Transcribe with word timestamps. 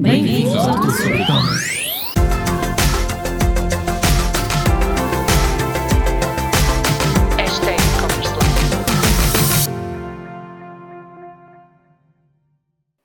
Bem-vindos 0.00 0.54
ao 0.54 0.76
Tudo 0.76 0.92
sobre 0.92 1.22
E-Commerce. 1.22 1.67
Hashtag 1.67 1.67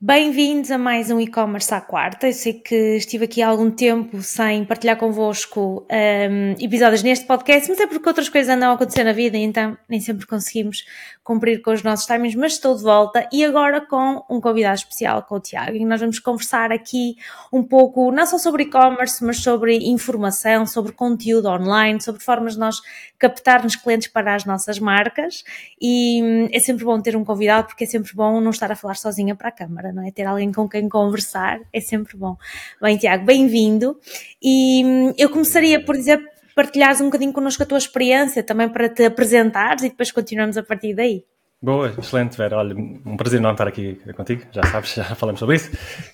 Bem-vindos 0.05 0.69
a 0.69 0.77
mais 0.77 1.09
um 1.09 1.17
e-commerce 1.17 1.73
à 1.73 1.79
quarta. 1.79 2.27
Eu 2.27 2.33
sei 2.33 2.55
que 2.55 2.97
estive 2.97 3.23
aqui 3.23 3.41
há 3.41 3.47
algum 3.47 3.71
tempo 3.71 4.21
sem 4.21 4.65
partilhar 4.65 4.97
convosco 4.97 5.87
um, 5.89 6.61
episódios 6.61 7.01
neste 7.01 7.25
podcast, 7.25 7.69
mas 7.69 7.79
é 7.79 7.87
porque 7.87 8.09
outras 8.09 8.27
coisas 8.27 8.53
andam 8.53 8.71
a 8.71 8.73
acontecer 8.73 9.05
na 9.05 9.13
vida 9.13 9.37
então 9.37 9.77
nem 9.87 10.01
sempre 10.01 10.27
conseguimos 10.27 10.83
cumprir 11.23 11.61
com 11.61 11.71
os 11.71 11.81
nossos 11.83 12.05
timings, 12.05 12.35
mas 12.35 12.53
estou 12.53 12.75
de 12.75 12.83
volta 12.83 13.27
e 13.31 13.45
agora 13.45 13.79
com 13.79 14.21
um 14.29 14.41
convidado 14.41 14.75
especial, 14.75 15.23
com 15.23 15.35
o 15.35 15.39
Tiago, 15.39 15.77
e 15.77 15.85
nós 15.85 16.01
vamos 16.01 16.19
conversar 16.19 16.69
aqui 16.73 17.15
um 17.51 17.63
pouco, 17.63 18.11
não 18.11 18.25
só 18.25 18.37
sobre 18.37 18.63
e-commerce, 18.63 19.23
mas 19.23 19.37
sobre 19.37 19.77
informação, 19.77 20.65
sobre 20.65 20.91
conteúdo 20.91 21.47
online, 21.47 22.01
sobre 22.01 22.21
formas 22.21 22.53
de 22.53 22.59
nós 22.59 22.81
captarmos 23.17 23.77
clientes 23.77 24.09
para 24.09 24.35
as 24.35 24.43
nossas 24.43 24.79
marcas 24.79 25.45
e 25.81 26.21
hum, 26.21 26.49
é 26.51 26.59
sempre 26.59 26.83
bom 26.83 26.99
ter 26.99 27.15
um 27.15 27.23
convidado 27.23 27.67
porque 27.67 27.85
é 27.85 27.87
sempre 27.87 28.11
bom 28.13 28.41
não 28.41 28.51
estar 28.51 28.69
a 28.69 28.75
falar 28.75 28.95
sozinha 28.95 29.33
para 29.33 29.47
a 29.47 29.51
câmara, 29.51 29.92
não 29.93 30.05
é? 30.05 30.11
Ter 30.11 30.25
alguém 30.25 30.51
com 30.51 30.67
quem 30.67 30.89
conversar 30.89 31.59
é 31.71 31.79
sempre 31.79 32.17
bom. 32.17 32.35
Bem, 32.81 32.97
Tiago, 32.97 33.25
bem-vindo 33.25 33.97
e 34.41 34.83
hum, 34.85 35.13
eu 35.17 35.29
começaria 35.29 35.83
por 35.83 35.95
dizer 35.95 36.21
partilhares 36.55 37.01
um 37.01 37.05
bocadinho 37.05 37.33
connosco 37.33 37.63
a 37.63 37.65
tua 37.65 37.77
experiência 37.77 38.43
também 38.43 38.69
para 38.69 38.89
te 38.89 39.05
apresentares 39.05 39.83
e 39.83 39.89
depois 39.89 40.11
continuamos 40.11 40.57
a 40.57 40.63
partir 40.63 40.93
daí. 40.93 41.23
Boa, 41.63 41.87
excelente, 41.97 42.37
Vera. 42.37 42.57
Olha, 42.57 42.75
um 42.75 43.15
prazer 43.15 43.39
enorme 43.39 43.53
estar 43.53 43.69
aqui 43.69 43.95
contigo, 44.17 44.43
já 44.51 44.63
sabes, 44.63 44.95
já 44.95 45.15
falamos 45.15 45.39
sobre 45.39 45.55
isso. 45.55 45.71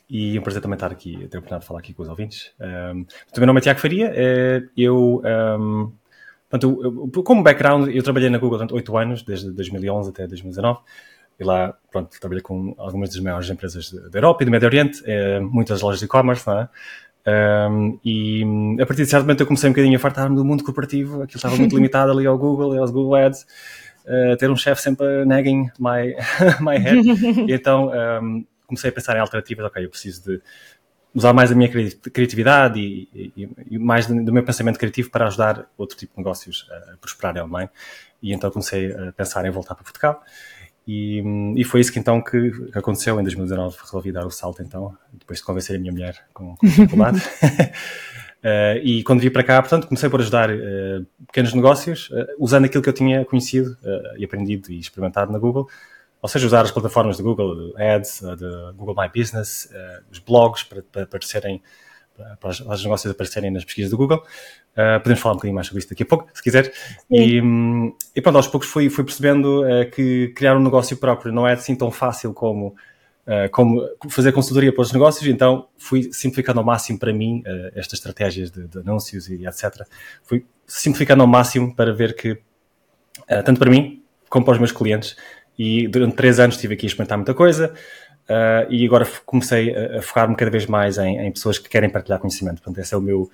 E 0.07 0.37
um 0.37 0.43
prazer 0.43 0.61
também 0.61 0.75
estar 0.75 0.91
aqui, 0.91 1.13
ter 1.27 1.37
a 1.37 1.39
oportunidade 1.39 1.61
de 1.61 1.67
falar 1.67 1.79
aqui 1.79 1.91
com 1.91 2.03
os 2.03 2.07
ouvintes. 2.07 2.51
Um, 2.59 3.01
o 3.01 3.39
meu 3.39 3.47
nome 3.47 3.59
é 3.59 3.63
Tiago 3.63 3.79
Faria, 3.79 4.13
eh, 4.15 4.61
eu, 4.77 5.23
um, 5.59 5.91
portanto, 6.47 7.23
como 7.25 7.41
background, 7.41 7.89
eu 7.89 8.03
trabalhei 8.03 8.29
na 8.29 8.37
Google 8.37 8.59
durante 8.59 8.75
8 8.75 8.97
anos, 8.97 9.23
desde 9.23 9.49
2011 9.51 10.11
até 10.11 10.27
2019. 10.27 10.81
E 11.39 11.43
lá, 11.43 11.73
pronto, 11.91 12.19
trabalhei 12.19 12.41
com 12.41 12.75
algumas 12.77 13.09
das 13.09 13.19
maiores 13.19 13.49
empresas 13.49 13.91
da 13.91 14.17
Europa 14.19 14.43
e 14.43 14.45
do 14.45 14.51
Médio 14.51 14.67
Oriente, 14.67 15.01
eh, 15.05 15.39
muitas 15.39 15.81
lojas 15.81 15.99
de 15.99 16.05
e-commerce, 16.05 16.45
não 16.45 16.59
é? 16.59 16.69
Um, 17.27 17.99
e 18.03 18.43
a 18.81 18.85
partir 18.85 19.03
de 19.03 19.09
certo 19.09 19.23
momento 19.23 19.41
eu 19.41 19.45
comecei 19.47 19.69
um 19.69 19.73
bocadinho 19.73 19.95
a 19.95 19.99
fartar-me 19.99 20.35
do 20.35 20.43
mundo 20.43 20.63
corporativo, 20.63 21.21
aquilo 21.21 21.37
estava 21.37 21.55
muito 21.57 21.75
limitado 21.77 22.11
ali 22.11 22.25
ao 22.25 22.37
Google 22.37 22.75
e 22.75 22.79
aos 22.79 22.91
Google 22.91 23.15
Ads, 23.15 23.45
uh, 24.05 24.37
ter 24.37 24.49
um 24.49 24.55
chefe 24.55 24.81
sempre 24.81 25.25
nagging 25.25 25.69
my, 25.77 26.15
my 26.61 26.77
head. 26.77 27.07
E 27.47 27.53
então 27.53 27.91
um, 28.23 28.45
comecei 28.65 28.89
a 28.89 28.93
pensar 28.93 29.15
em 29.15 29.19
alternativas, 29.19 29.65
ok, 29.65 29.85
eu 29.85 29.89
preciso 29.89 30.23
de 30.23 30.41
usar 31.13 31.33
mais 31.33 31.51
a 31.51 31.55
minha 31.55 31.69
cri- 31.69 31.95
criatividade 32.13 32.79
e, 32.79 33.31
e- 33.35 33.49
e 33.71 33.77
mais 33.77 34.05
do 34.07 34.23
do 34.23 34.31
meu 34.33 34.43
pensamento 34.43 34.77
criativo 34.79 35.09
para 35.09 35.27
ajudar 35.27 35.65
outro 35.77 35.97
tipo 35.97 36.13
de 36.13 36.19
negócios 36.19 36.67
a 36.93 36.97
prosperarem 36.97 37.43
online. 37.43 37.69
E 38.21 38.33
então 38.33 38.49
comecei 38.51 38.91
a 38.93 39.11
pensar 39.13 39.45
em 39.45 39.49
voltar 39.51 39.75
para 39.75 39.83
Portugal. 39.83 40.21
E, 40.87 41.23
e 41.55 41.63
foi 41.63 41.81
isso 41.81 41.91
que 41.91 41.99
então 41.99 42.21
que, 42.21 42.51
aconteceu 42.73 43.19
em 43.19 43.23
2019. 43.23 43.77
Resolvi 43.81 44.11
dar 44.11 44.25
o 44.25 44.31
salto 44.31 44.61
então, 44.61 44.95
depois 45.13 45.39
de 45.39 45.45
convencer 45.45 45.75
a 45.75 45.79
minha 45.79 45.91
mulher 45.91 46.17
com, 46.33 46.55
com 46.55 46.67
dificuldade. 46.67 47.21
Eh, 48.41 48.81
e 48.83 49.03
quando 49.03 49.19
vim 49.19 49.29
para 49.29 49.43
cá, 49.43 49.61
portanto, 49.61 49.87
comecei 49.87 50.09
por 50.09 50.21
ajudar 50.21 50.49
eh, 50.49 51.01
pequenos 51.27 51.53
negócios, 51.53 52.09
eh, 52.13 52.35
usando 52.37 52.65
aquilo 52.65 52.81
que 52.81 52.89
eu 52.89 52.93
tinha 52.93 53.25
conhecido 53.25 53.77
e 54.17 54.23
aprendido 54.23 54.71
e 54.71 54.79
experimentado 54.79 55.31
na 55.31 55.39
Google. 55.39 55.67
Ou 56.21 56.27
seja, 56.29 56.45
usar 56.45 56.61
as 56.61 56.71
plataformas 56.71 57.17
de 57.17 57.23
Google 57.23 57.73
Ads, 57.77 58.21
de 58.37 58.73
Google 58.75 58.95
My 58.95 59.09
Business, 59.13 59.69
os 60.11 60.19
blogs 60.19 60.63
para, 60.63 60.81
para 60.81 61.03
aparecerem, 61.03 61.61
para, 62.15 62.35
para 62.35 62.49
os 62.49 62.83
negócios 62.83 63.09
aparecerem 63.09 63.51
nas 63.51 63.63
pesquisas 63.63 63.89
do 63.89 63.97
Google. 63.97 64.21
Uh, 64.79 64.99
podemos 64.99 65.19
falar 65.19 65.33
um 65.33 65.37
bocadinho 65.37 65.55
mais 65.55 65.67
sobre 65.67 65.79
isso 65.79 65.89
daqui 65.89 66.03
a 66.03 66.05
pouco, 66.05 66.29
se 66.33 66.41
quiser. 66.41 66.71
E, 67.09 67.41
hum, 67.41 67.93
e 68.15 68.21
pronto, 68.21 68.37
aos 68.37 68.47
poucos 68.47 68.69
fui, 68.69 68.89
fui 68.89 69.03
percebendo 69.03 69.63
uh, 69.63 69.89
que 69.91 70.29
criar 70.29 70.55
um 70.55 70.63
negócio 70.63 70.95
próprio 70.95 71.33
não 71.33 71.45
é 71.45 71.53
assim 71.53 71.75
tão 71.75 71.91
fácil 71.91 72.33
como, 72.33 72.67
uh, 73.27 73.49
como 73.51 73.81
fazer 74.09 74.31
consultoria 74.31 74.71
para 74.71 74.81
os 74.81 74.93
negócios, 74.93 75.27
então 75.27 75.67
fui 75.77 76.09
simplificando 76.13 76.59
ao 76.59 76.65
máximo 76.65 76.97
para 76.97 77.11
mim 77.11 77.43
estas 77.75 77.99
estratégias 77.99 78.51
de, 78.51 78.67
de 78.67 78.79
anúncios 78.79 79.27
e 79.29 79.45
etc. 79.45 79.85
Fui 80.23 80.45
simplificando 80.65 81.23
ao 81.23 81.27
máximo 81.27 81.75
para 81.75 81.91
ver 81.91 82.15
que, 82.15 82.39
tanto 83.43 83.59
para 83.59 83.69
mim 83.69 84.01
como 84.29 84.45
para 84.45 84.53
os 84.53 84.59
meus 84.59 84.71
clientes, 84.71 85.17
e 85.57 85.87
durante 85.89 86.15
três 86.15 86.39
anos 86.39 86.55
estive 86.55 86.75
aqui 86.75 86.85
a 86.85 86.87
experimentar 86.87 87.17
muita 87.17 87.33
coisa, 87.33 87.73
uh, 88.29 88.71
e 88.71 88.85
agora 88.85 89.05
comecei 89.25 89.75
a, 89.75 89.97
a 89.97 90.01
focar-me 90.01 90.35
cada 90.35 90.49
vez 90.49 90.65
mais 90.65 90.97
em, 90.97 91.17
em 91.19 91.31
pessoas 91.31 91.57
que 91.57 91.67
querem 91.67 91.89
partilhar 91.89 92.19
conhecimento. 92.19 92.61
Portanto, 92.61 92.79
esse 92.79 92.93
é 92.93 92.97
o 92.97 93.01
meu, 93.01 93.29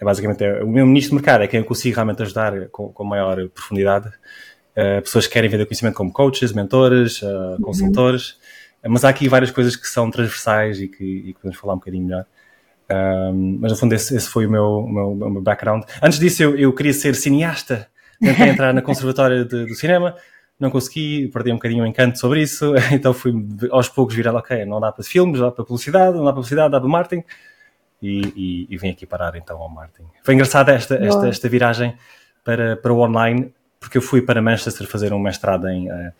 é 0.00 0.04
basicamente 0.04 0.44
é 0.44 0.62
o 0.62 0.68
meu 0.68 0.86
nicho 0.86 1.08
de 1.08 1.14
mercado, 1.14 1.42
é 1.44 1.46
quem 1.46 1.60
eu 1.60 1.66
consigo 1.66 1.94
realmente 1.94 2.22
ajudar 2.22 2.68
com, 2.68 2.88
com 2.92 3.04
maior 3.04 3.48
profundidade. 3.48 4.08
Uh, 4.76 5.00
pessoas 5.02 5.26
que 5.26 5.32
querem 5.32 5.48
vender 5.48 5.66
conhecimento 5.66 5.94
como 5.94 6.12
coaches, 6.12 6.52
mentores, 6.52 7.22
uh, 7.22 7.60
consultores, 7.62 8.36
Uh, 8.82 8.90
mas 8.90 9.04
há 9.04 9.08
aqui 9.08 9.28
várias 9.28 9.50
coisas 9.50 9.76
que 9.76 9.86
são 9.86 10.10
transversais 10.10 10.80
e 10.80 10.88
que, 10.88 11.04
e 11.04 11.32
que 11.32 11.40
podemos 11.40 11.56
falar 11.56 11.74
um 11.74 11.78
bocadinho 11.78 12.04
melhor. 12.04 12.26
Um, 12.90 13.58
mas 13.60 13.72
no 13.72 13.78
fundo 13.78 13.94
esse, 13.94 14.14
esse 14.14 14.28
foi 14.28 14.46
o 14.46 14.50
meu, 14.50 14.64
o 14.64 14.92
meu, 14.92 15.10
o 15.12 15.30
meu 15.30 15.42
background. 15.42 15.84
Antes 16.02 16.18
disso 16.18 16.42
eu, 16.42 16.56
eu 16.56 16.72
queria 16.72 16.92
ser 16.92 17.14
cineasta, 17.14 17.88
tentei 18.20 18.48
entrar 18.48 18.74
na 18.74 18.82
conservatória 18.82 19.44
de- 19.44 19.64
do 19.64 19.74
cinema, 19.74 20.14
não 20.60 20.70
consegui, 20.70 21.28
perdi 21.28 21.50
um 21.50 21.54
bocadinho 21.54 21.84
o 21.84 21.86
encanto 21.86 22.18
sobre 22.18 22.42
isso, 22.42 22.74
então 22.92 23.14
fui 23.14 23.32
aos 23.70 23.88
poucos 23.88 24.14
virando, 24.14 24.38
ok, 24.38 24.64
não 24.66 24.80
dá 24.80 24.92
para 24.92 25.02
filmes, 25.02 25.40
dá 25.40 25.50
para 25.50 25.64
publicidade, 25.64 26.14
não 26.16 26.24
dá 26.24 26.32
para 26.32 26.34
publicidade, 26.34 26.70
dá 26.70 26.80
para 26.80 26.88
marketing, 26.88 27.24
e, 28.04 28.20
e, 28.36 28.66
e 28.68 28.76
vim 28.76 28.90
aqui 28.90 29.06
parar 29.06 29.34
então 29.34 29.56
ao 29.56 29.68
marketing. 29.70 30.06
Foi 30.22 30.34
engraçada 30.34 30.72
esta, 30.72 30.94
esta, 30.96 31.26
esta 31.28 31.48
viragem 31.48 31.96
para, 32.44 32.76
para 32.76 32.92
o 32.92 32.98
online, 33.00 33.50
porque 33.80 33.96
eu 33.96 34.02
fui 34.02 34.20
para 34.20 34.42
Manchester 34.42 34.86
fazer 34.86 35.12
um 35.14 35.18
mestrado 35.18 35.66
em 35.68 35.90
eh, 35.90 36.12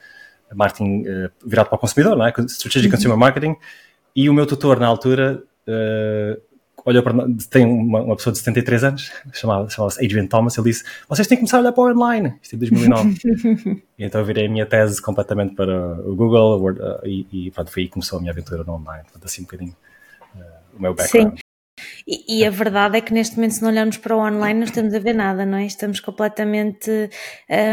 marketing 0.54 1.04
eh, 1.06 1.30
virado 1.44 1.68
para 1.68 1.76
o 1.76 1.78
consumidor, 1.78 2.16
não 2.16 2.26
é? 2.26 2.32
Strategic 2.48 2.90
Consumer 2.90 3.18
Marketing, 3.18 3.54
e 4.16 4.30
o 4.30 4.32
meu 4.34 4.46
tutor 4.46 4.80
na 4.80 4.86
altura 4.86 5.42
eh, 5.66 6.40
olhou 6.86 7.02
para 7.02 7.12
tem 7.50 7.66
uma, 7.66 8.00
uma 8.00 8.16
pessoa 8.16 8.32
de 8.32 8.38
73 8.38 8.84
anos, 8.84 9.12
chamava- 9.34 9.68
chamava-se 9.68 10.02
Adrian 10.02 10.26
Thomas, 10.26 10.56
ele 10.56 10.70
disse, 10.70 10.84
vocês 11.06 11.26
têm 11.26 11.36
que 11.36 11.40
começar 11.42 11.58
a 11.58 11.60
olhar 11.60 11.72
para 11.72 11.82
o 11.84 11.90
online, 11.90 12.34
isto 12.42 12.54
é 12.54 12.58
2009. 12.58 13.18
e 13.98 14.04
então 14.04 14.22
eu 14.22 14.24
virei 14.26 14.46
a 14.46 14.50
minha 14.50 14.64
tese 14.64 15.02
completamente 15.02 15.54
para 15.54 16.00
o 16.00 16.16
Google, 16.16 16.60
Word, 16.62 16.80
eh, 16.80 17.00
e, 17.04 17.26
e 17.46 17.50
pronto, 17.50 17.70
foi 17.70 17.82
aí 17.82 17.88
que 17.88 17.92
começou 17.92 18.16
a 18.16 18.20
minha 18.20 18.32
aventura 18.32 18.64
no 18.64 18.72
online, 18.72 19.02
portanto 19.02 19.24
assim 19.26 19.42
um 19.42 19.44
bocadinho 19.44 19.76
o 20.76 20.82
meu 20.82 20.92
background. 20.94 21.38
E, 22.06 22.40
e 22.40 22.44
a 22.46 22.50
verdade 22.50 22.98
é 22.98 23.00
que 23.00 23.12
neste 23.12 23.36
momento, 23.36 23.52
se 23.54 23.62
não 23.62 23.70
olharmos 23.70 23.96
para 23.96 24.16
o 24.16 24.20
online, 24.20 24.58
não 24.60 24.64
estamos 24.66 24.94
a 24.94 24.98
ver 24.98 25.14
nada, 25.14 25.44
não 25.46 25.58
é? 25.58 25.66
Estamos 25.66 26.00
completamente 26.00 26.90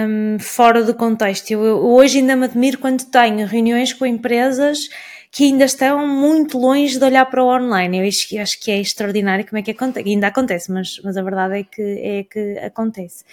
hum, 0.08 0.38
fora 0.40 0.84
do 0.84 0.94
contexto. 0.94 1.52
Eu, 1.52 1.64
eu 1.64 1.86
hoje 1.86 2.20
ainda 2.20 2.36
me 2.36 2.46
admiro 2.46 2.78
quando 2.78 3.06
tenho 3.06 3.46
reuniões 3.48 3.94
com 3.94 4.06
empresas 4.06 4.90
que 5.34 5.46
ainda 5.46 5.64
estão 5.64 6.06
muito 6.06 6.58
longe 6.58 7.00
de 7.00 7.06
olhar 7.06 7.26
para 7.26 7.42
o 7.42 7.48
online. 7.48 8.00
Eu 8.00 8.08
acho, 8.08 8.28
que- 8.28 8.38
acho 8.38 8.60
que 8.60 8.70
é 8.70 8.80
extraordinário 8.82 9.46
como 9.48 9.60
é 9.60 9.62
que 9.62 9.72
acontece. 9.72 10.10
Ainda 10.10 10.28
acontece, 10.28 10.70
mas, 10.72 11.00
mas 11.06 11.16
a 11.16 11.22
verdade 11.24 11.60
é 11.60 11.64
que, 11.64 11.82
é 11.82 12.24
que 12.26 12.58
acontece. 12.60 13.24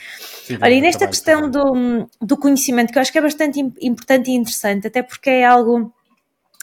Sim, 0.44 0.58
Olha, 0.62 0.74
e 0.74 0.80
nesta 0.80 1.08
trabalho, 1.08 1.10
questão 1.10 1.50
do, 1.50 2.08
do 2.20 2.36
conhecimento, 2.36 2.92
que 2.92 2.98
eu 2.98 3.02
acho 3.02 3.10
que 3.10 3.18
é 3.18 3.22
bastante 3.22 3.58
im- 3.58 3.74
importante 3.82 4.30
e 4.30 4.34
interessante, 4.34 4.86
até 4.86 5.02
porque 5.02 5.28
é 5.28 5.44
algo 5.44 5.92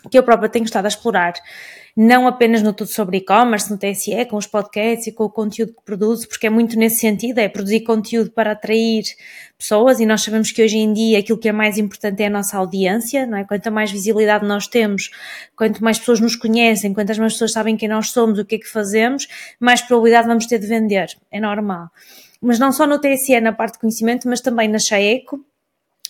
que 0.10 0.18
eu 0.18 0.24
própria 0.24 0.50
tenho 0.50 0.66
estado 0.66 0.86
a 0.86 0.88
explorar, 0.88 1.34
não 1.96 2.28
apenas 2.28 2.62
no 2.62 2.74
tudo 2.74 2.90
sobre 2.90 3.18
e-commerce, 3.18 3.72
no 3.72 3.78
TSE, 3.78 4.26
com 4.26 4.36
os 4.36 4.46
podcasts 4.46 5.08
e 5.08 5.14
com 5.14 5.24
o 5.24 5.30
conteúdo 5.30 5.74
que 5.74 5.82
produzo, 5.86 6.28
porque 6.28 6.48
é 6.48 6.50
muito 6.50 6.78
nesse 6.78 6.98
sentido, 6.98 7.38
é 7.40 7.48
produzir 7.48 7.82
conteúdo 7.82 8.32
para 8.32 8.52
atrair 8.52 9.04
pessoas 9.58 10.02
e 10.02 10.06
nós 10.06 10.22
sabemos 10.22 10.52
que 10.52 10.62
hoje 10.62 10.78
em 10.78 10.92
dia 10.92 11.20
aquilo 11.20 11.38
que 11.38 11.48
é 11.48 11.54
mais 11.54 11.78
importante 11.78 12.22
é 12.22 12.28
a 12.28 12.30
nossa 12.30 12.58
audiência, 12.58 13.26
não 13.26 13.38
é? 13.38 13.46
Quanto 13.46 13.72
mais 13.72 13.92
visibilidade 13.92 14.46
nós 14.46 14.68
temos, 14.68 15.10
quanto 15.56 15.82
mais 15.82 15.98
pessoas 15.98 16.20
nos 16.20 16.36
conhecem, 16.36 16.94
quantas 16.94 17.18
mais 17.18 17.32
pessoas 17.34 17.54
sabem 17.54 17.78
quem 17.78 17.88
nós 17.88 18.10
somos, 18.10 18.40
o 18.40 18.44
que 18.44 18.56
é 18.56 18.60
que 18.60 18.68
fazemos, 18.68 19.28
mais 19.58 19.82
probabilidade 19.82 20.28
vamos 20.28 20.48
ter 20.48 20.60
de 20.60 20.68
vender, 20.68 21.08
é 21.32 21.40
normal. 21.40 21.90
Mas 22.42 22.60
não 22.60 22.74
só 22.74 22.86
no 22.86 23.00
TSE, 23.00 23.40
na 23.40 23.54
parte 23.54 23.76
de 23.76 23.80
conhecimento, 23.80 24.28
mas 24.28 24.42
também 24.42 24.68
na 24.68 24.80
Chaeco, 24.80 25.40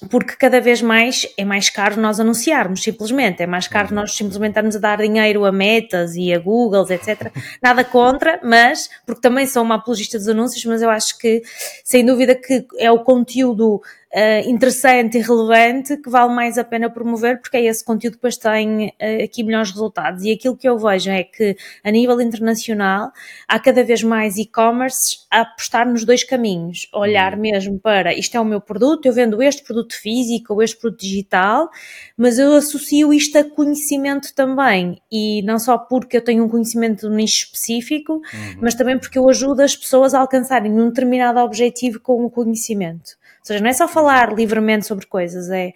porque 0.09 0.35
cada 0.35 0.59
vez 0.59 0.81
mais 0.81 1.27
é 1.37 1.45
mais 1.45 1.69
caro 1.69 1.99
nós 1.99 2.19
anunciarmos, 2.19 2.83
simplesmente. 2.83 3.41
É 3.41 3.47
mais 3.47 3.67
caro 3.67 3.93
nós 3.93 4.15
simplesmente 4.15 4.51
estarmos 4.51 4.75
a 4.75 4.79
dar 4.79 4.97
dinheiro 4.97 5.45
a 5.45 5.51
metas 5.51 6.15
e 6.15 6.33
a 6.33 6.39
Googles, 6.39 6.89
etc. 6.89 7.31
Nada 7.61 7.83
contra, 7.83 8.39
mas, 8.43 8.89
porque 9.05 9.21
também 9.21 9.47
sou 9.47 9.63
uma 9.63 9.75
apologista 9.75 10.17
dos 10.17 10.27
anúncios, 10.27 10.63
mas 10.65 10.81
eu 10.81 10.89
acho 10.89 11.17
que, 11.17 11.41
sem 11.83 12.05
dúvida, 12.05 12.35
que 12.35 12.65
é 12.77 12.91
o 12.91 13.03
conteúdo 13.03 13.81
uh, 14.15 14.49
interessante 14.49 15.17
e 15.17 15.21
relevante 15.21 15.97
que 15.97 16.09
vale 16.09 16.33
mais 16.33 16.57
a 16.57 16.63
pena 16.63 16.89
promover 16.89 17.41
porque 17.41 17.57
é 17.57 17.65
esse 17.65 17.83
conteúdo 17.83 18.13
que 18.13 18.17
depois 18.17 18.37
tem 18.37 18.87
uh, 18.87 19.23
aqui 19.23 19.43
melhores 19.43 19.71
resultados. 19.71 20.23
E 20.23 20.31
aquilo 20.31 20.55
que 20.55 20.67
eu 20.67 20.77
vejo 20.79 21.09
é 21.09 21.23
que 21.23 21.57
a 21.83 21.91
nível 21.91 22.21
internacional 22.21 23.11
há 23.47 23.59
cada 23.59 23.83
vez 23.83 24.01
mais 24.01 24.37
e-commerce 24.37 25.17
a 25.29 25.41
apostar 25.41 25.87
nos 25.87 26.05
dois 26.05 26.23
caminhos, 26.23 26.87
olhar 26.93 27.33
uhum. 27.33 27.41
mesmo 27.41 27.79
para 27.79 28.13
isto 28.13 28.35
é 28.35 28.39
o 28.39 28.45
meu 28.45 28.61
produto, 28.61 29.05
eu 29.05 29.13
vendo 29.13 29.41
este 29.41 29.63
produto 29.63 29.99
físico 29.99 30.53
ou 30.53 30.63
este 30.63 30.79
produto 30.79 31.01
digital, 31.01 31.69
mas 32.17 32.39
eu 32.39 32.53
associo 32.53 33.13
isto 33.13 33.37
a 33.37 33.43
conhecimento 33.43 34.33
também 34.33 35.01
e 35.11 35.41
não 35.43 35.59
só 35.59 35.77
porque 35.77 36.17
eu 36.17 36.21
tenho 36.23 36.45
um 36.45 36.49
conhecimento 36.49 37.09
de 37.09 37.15
nicho 37.15 37.45
específico, 37.45 38.13
uhum. 38.13 38.57
mas 38.61 38.75
também 38.75 38.97
porque 38.97 39.17
eu 39.17 39.27
ajudo 39.29 39.61
as 39.61 39.75
pessoas 39.75 40.13
a 40.13 40.19
alcançarem 40.19 40.71
um 40.71 40.87
determinado 40.87 41.39
objetivo 41.39 41.99
com 41.99 42.23
o 42.23 42.29
conhecimento. 42.29 43.17
Ou 43.45 43.47
seja, 43.47 43.63
não 43.63 43.69
é 43.69 43.73
só 43.73 43.87
falar 43.87 44.33
livremente 44.33 44.87
sobre 44.87 45.05
coisas, 45.05 45.51
é 45.51 45.73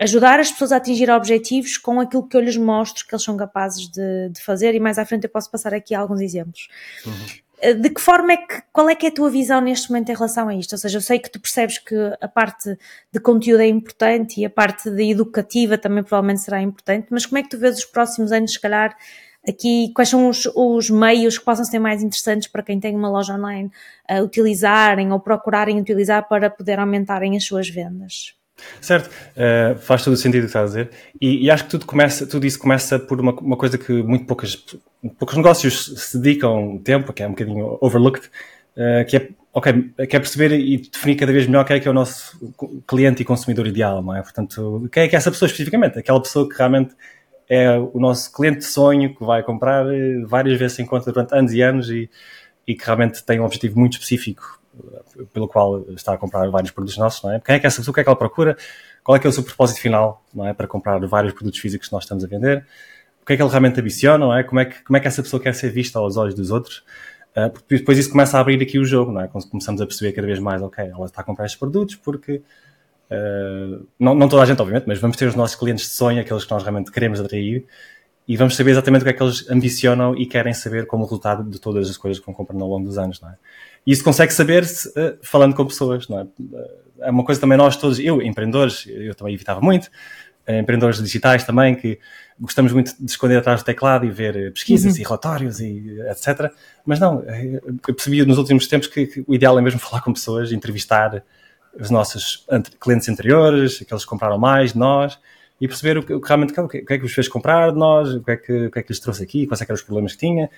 ajudar 0.00 0.40
as 0.40 0.50
pessoas 0.50 0.72
a 0.72 0.76
atingir 0.76 1.10
objetivos 1.10 1.76
com 1.76 2.00
aquilo 2.00 2.26
que 2.26 2.34
eu 2.34 2.40
lhes 2.40 2.56
mostro 2.56 3.06
que 3.06 3.14
eles 3.14 3.22
são 3.22 3.36
capazes 3.36 3.86
de, 3.88 4.30
de 4.30 4.42
fazer 4.42 4.74
e 4.74 4.80
mais 4.80 4.98
à 4.98 5.04
frente 5.04 5.24
eu 5.24 5.30
posso 5.30 5.50
passar 5.50 5.74
aqui 5.74 5.94
alguns 5.94 6.22
exemplos. 6.22 6.68
Uhum. 7.06 7.12
Eh, 7.60 7.74
de 7.74 7.90
que 7.90 8.00
forma 8.00 8.32
é 8.32 8.36
que, 8.38 8.62
qual 8.72 8.88
é 8.88 8.94
que 8.94 9.06
é 9.06 9.10
a 9.10 9.12
tua 9.12 9.30
visão 9.30 9.60
neste 9.60 9.90
momento 9.90 10.10
em 10.10 10.14
relação 10.14 10.48
a 10.48 10.54
isto? 10.54 10.72
Ou 10.72 10.78
seja, 10.78 10.96
eu 10.96 11.02
sei 11.02 11.18
que 11.18 11.30
tu 11.30 11.38
percebes 11.38 11.78
que 11.78 11.94
a 12.18 12.26
parte 12.26 12.76
de 13.12 13.20
conteúdo 13.20 13.60
é 13.60 13.68
importante 13.68 14.40
e 14.40 14.44
a 14.46 14.50
parte 14.50 14.90
de 14.90 15.10
educativa 15.10 15.76
também 15.76 16.02
provavelmente 16.02 16.40
será 16.40 16.62
importante, 16.62 17.08
mas 17.10 17.26
como 17.26 17.38
é 17.38 17.42
que 17.42 17.50
tu 17.50 17.58
vês 17.58 17.78
os 17.78 17.84
próximos 17.84 18.32
anos, 18.32 18.54
se 18.54 18.60
calhar, 18.60 18.96
aqui, 19.48 19.92
quais 19.94 20.08
são 20.08 20.28
os, 20.28 20.46
os 20.54 20.90
meios 20.90 21.38
que 21.38 21.44
possam 21.44 21.64
ser 21.64 21.78
mais 21.78 22.02
interessantes 22.02 22.48
para 22.48 22.62
quem 22.62 22.78
tem 22.78 22.94
uma 22.94 23.10
loja 23.10 23.34
online 23.34 23.70
uh, 24.10 24.22
utilizarem 24.22 25.12
ou 25.12 25.20
procurarem 25.20 25.80
utilizar 25.80 26.28
para 26.28 26.48
poder 26.48 26.78
aumentarem 26.78 27.36
as 27.36 27.44
suas 27.44 27.68
vendas? 27.68 28.34
Certo, 28.80 29.08
uh, 29.08 29.76
faz 29.78 30.04
todo 30.04 30.14
o 30.14 30.16
sentido 30.16 30.42
o 30.42 30.44
que 30.44 30.48
estás 30.48 30.64
a 30.64 30.66
dizer. 30.66 30.90
E, 31.20 31.46
e, 31.46 31.50
acho 31.50 31.64
que 31.64 31.70
tudo, 31.70 31.86
começa, 31.86 32.26
tudo 32.26 32.46
isso 32.46 32.58
começa 32.58 32.98
por 32.98 33.20
uma, 33.20 33.32
uma 33.32 33.56
coisa 33.56 33.76
que 33.76 33.92
muito 33.92 34.26
poucas, 34.26 34.56
poucos 35.18 35.36
negócios 35.36 35.94
se 35.96 36.18
dedicam 36.18 36.78
tempo, 36.78 37.12
que 37.12 37.22
é 37.22 37.26
um 37.26 37.30
bocadinho 37.30 37.78
overlooked, 37.80 38.26
uh, 38.76 39.04
que 39.08 39.16
é 39.16 39.28
ok, 39.52 39.72
que 40.08 40.16
é 40.16 40.20
perceber 40.20 40.52
e 40.52 40.78
definir 40.78 41.16
cada 41.16 41.32
vez 41.32 41.46
melhor 41.46 41.64
quem 41.64 41.76
é 41.76 41.80
que 41.80 41.88
é 41.88 41.90
o 41.90 41.94
nosso 41.94 42.38
cliente 42.86 43.22
e 43.22 43.24
consumidor 43.24 43.66
ideal, 43.66 44.02
não 44.02 44.16
é? 44.16 44.22
Portanto, 44.22 44.88
quem 44.90 45.04
é 45.04 45.08
que 45.08 45.16
é 45.16 45.18
essa 45.18 45.30
pessoa 45.30 45.46
especificamente? 45.46 45.98
Aquela 45.98 46.22
pessoa 46.22 46.48
que 46.48 46.56
realmente 46.56 46.94
é 47.54 47.78
o 47.78 48.00
nosso 48.00 48.32
cliente 48.32 48.60
de 48.60 48.64
sonho 48.64 49.14
que 49.14 49.22
vai 49.22 49.42
comprar 49.42 49.86
eh, 49.86 50.24
várias 50.24 50.58
vezes 50.58 50.78
em 50.78 50.86
conta 50.86 51.12
durante 51.12 51.34
anos 51.34 51.52
e 51.52 51.60
anos 51.60 51.90
e, 51.90 52.08
e 52.66 52.74
que 52.74 52.82
realmente 52.82 53.22
tem 53.22 53.40
um 53.40 53.44
objetivo 53.44 53.78
muito 53.78 53.92
específico 53.92 54.58
eh, 54.82 55.24
pelo 55.34 55.46
qual 55.46 55.82
está 55.90 56.14
a 56.14 56.16
comprar 56.16 56.48
vários 56.48 56.70
produtos 56.70 56.96
nossos, 56.96 57.22
não 57.22 57.30
é? 57.30 57.40
Quem 57.40 57.56
é 57.56 57.58
que 57.58 57.66
é 57.66 57.68
essa 57.68 57.76
pessoa, 57.76 57.92
o 57.92 57.94
que 57.94 58.00
é 58.00 58.04
que 58.04 58.08
ela 58.08 58.16
procura, 58.16 58.56
qual 59.04 59.16
é 59.16 59.18
que 59.18 59.26
é 59.26 59.30
o 59.30 59.32
seu 59.32 59.42
propósito 59.42 59.82
final, 59.82 60.24
não 60.34 60.48
é? 60.48 60.54
Para 60.54 60.66
comprar 60.66 60.98
vários 61.06 61.34
produtos 61.34 61.60
físicos 61.60 61.88
que 61.88 61.92
nós 61.92 62.04
estamos 62.04 62.24
a 62.24 62.26
vender, 62.26 62.64
o 63.20 63.26
que 63.26 63.34
é 63.34 63.36
que 63.36 63.42
ele 63.42 63.50
realmente 63.50 63.78
ambiciona, 63.78 64.24
não 64.24 64.34
é? 64.34 64.42
Como 64.42 64.58
é 64.58 64.64
que, 64.64 64.82
como 64.82 64.96
é 64.96 65.00
que 65.00 65.08
essa 65.08 65.22
pessoa 65.22 65.42
quer 65.42 65.54
ser 65.54 65.70
vista 65.70 65.98
aos 65.98 66.16
olhos 66.16 66.34
dos 66.34 66.50
outros, 66.50 66.82
uh, 67.36 67.50
porque 67.50 67.76
depois 67.76 67.98
isso 67.98 68.10
começa 68.10 68.38
a 68.38 68.40
abrir 68.40 68.62
aqui 68.62 68.78
o 68.78 68.84
jogo, 68.86 69.12
não 69.12 69.20
é? 69.20 69.28
Começamos 69.28 69.78
a 69.82 69.86
perceber 69.86 70.12
cada 70.12 70.26
vez 70.26 70.38
mais, 70.38 70.62
ok, 70.62 70.86
ela 70.86 71.04
está 71.04 71.20
a 71.20 71.24
comprar 71.24 71.44
estes 71.44 71.58
produtos 71.58 71.96
porque 71.96 72.40
Uh, 73.10 73.86
não, 73.98 74.14
não, 74.14 74.28
toda 74.28 74.42
a 74.42 74.46
gente, 74.46 74.60
obviamente, 74.60 74.84
mas 74.86 74.98
vamos 74.98 75.16
ter 75.16 75.26
os 75.26 75.34
nossos 75.34 75.56
clientes 75.56 75.86
de 75.86 75.92
sonho, 75.92 76.20
aqueles 76.20 76.44
que 76.44 76.50
nós 76.50 76.62
realmente 76.62 76.90
queremos 76.90 77.20
atrair, 77.20 77.66
e 78.26 78.36
vamos 78.36 78.56
saber 78.56 78.70
exatamente 78.70 79.02
o 79.02 79.04
que 79.04 79.10
é 79.10 79.12
que 79.12 79.22
eles 79.22 79.50
ambicionam 79.50 80.16
e 80.16 80.26
querem 80.26 80.54
saber 80.54 80.86
como 80.86 81.04
resultado 81.04 81.42
de 81.48 81.60
todas 81.60 81.90
as 81.90 81.96
coisas 81.96 82.18
que 82.18 82.26
vão 82.26 82.34
comprando 82.34 82.62
ao 82.62 82.68
longo 82.68 82.86
dos 82.86 82.96
anos, 82.96 83.20
não 83.20 83.28
é? 83.28 83.34
E 83.86 83.92
isso 83.92 84.04
consegue 84.04 84.32
saber-se 84.32 84.88
uh, 84.90 85.18
falando 85.22 85.54
com 85.54 85.66
pessoas, 85.66 86.08
não 86.08 86.20
é? 86.20 86.26
É 87.00 87.10
uma 87.10 87.24
coisa 87.24 87.40
também 87.40 87.58
nós 87.58 87.76
todos, 87.76 87.98
eu, 87.98 88.22
empreendedores, 88.22 88.86
eu 88.86 89.14
também 89.14 89.34
evitava 89.34 89.60
muito, 89.60 89.90
empreendedores 90.48 91.02
digitais 91.02 91.44
também, 91.44 91.74
que 91.74 91.98
gostamos 92.38 92.72
muito 92.72 92.94
de 92.98 93.10
esconder 93.10 93.36
atrás 93.36 93.62
do 93.62 93.64
teclado 93.64 94.04
e 94.04 94.10
ver 94.10 94.52
pesquisas 94.52 94.94
uhum. 94.94 95.00
e 95.00 95.04
relatórios 95.04 95.60
e 95.60 96.00
etc. 96.10 96.52
Mas 96.84 96.98
não, 96.98 97.22
eu 97.22 97.94
percebi 97.94 98.24
nos 98.24 98.38
últimos 98.38 98.66
tempos 98.66 98.88
que, 98.88 99.06
que 99.06 99.24
o 99.26 99.34
ideal 99.34 99.58
é 99.58 99.62
mesmo 99.62 99.78
falar 99.80 100.02
com 100.02 100.12
pessoas, 100.12 100.52
entrevistar, 100.52 101.22
os 101.78 101.90
nossos 101.90 102.46
clientes 102.80 103.08
anteriores, 103.08 103.80
aqueles 103.82 104.04
que 104.04 104.10
compraram 104.10 104.38
mais 104.38 104.72
de 104.72 104.78
nós, 104.78 105.18
e 105.60 105.68
perceber 105.68 105.98
o 105.98 106.02
que, 106.02 106.18
realmente 106.26 106.58
o 106.58 106.68
que, 106.68 106.78
o 106.78 106.86
que, 106.86 106.92
é 106.92 106.98
que 106.98 107.04
os 107.04 107.12
fez 107.12 107.28
comprar 107.28 107.70
de 107.70 107.78
nós, 107.78 108.14
o 108.14 108.22
que 108.22 108.30
é 108.30 108.36
que, 108.36 108.66
o 108.66 108.70
que, 108.70 108.78
é 108.78 108.82
que 108.82 108.92
lhes 108.92 109.00
trouxe 109.00 109.22
aqui, 109.22 109.46
quais 109.46 109.60
é 109.60 109.64
eram 109.64 109.74
os 109.74 109.82
problemas 109.82 110.12
que 110.12 110.18
tinha, 110.18 110.50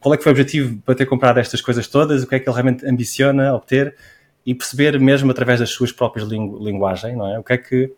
qual 0.00 0.14
é 0.14 0.16
que 0.16 0.22
foi 0.22 0.30
o 0.30 0.34
objetivo 0.34 0.76
para 0.84 0.94
ter 0.94 1.06
comprado 1.06 1.38
estas 1.38 1.60
coisas 1.60 1.86
todas, 1.86 2.22
o 2.22 2.26
que 2.26 2.34
é 2.34 2.40
que 2.40 2.48
ele 2.48 2.54
realmente 2.54 2.86
ambiciona 2.86 3.54
obter, 3.54 3.94
e 4.44 4.54
perceber 4.54 4.98
mesmo 5.00 5.30
através 5.30 5.60
das 5.60 5.70
suas 5.70 5.92
próprias 5.92 6.28
lingu, 6.28 6.62
linguagem, 6.62 7.16
não 7.16 7.32
é? 7.32 7.38
O 7.38 7.44
que 7.44 7.52
é 7.52 7.58
que 7.58 7.92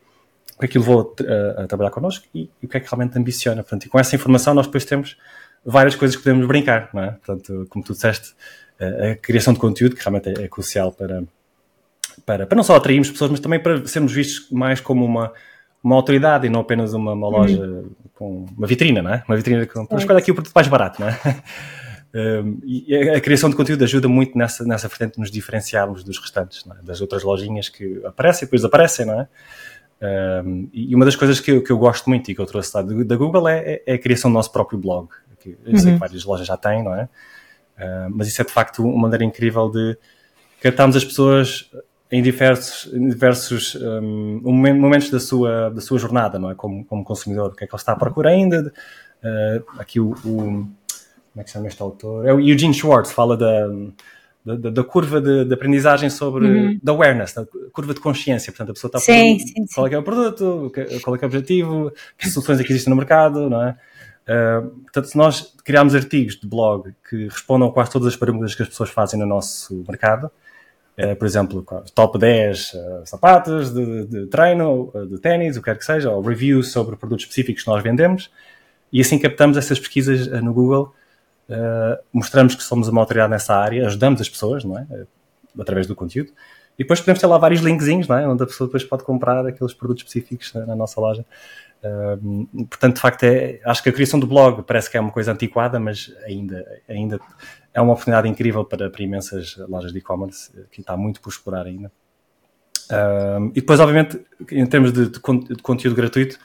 o 0.57 0.59
que 0.61 0.65
é 0.65 0.69
que 0.69 0.79
levou 0.79 1.15
a, 1.57 1.65
a 1.65 1.67
trabalhar 1.67 1.91
connosco 1.91 2.27
e, 2.35 2.49
e, 2.63 2.67
o 2.67 2.69
que 2.69 2.79
é 2.79 2.81
que 2.81 2.89
realmente 2.89 3.19
ambiciona. 3.19 3.63
Portanto, 3.63 3.85
e 3.85 3.89
com 3.91 3.99
essa 3.99 4.17
informação 4.17 4.55
nós 4.55 4.67
depois 4.67 4.87
temos 4.87 5.17
várias 5.63 5.95
coisas 5.95 6.17
que 6.17 6.23
podemos 6.23 6.47
brincar, 6.47 6.89
não 6.95 7.03
é? 7.03 7.11
Portanto, 7.11 7.67
como 7.69 7.85
tu 7.85 7.93
disseste, 7.93 8.35
a, 8.81 9.11
a 9.11 9.17
criação 9.17 9.53
de 9.53 9.59
conteúdo, 9.59 9.95
que 9.95 10.03
realmente 10.03 10.31
é, 10.31 10.45
é 10.45 10.49
crucial 10.49 10.93
para, 10.93 11.25
para, 12.25 12.47
para 12.47 12.57
não 12.57 12.65
só 12.65 12.77
atrairmos 12.77 13.11
pessoas, 13.11 13.31
mas 13.31 13.41
também 13.41 13.61
para 13.61 13.87
sermos 13.87 14.13
vistos 14.13 14.51
mais 14.51 14.81
como 14.81 15.05
uma, 15.05 15.33
uma 15.83 15.97
autoridade 15.97 16.47
e 16.47 16.51
não 16.51 16.61
apenas 16.61 16.95
uma, 16.95 17.13
uma 17.13 17.29
loja 17.29 17.61
uhum. 17.61 17.91
com 18.15 18.47
uma 18.57 18.67
vitrina, 18.67 19.03
não 19.03 19.13
é? 19.13 19.25
Uma 19.29 19.37
vitrina 19.37 19.67
com. 19.67 19.87
É. 19.91 19.97
Escolha 19.97 20.19
aqui 20.19 20.31
o 20.31 20.35
produto 20.35 20.55
mais 20.55 20.69
barato, 20.69 21.01
não 21.01 21.09
é? 21.09 21.17
Um, 22.15 22.61
e 22.65 22.97
a, 22.97 23.19
a, 23.19 23.21
criação 23.21 23.51
de 23.51 23.57
conteúdo 23.57 23.85
ajuda 23.85 24.09
muito 24.09 24.39
nessa, 24.39 24.65
nessa 24.65 24.89
vertente 24.89 25.15
de 25.15 25.21
nos 25.21 25.31
diferenciarmos 25.31 26.03
dos 26.03 26.19
restantes, 26.19 26.65
é? 26.67 26.83
das 26.83 27.03
outras 27.03 27.23
lojinhas 27.23 27.69
que 27.69 28.01
aparecem 28.07 28.45
e 28.45 28.47
depois 28.47 28.63
desaparecem, 28.63 29.05
não 29.05 29.21
é? 29.21 29.29
Um, 30.43 30.69
e 30.73 30.95
uma 30.95 31.05
das 31.05 31.15
coisas 31.15 31.41
que 31.41 31.51
eu, 31.51 31.63
que 31.63 31.71
eu 31.71 31.77
gosto 31.77 32.09
muito 32.09 32.31
e 32.31 32.35
que 32.35 32.41
eu 32.41 32.47
trouxe 32.47 32.71
lá 32.75 32.83
da 32.83 33.17
Google 33.17 33.47
é, 33.49 33.83
é, 33.87 33.95
a 33.95 33.99
criação 33.99 34.31
do 34.31 34.35
nosso 34.35 34.51
próprio 34.51 34.79
blog. 34.79 35.09
Que 35.41 35.51
eu 35.51 35.73
uhum. 35.73 35.77
sei 35.77 35.87
que 35.87 35.93
uhum. 35.93 35.99
várias 35.99 36.25
lojas 36.25 36.47
já 36.47 36.57
têm, 36.57 36.83
não 36.83 36.95
é? 36.95 37.05
Uh, 37.77 38.11
mas 38.11 38.29
isso 38.29 38.41
é 38.41 38.45
de 38.45 38.53
facto 38.53 38.83
uma 38.83 39.03
maneira 39.03 39.25
incrível 39.25 39.69
de 39.69 39.99
captarmos 40.63 40.97
as 40.97 41.05
pessoas 41.05 41.71
em 42.11 42.23
diversos, 42.23 42.93
em 42.93 43.09
diversos 43.09 43.75
um, 43.75 44.41
momentos 44.45 45.11
da 45.11 45.19
sua, 45.19 45.71
da 45.71 45.81
sua 45.81 45.99
jornada, 45.99 46.39
não 46.39 46.51
é? 46.51 46.55
Como, 46.55 46.85
como 46.85 47.05
consumidor, 47.05 47.51
o 47.51 47.55
que 47.55 47.65
é 47.65 47.67
que 47.67 47.75
ele 47.75 47.81
está 47.81 47.93
à 47.93 47.97
procura 47.97 48.31
ainda. 48.31 48.73
Uh, 49.23 49.81
aqui 49.81 49.99
o, 49.99 50.11
o, 50.11 50.15
Como 50.25 50.75
é 51.37 51.43
que 51.43 51.51
se 51.51 51.55
chama 51.55 51.67
este 51.67 51.83
autor? 51.83 52.27
É 52.27 52.33
o 52.33 52.41
Eugene 52.41 52.73
Schwartz, 52.73 53.11
fala 53.11 53.37
da, 53.37 53.69
da, 54.45 54.71
da 54.71 54.85
curva 54.85 55.21
de, 55.21 55.45
de, 55.45 55.55
aprendizagem 55.55 56.09
sobre. 56.09 56.47
Uhum. 56.47 56.81
da 56.81 56.93
awareness, 56.93 57.35
da 57.35 57.45
curva 57.73 57.93
de 57.93 58.01
consciência. 58.01 58.53
Portanto, 58.53 58.71
a 58.71 58.75
pessoa 58.75 58.89
está 58.89 58.99
a 58.99 59.01
sim, 59.01 59.39
sim, 59.41 59.67
qual 59.75 59.89
é, 59.89 59.95
é 59.95 59.99
o 59.99 60.03
produto, 60.03 60.71
qual 61.03 61.17
é, 61.17 61.19
é 61.19 61.23
o 61.23 61.27
objetivo, 61.27 61.93
que 62.17 62.29
soluções 62.31 62.61
é 62.61 62.65
que 62.65 62.71
existem 62.73 62.91
no 62.91 62.97
mercado, 62.97 63.51
não 63.51 63.63
é? 63.63 63.77
Uh, 64.29 64.71
portanto, 64.81 65.07
se 65.07 65.17
nós 65.17 65.55
criarmos 65.65 65.95
artigos 65.95 66.37
de 66.37 66.49
blog 66.49 66.93
que 67.09 67.25
respondam 67.25 67.69
a 67.69 67.73
quase 67.73 67.91
todas 67.93 68.09
as 68.09 68.17
perguntas 68.17 68.55
que 68.55 68.63
as 68.63 68.69
pessoas 68.69 68.91
fazem 68.91 69.19
no 69.19 69.27
nosso 69.27 69.85
mercado, 69.89 70.31
por 71.19 71.27
exemplo, 71.27 71.67
top 71.95 72.19
10 72.19 72.73
uh, 72.73 72.77
eh, 72.77 73.03
sapatos 73.05 73.73
de, 73.73 74.07
de 74.07 74.27
treino, 74.27 74.91
uh, 74.95 75.07
de 75.07 75.19
ténis, 75.19 75.57
o 75.57 75.61
que 75.61 75.67
quer 75.67 75.77
que 75.77 75.85
seja, 75.85 76.11
ou 76.11 76.23
reviews 76.23 76.73
sobre 76.73 76.97
produtos 76.97 77.25
específicos 77.25 77.65
que 77.65 77.69
nós 77.69 77.83
vendemos, 77.83 78.31
e 78.91 79.01
assim 79.01 79.19
captamos 79.19 79.59
essas 79.59 79.79
pesquisas 79.79 80.27
no 80.43 80.55
Google, 80.55 80.95
mostramos 82.13 82.55
que 82.55 82.63
somos 82.63 82.89
uma 82.89 83.01
autoridade 83.01 83.31
nessa 83.31 83.55
área, 83.55 83.87
ajudamos 83.87 84.21
as 84.21 84.29
pessoas, 84.29 84.65
não 84.65 84.79
é? 84.79 84.87
através 85.59 85.87
do 85.87 85.95
conteúdo, 85.95 86.31
e 86.79 86.83
depois 86.83 87.01
podemos 87.01 87.21
ter 87.21 87.27
lá 87.27 87.37
vários 87.37 87.61
linkzinhos, 87.61 88.09
não 88.09 88.17
é? 88.17 88.27
onde 88.27 88.43
a 88.43 88.47
pessoa 88.47 88.67
depois 88.67 88.85
pode 88.85 89.05
comprar 89.05 89.45
aqueles 89.47 89.75
produtos 89.75 90.03
específicos 90.03 90.55
na, 90.55 90.67
na 90.67 90.77
nossa 90.77 91.01
loja. 91.01 91.27
portanto, 92.71 92.95
de 92.95 93.01
facto, 93.01 93.25
é, 93.25 93.61
acho 93.65 93.83
que 93.83 93.91
a 93.91 93.93
criação 93.93 94.19
do 94.19 94.27
blog 94.27 94.63
parece 94.63 94.91
que 94.91 94.97
é 94.97 95.01
uma 95.01 95.13
coisa 95.13 95.33
antiquada, 95.33 95.79
mas 95.79 96.15
ainda, 96.25 96.65
ainda 96.89 97.21
é 97.77 97.81
uma 97.83 97.93
oportunidade 97.93 98.27
incrível 98.27 98.65
para, 98.65 98.89
para 98.89 99.03
imensas 99.03 99.55
lojas 99.69 99.93
de 99.93 99.99
e-commerce 99.99 100.51
que 100.73 100.81
está 100.81 100.97
muito 100.97 101.21
por 101.21 101.29
explorar 101.29 101.67
ainda. 101.67 101.93
Um, 102.91 103.49
e 103.49 103.61
depois, 103.61 103.79
obviamente, 103.81 104.19
em 104.51 104.65
termos 104.65 104.93
de, 104.93 105.11
de, 105.11 105.19
de 105.19 105.63
conteúdo 105.63 105.95
gratuito, 105.95 106.39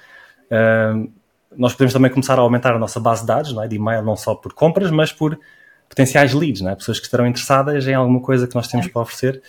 um, 0.94 1.10
nós 1.56 1.72
podemos 1.72 1.94
também 1.94 2.12
começar 2.12 2.38
a 2.38 2.42
aumentar 2.42 2.76
a 2.76 2.80
nossa 2.80 3.00
base 3.00 3.22
de 3.22 3.28
dados, 3.28 3.54
não 3.54 3.64
é? 3.64 3.68
de 3.68 3.78
e-mail, 3.78 4.04
não 4.04 4.18
só 4.18 4.36
por 4.36 4.52
compras, 4.52 4.92
mas 4.92 5.14
por 5.14 5.40
potenciais 5.88 6.34
leads, 6.34 6.62
não 6.62 6.72
é? 6.72 6.76
pessoas 6.76 7.00
que 7.00 7.06
estarão 7.06 7.26
interessadas 7.26 7.88
em 7.88 7.94
alguma 7.94 8.20
coisa 8.20 8.46
que 8.46 8.56
nós 8.56 8.68
temos 8.68 8.88
para 8.90 9.02
oferecer. 9.02 9.42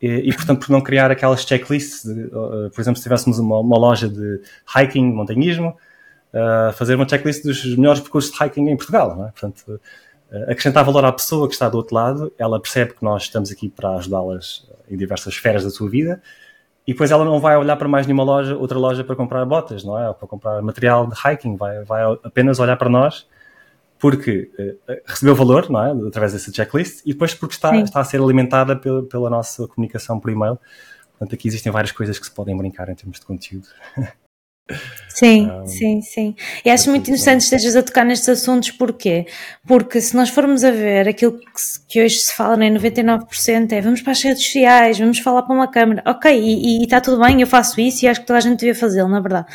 E, 0.00 0.28
e 0.28 0.32
portanto, 0.32 0.66
por 0.66 0.70
não 0.70 0.82
criar 0.82 1.10
aquelas 1.10 1.40
checklists, 1.40 2.04
de, 2.04 2.26
uh, 2.26 2.70
por 2.70 2.80
exemplo, 2.80 2.98
se 2.98 3.02
tivéssemos 3.02 3.38
uma, 3.38 3.58
uma 3.58 3.78
loja 3.78 4.08
de 4.08 4.42
hiking, 4.76 5.10
montanhismo, 5.10 5.74
uh, 6.34 6.72
fazer 6.74 6.96
uma 6.96 7.08
checklist 7.08 7.42
dos 7.42 7.64
melhores 7.76 8.00
percursos 8.00 8.30
de 8.30 8.44
hiking 8.44 8.68
em 8.68 8.76
Portugal. 8.76 9.16
Não 9.16 9.26
é? 9.26 9.30
Portanto, 9.30 9.80
acrescentar 10.48 10.84
valor 10.84 11.04
à 11.04 11.12
pessoa 11.12 11.46
que 11.46 11.54
está 11.54 11.68
do 11.68 11.76
outro 11.76 11.94
lado, 11.94 12.32
ela 12.38 12.60
percebe 12.60 12.94
que 12.94 13.04
nós 13.04 13.24
estamos 13.24 13.50
aqui 13.50 13.68
para 13.68 13.90
ajudá-las 13.96 14.68
eh, 14.70 14.94
em 14.94 14.96
diversas 14.96 15.34
esferas 15.34 15.64
da 15.64 15.70
sua 15.70 15.88
vida 15.88 16.20
e 16.86 16.92
depois 16.92 17.10
ela 17.10 17.24
não 17.24 17.40
vai 17.40 17.56
olhar 17.56 17.76
para 17.76 17.88
mais 17.88 18.06
nenhuma 18.06 18.24
loja, 18.24 18.56
outra 18.56 18.78
loja 18.78 19.02
para 19.04 19.16
comprar 19.16 19.44
botas, 19.44 19.84
não 19.84 19.98
é? 19.98 20.08
Ou 20.08 20.14
para 20.14 20.28
comprar 20.28 20.62
material 20.62 21.06
de 21.06 21.14
hiking, 21.14 21.56
vai, 21.56 21.82
vai 21.84 22.02
apenas 22.22 22.58
olhar 22.58 22.76
para 22.76 22.88
nós 22.88 23.26
porque 23.98 24.50
uh, 24.58 24.92
recebeu 25.06 25.34
valor, 25.34 25.70
não 25.70 25.82
é? 25.82 26.08
Através 26.08 26.32
dessa 26.32 26.52
checklist 26.52 27.00
e 27.04 27.12
depois 27.12 27.34
porque 27.34 27.54
está, 27.54 27.74
está 27.76 28.00
a 28.00 28.04
ser 28.04 28.20
alimentada 28.20 28.76
pela, 28.76 29.02
pela 29.02 29.30
nossa 29.30 29.66
comunicação 29.66 30.20
por 30.20 30.30
e-mail. 30.30 30.58
Portanto, 31.12 31.34
aqui 31.34 31.48
existem 31.48 31.72
várias 31.72 31.92
coisas 31.92 32.18
que 32.18 32.26
se 32.26 32.32
podem 32.32 32.56
brincar 32.56 32.88
em 32.88 32.94
termos 32.94 33.18
de 33.18 33.26
conteúdo. 33.26 33.66
Sim, 35.08 35.50
um, 35.50 35.66
sim, 35.66 36.02
sim. 36.02 36.34
E 36.62 36.68
acho 36.68 36.90
muito 36.90 37.04
interessante 37.04 37.40
estejas 37.40 37.74
a 37.74 37.82
tocar 37.82 38.04
nestes 38.04 38.28
assuntos, 38.28 38.70
porquê? 38.72 39.26
Porque 39.66 39.98
se 39.98 40.14
nós 40.14 40.28
formos 40.28 40.62
a 40.62 40.70
ver 40.70 41.08
aquilo 41.08 41.38
que, 41.38 41.44
que 41.88 42.04
hoje 42.04 42.18
se 42.18 42.34
fala, 42.34 42.54
né, 42.56 42.68
99% 42.68 43.72
é 43.72 43.80
vamos 43.80 44.02
para 44.02 44.12
as 44.12 44.22
redes 44.22 44.44
sociais, 44.44 44.98
vamos 44.98 45.20
falar 45.20 45.42
para 45.42 45.54
uma 45.54 45.68
câmera, 45.68 46.02
ok, 46.04 46.38
e, 46.38 46.80
e 46.80 46.84
está 46.84 47.00
tudo 47.00 47.18
bem, 47.22 47.40
eu 47.40 47.46
faço 47.46 47.80
isso 47.80 48.04
e 48.04 48.08
acho 48.08 48.20
que 48.20 48.26
toda 48.26 48.38
a 48.38 48.42
gente 48.42 48.58
devia 48.58 48.74
fazê-lo, 48.74 49.08
na 49.08 49.20
verdade. 49.20 49.46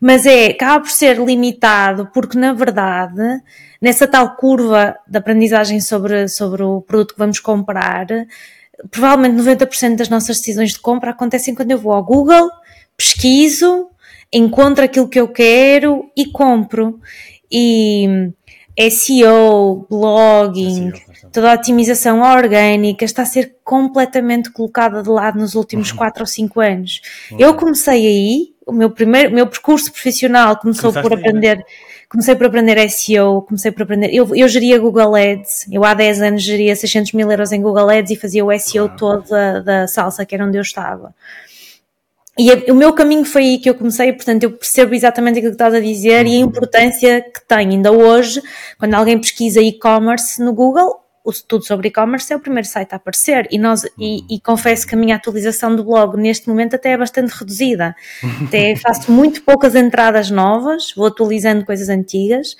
Mas 0.00 0.24
é, 0.24 0.46
acaba 0.46 0.84
por 0.84 0.90
ser 0.90 1.18
limitado, 1.18 2.08
porque 2.14 2.38
na 2.38 2.52
verdade, 2.52 3.42
nessa 3.80 4.06
tal 4.06 4.36
curva 4.36 4.96
de 5.08 5.18
aprendizagem 5.18 5.80
sobre, 5.80 6.28
sobre 6.28 6.62
o 6.62 6.80
produto 6.80 7.14
que 7.14 7.18
vamos 7.18 7.40
comprar, 7.40 8.06
provavelmente 8.90 9.42
90% 9.42 9.96
das 9.96 10.08
nossas 10.08 10.38
decisões 10.38 10.72
de 10.72 10.78
compra 10.78 11.10
acontecem 11.10 11.56
quando 11.56 11.72
eu 11.72 11.78
vou 11.78 11.92
ao 11.92 12.04
Google, 12.04 12.48
pesquiso, 12.96 13.90
encontro 14.32 14.84
aquilo 14.84 15.08
que 15.08 15.20
eu 15.20 15.28
quero 15.28 16.10
e 16.16 16.26
compro. 16.26 17.00
E 17.50 18.32
SEO, 18.90 19.86
blogging, 19.88 20.92
toda 21.32 21.50
a 21.50 21.54
otimização 21.54 22.20
orgânica 22.20 23.04
está 23.04 23.22
a 23.22 23.26
ser 23.26 23.56
completamente 23.64 24.50
colocada 24.50 25.02
de 25.02 25.08
lado 25.08 25.38
nos 25.38 25.54
últimos 25.54 25.90
4 25.92 26.22
ou 26.22 26.26
5 26.26 26.60
anos. 26.60 27.00
Eu 27.38 27.54
comecei 27.54 28.06
aí, 28.06 28.54
o 28.66 28.72
meu 28.72 28.90
primeiro, 28.90 29.32
meu 29.32 29.46
percurso 29.46 29.90
profissional 29.90 30.56
começou 30.58 30.92
Começaste 30.92 31.08
por 31.08 31.18
aprender, 31.18 31.50
aí, 31.50 31.56
né? 31.56 31.64
comecei 32.06 32.34
por 32.34 32.46
aprender 32.46 32.90
SEO, 32.90 33.42
comecei 33.42 33.72
por 33.72 33.84
aprender, 33.84 34.10
eu, 34.12 34.34
eu 34.36 34.46
geria 34.46 34.78
Google 34.78 35.14
Ads, 35.14 35.68
eu 35.72 35.82
há 35.82 35.94
10 35.94 36.20
anos 36.20 36.42
geria 36.42 36.76
600 36.76 37.12
mil 37.12 37.30
euros 37.30 37.52
em 37.52 37.62
Google 37.62 37.88
Ads 37.88 38.10
e 38.10 38.16
fazia 38.16 38.44
o 38.44 38.58
SEO 38.58 38.86
ah. 38.86 38.88
todo 38.88 39.28
da, 39.30 39.60
da 39.60 39.86
salsa, 39.86 40.26
que 40.26 40.34
era 40.34 40.44
onde 40.44 40.58
eu 40.58 40.62
estava. 40.62 41.14
E 42.38 42.52
a, 42.52 42.72
o 42.72 42.74
meu 42.74 42.92
caminho 42.92 43.24
foi 43.24 43.42
aí 43.42 43.58
que 43.58 43.70
eu 43.70 43.74
comecei, 43.74 44.12
portanto 44.12 44.42
eu 44.42 44.52
percebo 44.52 44.94
exatamente 44.94 45.38
aquilo 45.38 45.52
que 45.52 45.54
estás 45.54 45.74
a 45.74 45.80
dizer 45.80 46.26
e 46.26 46.36
a 46.36 46.38
importância 46.38 47.22
que 47.22 47.46
tem 47.46 47.58
ainda 47.58 47.90
hoje, 47.90 48.42
quando 48.78 48.94
alguém 48.94 49.18
pesquisa 49.18 49.60
e-commerce 49.60 50.42
no 50.42 50.52
Google, 50.52 51.00
o 51.24 51.32
tudo 51.32 51.64
sobre 51.64 51.88
e-commerce 51.88 52.32
é 52.32 52.36
o 52.36 52.40
primeiro 52.40 52.68
site 52.68 52.92
a 52.92 52.96
aparecer 52.96 53.48
e, 53.50 53.58
nós, 53.58 53.84
e, 53.98 54.22
e, 54.30 54.40
confesso 54.40 54.86
que 54.86 54.94
a 54.94 54.98
minha 54.98 55.16
atualização 55.16 55.74
do 55.74 55.82
blog 55.82 56.16
neste 56.16 56.48
momento 56.48 56.76
até 56.76 56.92
é 56.92 56.96
bastante 56.96 57.30
reduzida. 57.30 57.96
Até 58.46 58.76
faço 58.76 59.10
muito 59.10 59.42
poucas 59.42 59.74
entradas 59.74 60.30
novas, 60.30 60.92
vou 60.94 61.06
atualizando 61.06 61.64
coisas 61.64 61.88
antigas, 61.88 62.56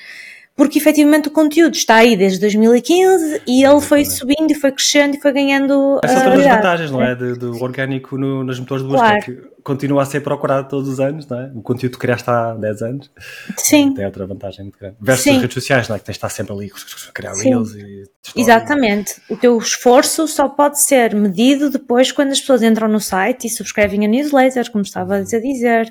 porque 0.56 0.78
efetivamente 0.78 1.28
o 1.28 1.30
conteúdo 1.30 1.74
está 1.74 1.96
aí 1.96 2.16
desde 2.16 2.40
2015 2.40 3.42
e 3.46 3.62
ele 3.62 3.80
foi 3.80 4.04
subindo 4.04 4.50
e 4.50 4.54
foi 4.54 4.72
crescendo 4.72 5.16
e 5.16 5.20
foi 5.20 5.32
ganhando. 5.32 6.00
Essas 6.02 6.22
são 6.22 6.32
as 6.32 6.42
vantagens, 6.42 6.90
não 6.90 7.02
é? 7.02 7.14
Do, 7.14 7.62
orgânico 7.62 8.18
no, 8.18 8.42
nos 8.42 8.58
motores 8.58 8.82
de 8.82 8.88
busca, 8.88 9.06
claro. 9.06 9.55
Continua 9.66 10.02
a 10.02 10.06
ser 10.06 10.20
procurado 10.20 10.68
todos 10.68 10.88
os 10.88 11.00
anos, 11.00 11.26
não 11.26 11.40
é? 11.40 11.50
O 11.52 11.60
conteúdo 11.60 11.94
que 11.94 11.98
criaste 11.98 12.30
há 12.30 12.54
10 12.54 12.82
anos. 12.82 13.10
Sim. 13.56 13.92
Tem 13.94 14.06
outra 14.06 14.24
vantagem 14.24 14.62
muito 14.62 14.78
grande. 14.78 14.96
Versus 15.00 15.24
Sim. 15.24 15.34
as 15.34 15.42
redes 15.42 15.54
sociais, 15.54 15.88
não 15.88 15.96
é? 15.96 15.98
Que 15.98 16.04
tens 16.04 16.12
de 16.12 16.18
estar 16.18 16.28
sempre 16.28 16.52
ali 16.52 16.70
a 17.08 17.12
criar 17.12 17.34
Sim. 17.34 17.48
reels 17.48 17.74
e. 17.74 18.04
Exatamente. 18.36 19.20
O 19.28 19.36
teu 19.36 19.58
esforço 19.58 20.28
só 20.28 20.48
pode 20.48 20.80
ser 20.80 21.14
medido 21.16 21.68
depois 21.68 22.12
quando 22.12 22.30
as 22.30 22.40
pessoas 22.40 22.62
entram 22.62 22.86
no 22.86 23.00
site 23.00 23.48
e 23.48 23.50
subscrevem 23.50 24.04
a 24.04 24.08
newsletter, 24.08 24.70
como 24.70 24.82
estava 24.82 25.16
a 25.16 25.22
dizer 25.22 25.90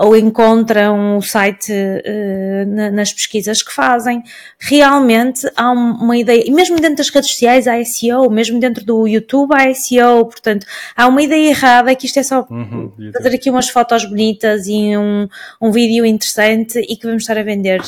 ou 0.00 0.16
encontram 0.16 1.18
o 1.18 1.22
site 1.22 1.70
uh, 1.70 2.90
nas 2.90 3.12
pesquisas 3.12 3.62
que 3.62 3.70
fazem. 3.70 4.22
Realmente 4.58 5.46
há 5.54 5.70
uma 5.70 6.16
ideia, 6.16 6.42
e 6.46 6.50
mesmo 6.50 6.76
dentro 6.80 6.96
das 6.96 7.10
redes 7.10 7.30
sociais 7.30 7.68
há 7.68 7.84
SEO, 7.84 8.30
mesmo 8.30 8.58
dentro 8.58 8.82
do 8.82 9.06
YouTube 9.06 9.52
há 9.52 9.72
SEO, 9.74 10.24
portanto 10.24 10.66
há 10.96 11.06
uma 11.06 11.20
ideia 11.20 11.50
errada 11.50 11.94
que 11.94 12.06
isto 12.06 12.18
é 12.18 12.22
só 12.22 12.46
uhum, 12.48 12.90
fazer 13.12 13.34
aqui 13.34 13.50
umas 13.50 13.68
fotos 13.68 14.04
bonitas 14.04 14.66
e 14.66 14.96
um, 14.96 15.28
um 15.60 15.70
vídeo 15.70 16.04
interessante 16.04 16.78
e 16.78 16.96
que 16.96 17.06
vamos 17.06 17.22
estar 17.22 17.36
a 17.38 17.42
vender. 17.42 17.80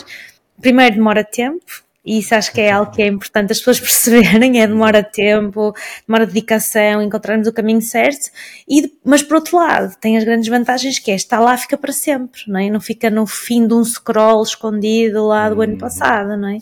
Primeiro 0.60 0.96
demora 0.96 1.24
tempo, 1.24 1.82
e 2.04 2.18
isso 2.18 2.34
acho 2.34 2.52
que 2.52 2.60
é 2.60 2.70
algo 2.70 2.90
que 2.90 3.00
é 3.00 3.06
importante 3.06 3.52
as 3.52 3.58
pessoas 3.58 3.78
perceberem, 3.80 4.60
é 4.60 4.66
demora 4.66 5.02
tempo, 5.02 5.72
demora 6.06 6.26
dedicação, 6.26 7.00
encontrarmos 7.00 7.46
o 7.46 7.52
caminho 7.52 7.80
certo, 7.80 8.30
e, 8.68 8.92
mas 9.04 9.22
por 9.22 9.36
outro 9.36 9.56
lado, 9.56 9.94
tem 10.00 10.16
as 10.16 10.24
grandes 10.24 10.48
vantagens 10.48 10.98
que 10.98 11.10
é, 11.10 11.14
está 11.14 11.38
lá, 11.38 11.56
fica 11.56 11.76
para 11.76 11.92
sempre, 11.92 12.42
não 12.48 12.58
é? 12.58 12.70
Não 12.70 12.80
fica 12.80 13.08
no 13.08 13.26
fim 13.26 13.66
de 13.66 13.74
um 13.74 13.84
scroll 13.84 14.42
escondido 14.42 15.26
lá 15.26 15.48
do 15.48 15.60
ano 15.62 15.74
uhum. 15.74 15.78
passado, 15.78 16.36
não 16.36 16.48
é? 16.48 16.58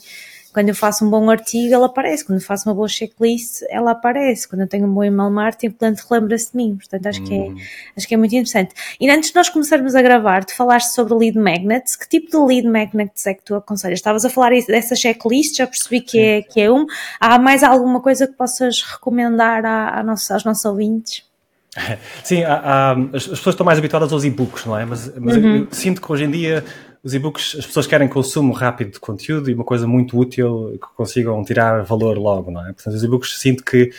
Quando 0.52 0.68
eu 0.68 0.74
faço 0.74 1.04
um 1.04 1.10
bom 1.10 1.30
artigo, 1.30 1.72
ela 1.72 1.86
aparece. 1.86 2.24
Quando 2.24 2.38
eu 2.40 2.44
faço 2.44 2.68
uma 2.68 2.74
boa 2.74 2.88
checklist, 2.88 3.62
ela 3.68 3.92
aparece. 3.92 4.48
Quando 4.48 4.62
eu 4.62 4.66
tenho 4.66 4.86
um 4.86 4.92
bom 4.92 5.04
email 5.04 5.30
marketing, 5.30 5.74
o 5.74 5.78
cliente 5.78 6.02
relembra-se 6.08 6.50
de 6.50 6.56
mim. 6.56 6.76
Portanto, 6.76 7.06
acho, 7.06 7.22
que 7.22 7.34
é, 7.34 7.38
uhum. 7.38 7.56
acho 7.96 8.08
que 8.08 8.14
é 8.14 8.16
muito 8.16 8.32
interessante. 8.32 8.74
E 9.00 9.08
antes 9.08 9.30
de 9.30 9.36
nós 9.36 9.48
começarmos 9.48 9.94
a 9.94 10.02
gravar, 10.02 10.44
tu 10.44 10.54
falaste 10.54 10.94
sobre 10.94 11.14
lead 11.14 11.38
magnets. 11.38 11.96
Que 11.96 12.08
tipo 12.08 12.30
de 12.30 12.36
lead 12.36 12.68
magnets 12.68 13.26
é 13.26 13.34
que 13.34 13.42
tu 13.44 13.54
aconselhas? 13.54 13.98
Estavas 13.98 14.24
a 14.24 14.30
falar 14.30 14.50
dessa 14.66 14.96
checklist, 14.96 15.56
já 15.56 15.66
percebi 15.66 16.00
que 16.00 16.18
é, 16.18 16.42
que 16.42 16.60
é 16.60 16.70
um. 16.70 16.86
Há 17.20 17.38
mais 17.38 17.62
alguma 17.62 18.00
coisa 18.00 18.26
que 18.26 18.34
possas 18.34 18.82
recomendar 18.82 19.64
à, 19.64 20.00
à 20.00 20.02
nossa, 20.02 20.34
aos 20.34 20.44
nossos 20.44 20.64
ouvintes? 20.64 21.24
Sim, 22.24 22.42
há, 22.44 22.54
há, 22.54 22.92
as 23.14 23.26
pessoas 23.26 23.54
estão 23.54 23.64
mais 23.64 23.78
habituadas 23.78 24.12
aos 24.12 24.24
e-books, 24.24 24.64
não 24.66 24.76
é? 24.76 24.84
Mas, 24.84 25.12
mas 25.18 25.36
uhum. 25.36 25.56
eu 25.56 25.68
sinto 25.70 26.00
que 26.00 26.10
hoje 26.10 26.24
em 26.24 26.30
dia 26.30 26.64
os 27.02 27.14
e-books, 27.14 27.56
as 27.58 27.66
pessoas 27.66 27.86
querem 27.86 28.08
consumo 28.08 28.52
rápido 28.52 28.92
de 28.92 29.00
conteúdo 29.00 29.50
e 29.50 29.54
uma 29.54 29.64
coisa 29.64 29.86
muito 29.86 30.18
útil 30.18 30.72
que 30.72 30.94
consigam 30.94 31.42
tirar 31.44 31.82
valor 31.82 32.18
logo, 32.18 32.50
não 32.50 32.60
é? 32.60 32.72
Portanto, 32.72 32.94
os 32.94 33.02
e-books 33.02 33.38
sinto 33.38 33.64
que 33.64 33.90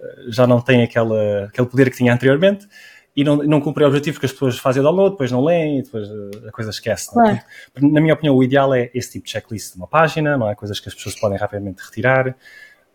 eh, 0.00 0.24
já 0.28 0.46
não 0.46 0.60
têm 0.60 0.82
aquela, 0.82 1.44
aquele 1.44 1.66
poder 1.66 1.90
que 1.90 1.96
tinha 1.96 2.14
anteriormente 2.14 2.66
e 3.14 3.24
não, 3.24 3.36
não 3.36 3.60
cumprem 3.60 3.86
o 3.86 3.88
objetivo 3.88 4.20
que 4.20 4.26
as 4.26 4.32
pessoas 4.32 4.58
fazem 4.58 4.80
o 4.80 4.84
download, 4.84 5.12
depois 5.12 5.30
não 5.30 5.44
leem 5.44 5.80
e 5.80 5.82
depois 5.82 6.08
eh, 6.08 6.48
a 6.48 6.52
coisa 6.52 6.70
esquece. 6.70 7.10
É? 7.28 7.42
Na 7.80 8.00
minha 8.00 8.14
opinião, 8.14 8.34
o 8.34 8.42
ideal 8.42 8.74
é 8.74 8.90
esse 8.94 9.12
tipo 9.12 9.26
de 9.26 9.32
checklist 9.32 9.72
de 9.72 9.78
uma 9.78 9.86
página, 9.86 10.36
não 10.38 10.48
é? 10.48 10.54
Coisas 10.54 10.80
que 10.80 10.88
as 10.88 10.94
pessoas 10.94 11.14
podem 11.14 11.38
rapidamente 11.38 11.82
retirar. 11.82 12.34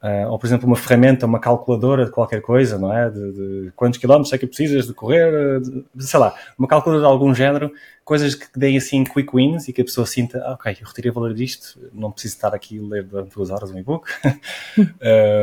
Uh, 0.02 0.32
ou, 0.32 0.40
por 0.40 0.48
exemplo, 0.48 0.66
uma 0.66 0.76
ferramenta, 0.76 1.28
uma 1.28 1.40
calculadora 1.40 2.06
de 2.06 2.12
qualquer 2.12 2.42
coisa, 2.42 2.76
não 2.76 2.92
é? 2.92 3.08
De, 3.08 3.32
de 3.32 3.72
quantos 3.76 4.00
quilómetros 4.00 4.34
é 4.34 4.38
que 4.40 4.48
precisas 4.48 4.88
de 4.88 4.96
correr, 4.96 5.62
de, 5.62 6.04
sei 6.04 6.20
lá, 6.20 6.34
uma 6.58 6.68
calculadora 6.68 7.08
de 7.08 7.12
algum 7.12 7.36
género, 7.36 7.72
coisas 8.04 8.34
que 8.34 8.48
deem 8.58 8.78
assim 8.78 9.04
quick 9.04 9.30
wins 9.32 9.68
e 9.68 9.74
que 9.74 9.82
a 9.82 9.86
pessoa 9.86 10.08
sinta, 10.08 10.42
ah, 10.44 10.54
ok, 10.54 10.76
eu 10.82 10.88
retirei 10.88 11.12
o 11.12 11.14
valor 11.14 11.36
disto, 11.36 11.80
não 11.94 12.12
preciso 12.12 12.34
estar 12.34 12.52
aqui 12.56 12.80
a 12.80 12.82
ler 12.82 13.04
durante 13.04 13.36
duas 13.36 13.52
horas 13.52 13.70
um 13.70 13.78
e-book. 13.78 14.10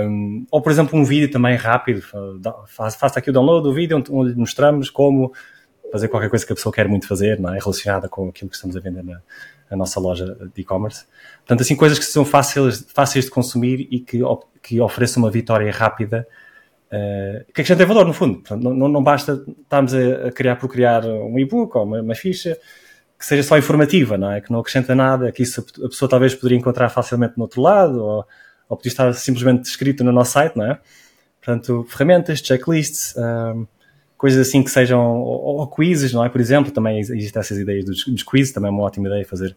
um, 0.08 0.44
ou, 0.50 0.60
por 0.60 0.72
exemplo, 0.72 0.98
um 0.98 1.04
vídeo 1.04 1.30
também 1.30 1.54
rápido, 1.54 2.02
faça 2.66 3.20
aqui 3.20 3.30
o 3.30 3.32
download 3.32 3.62
do 3.62 3.72
vídeo 3.72 3.96
onde, 3.96 4.10
onde 4.10 4.34
mostramos 4.36 4.90
como 4.90 5.32
fazer 5.90 6.08
qualquer 6.08 6.28
coisa 6.28 6.46
que 6.46 6.52
a 6.52 6.56
pessoa 6.56 6.72
quer 6.72 6.88
muito 6.88 7.06
fazer, 7.06 7.38
não 7.40 7.54
é? 7.54 7.58
Relacionada 7.58 8.08
com 8.08 8.28
aquilo 8.28 8.50
que 8.50 8.56
estamos 8.56 8.76
a 8.76 8.80
vender 8.80 9.02
na, 9.02 9.20
na 9.70 9.76
nossa 9.76 9.98
loja 10.00 10.36
de 10.54 10.60
e-commerce. 10.60 11.06
Portanto, 11.38 11.62
assim, 11.62 11.76
coisas 11.76 11.98
que 11.98 12.04
são 12.04 12.24
fáceis, 12.24 12.84
fáceis 12.94 13.26
de 13.26 13.30
consumir 13.30 13.88
e 13.90 14.00
que, 14.00 14.20
que 14.62 14.80
ofereçam 14.80 15.22
uma 15.22 15.30
vitória 15.30 15.70
rápida, 15.72 16.26
uh, 16.86 17.44
que 17.46 17.60
acrescentem 17.60 17.86
valor, 17.86 18.06
no 18.06 18.12
fundo. 18.12 18.40
Portanto, 18.40 18.62
não, 18.62 18.88
não 18.88 19.02
basta 19.02 19.44
estarmos 19.62 19.94
a, 19.94 20.30
criar 20.32 20.56
por 20.56 20.68
criar 20.68 21.04
um 21.04 21.38
e-book 21.38 21.76
ou 21.76 21.84
uma, 21.84 22.00
uma, 22.00 22.14
ficha 22.14 22.58
que 23.18 23.26
seja 23.26 23.42
só 23.42 23.58
informativa, 23.58 24.16
não 24.16 24.30
é? 24.30 24.40
Que 24.40 24.50
não 24.52 24.60
acrescenta 24.60 24.94
nada, 24.94 25.32
que 25.32 25.42
isso 25.42 25.64
a 25.84 25.88
pessoa 25.88 26.08
talvez 26.08 26.34
poderia 26.34 26.58
encontrar 26.58 26.88
facilmente 26.88 27.34
no 27.36 27.44
outro 27.44 27.60
lado, 27.60 28.02
ou, 28.02 28.24
ou 28.68 28.76
podia 28.76 28.90
estar 28.90 29.12
simplesmente 29.14 29.64
escrito 29.64 30.04
no 30.04 30.12
nosso 30.12 30.32
site, 30.32 30.56
não 30.56 30.64
é? 30.64 30.78
Portanto, 31.40 31.84
ferramentas, 31.88 32.40
checklists, 32.40 33.14
um, 33.16 33.66
coisas 34.18 34.46
assim 34.46 34.62
que 34.62 34.70
sejam, 34.70 35.00
ou, 35.20 35.60
ou, 35.60 35.66
quizzes, 35.68 36.12
não 36.12 36.24
é? 36.24 36.28
Por 36.28 36.40
exemplo, 36.40 36.72
também 36.72 36.98
existem 36.98 37.40
essas 37.40 37.56
ideias 37.56 37.84
dos, 37.84 38.04
dos 38.04 38.22
quizzes, 38.24 38.52
também 38.52 38.68
é 38.68 38.72
uma 38.72 38.82
ótima 38.82 39.06
ideia 39.06 39.24
fazer. 39.24 39.56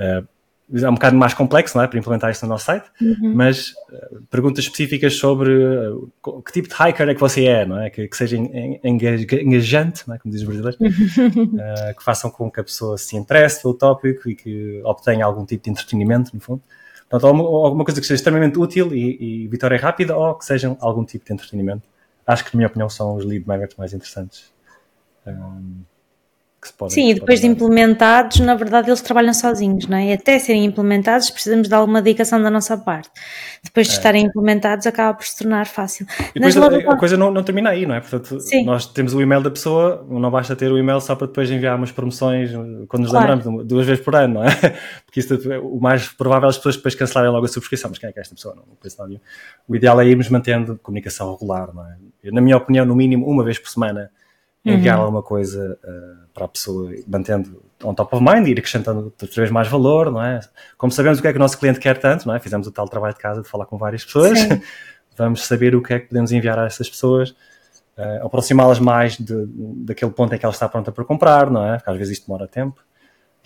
Uh, 0.00 0.26
é 0.70 0.88
um 0.88 0.94
bocado 0.94 1.16
mais 1.16 1.32
complexo, 1.32 1.76
não 1.76 1.84
é? 1.84 1.88
Para 1.88 1.98
implementar 1.98 2.30
isso 2.30 2.44
no 2.44 2.50
nosso 2.50 2.66
site, 2.66 2.90
uhum. 3.00 3.32
mas 3.34 3.70
uh, 3.90 4.22
perguntas 4.30 4.64
específicas 4.64 5.16
sobre 5.16 5.50
uh, 5.50 6.42
que 6.42 6.52
tipo 6.52 6.68
de 6.68 6.74
hiker 6.74 7.08
é 7.08 7.14
que 7.14 7.20
você 7.20 7.44
é, 7.44 7.64
não 7.64 7.80
é? 7.80 7.88
Que, 7.88 8.06
que 8.06 8.16
seja 8.16 8.36
engajante, 8.36 10.06
não 10.06 10.14
é? 10.14 10.18
Como 10.18 10.32
diz 10.32 10.42
os 10.42 10.46
brasileiros, 10.46 10.78
uh, 10.78 11.94
que 11.96 12.04
façam 12.04 12.30
com 12.30 12.50
que 12.50 12.60
a 12.60 12.64
pessoa 12.64 12.98
se 12.98 13.16
interesse 13.16 13.62
pelo 13.62 13.72
tópico 13.72 14.28
e 14.28 14.34
que 14.34 14.80
obtenha 14.84 15.24
algum 15.24 15.44
tipo 15.46 15.64
de 15.64 15.70
entretenimento, 15.70 16.32
no 16.34 16.40
fundo. 16.40 16.62
Portanto, 17.08 17.26
alguma 17.26 17.84
coisa 17.84 17.98
que 17.98 18.06
seja 18.06 18.16
extremamente 18.16 18.58
útil 18.58 18.94
e, 18.94 19.44
e 19.44 19.48
vitória 19.48 19.78
rápida 19.78 20.14
ou 20.14 20.34
que 20.34 20.44
sejam 20.44 20.76
algum 20.80 21.02
tipo 21.02 21.24
de 21.24 21.32
entretenimento 21.32 21.82
acho 22.28 22.44
que, 22.44 22.54
na 22.54 22.58
minha 22.58 22.68
opinião, 22.68 22.88
são 22.88 23.16
os 23.16 23.24
lead 23.24 23.46
magnets 23.46 23.76
mais 23.76 23.92
interessantes. 23.92 24.52
Um, 25.26 25.82
Podem, 26.76 26.92
Sim, 26.92 27.10
e 27.10 27.14
depois 27.14 27.40
de 27.40 27.46
implementados, 27.46 28.40
na 28.40 28.54
verdade 28.54 28.88
eles 28.88 29.00
trabalham 29.00 29.32
sozinhos, 29.32 29.86
não 29.86 29.96
é? 29.96 30.08
E 30.08 30.12
até 30.12 30.38
serem 30.40 30.64
implementados 30.64 31.30
precisamos 31.30 31.68
de 31.68 31.74
alguma 31.74 32.02
dedicação 32.02 32.42
da 32.42 32.50
nossa 32.50 32.76
parte. 32.76 33.10
Depois 33.62 33.86
de 33.86 33.94
é. 33.94 33.96
estarem 33.96 34.26
implementados 34.26 34.86
acaba 34.86 35.14
por 35.14 35.24
se 35.24 35.38
tornar 35.38 35.66
fácil. 35.66 36.04
E 36.34 36.40
depois 36.40 36.56
a, 36.56 36.92
a, 36.92 36.96
coisa 36.96 37.16
não, 37.16 37.30
não, 37.30 37.44
termina 37.44 37.70
aí, 37.70 37.86
não 37.86 37.94
é? 37.94 38.00
Portanto, 38.00 38.40
Sim. 38.40 38.64
nós 38.64 38.86
temos 38.86 39.14
o 39.14 39.20
e-mail 39.20 39.40
da 39.40 39.50
pessoa, 39.50 40.04
não 40.08 40.30
basta 40.30 40.56
ter 40.56 40.70
o 40.70 40.76
e-mail 40.76 41.00
só 41.00 41.14
para 41.14 41.28
depois 41.28 41.48
enviar 41.48 41.76
umas 41.76 41.92
promoções 41.92 42.50
quando 42.88 43.02
nos 43.02 43.10
claro. 43.12 43.36
lembramos, 43.36 43.66
duas 43.66 43.86
vezes 43.86 44.04
por 44.04 44.16
ano, 44.16 44.34
não 44.34 44.44
é? 44.44 44.50
Porque 45.06 45.20
isso, 45.20 45.38
o 45.62 45.80
mais 45.80 46.08
provável 46.08 46.48
é 46.48 46.50
as 46.50 46.56
pessoas 46.56 46.76
depois 46.76 46.94
cancelarem 46.96 47.32
logo 47.32 47.44
a 47.44 47.48
subscrição, 47.48 47.88
mas 47.88 47.98
quem 47.98 48.08
é 48.08 48.12
que 48.12 48.18
é 48.18 48.22
esta 48.22 48.34
pessoa? 48.34 48.54
Não, 48.56 48.64
não 48.66 48.74
penso 48.74 49.00
nada 49.00 49.20
O 49.68 49.76
ideal 49.76 50.00
é 50.00 50.06
irmos 50.06 50.28
mantendo 50.28 50.78
comunicação 50.82 51.32
regular, 51.32 51.72
não 51.72 51.84
é? 51.84 51.96
Na 52.32 52.40
minha 52.40 52.56
opinião, 52.56 52.84
no 52.84 52.96
mínimo 52.96 53.26
uma 53.26 53.44
vez 53.44 53.58
por 53.60 53.70
semana 53.70 54.10
enviar 54.74 54.96
Uhum. 54.98 55.04
alguma 55.04 55.22
coisa 55.22 55.78
uh, 55.84 56.28
para 56.34 56.44
a 56.44 56.48
pessoa, 56.48 56.90
mantendo 57.06 57.62
on 57.82 57.94
top 57.94 58.14
of 58.16 58.24
mind, 58.24 58.46
ir 58.48 58.58
acrescentando 58.58 59.12
outra 59.20 59.28
vez 59.42 59.50
mais 59.50 59.68
valor, 59.68 60.10
não 60.10 60.22
é? 60.22 60.40
Como 60.76 60.92
sabemos 60.92 61.18
o 61.18 61.22
que 61.22 61.28
é 61.28 61.32
que 61.32 61.36
o 61.38 61.40
nosso 61.40 61.58
cliente 61.58 61.78
quer 61.78 61.98
tanto, 61.98 62.26
não 62.26 62.34
é? 62.34 62.40
Fizemos 62.40 62.66
o 62.66 62.72
tal 62.72 62.88
trabalho 62.88 63.14
de 63.14 63.20
casa 63.20 63.42
de 63.42 63.48
falar 63.48 63.66
com 63.66 63.76
várias 63.78 64.04
pessoas, 64.04 64.38
vamos 65.16 65.44
saber 65.46 65.74
o 65.74 65.82
que 65.82 65.94
é 65.94 65.98
que 66.00 66.08
podemos 66.08 66.32
enviar 66.32 66.58
a 66.58 66.66
essas 66.66 66.88
pessoas, 66.88 67.30
uh, 67.96 68.24
aproximá-las 68.26 68.78
mais 68.78 69.16
de, 69.16 69.46
daquele 69.84 70.10
ponto 70.12 70.34
em 70.34 70.38
que 70.38 70.44
ela 70.44 70.52
está 70.54 70.68
pronta 70.68 70.90
para 70.92 71.04
comprar, 71.04 71.50
não 71.50 71.64
é? 71.64 71.76
Porque 71.76 71.90
às 71.90 71.96
vezes 71.96 72.14
isto 72.18 72.26
demora 72.26 72.46
tempo, 72.48 72.80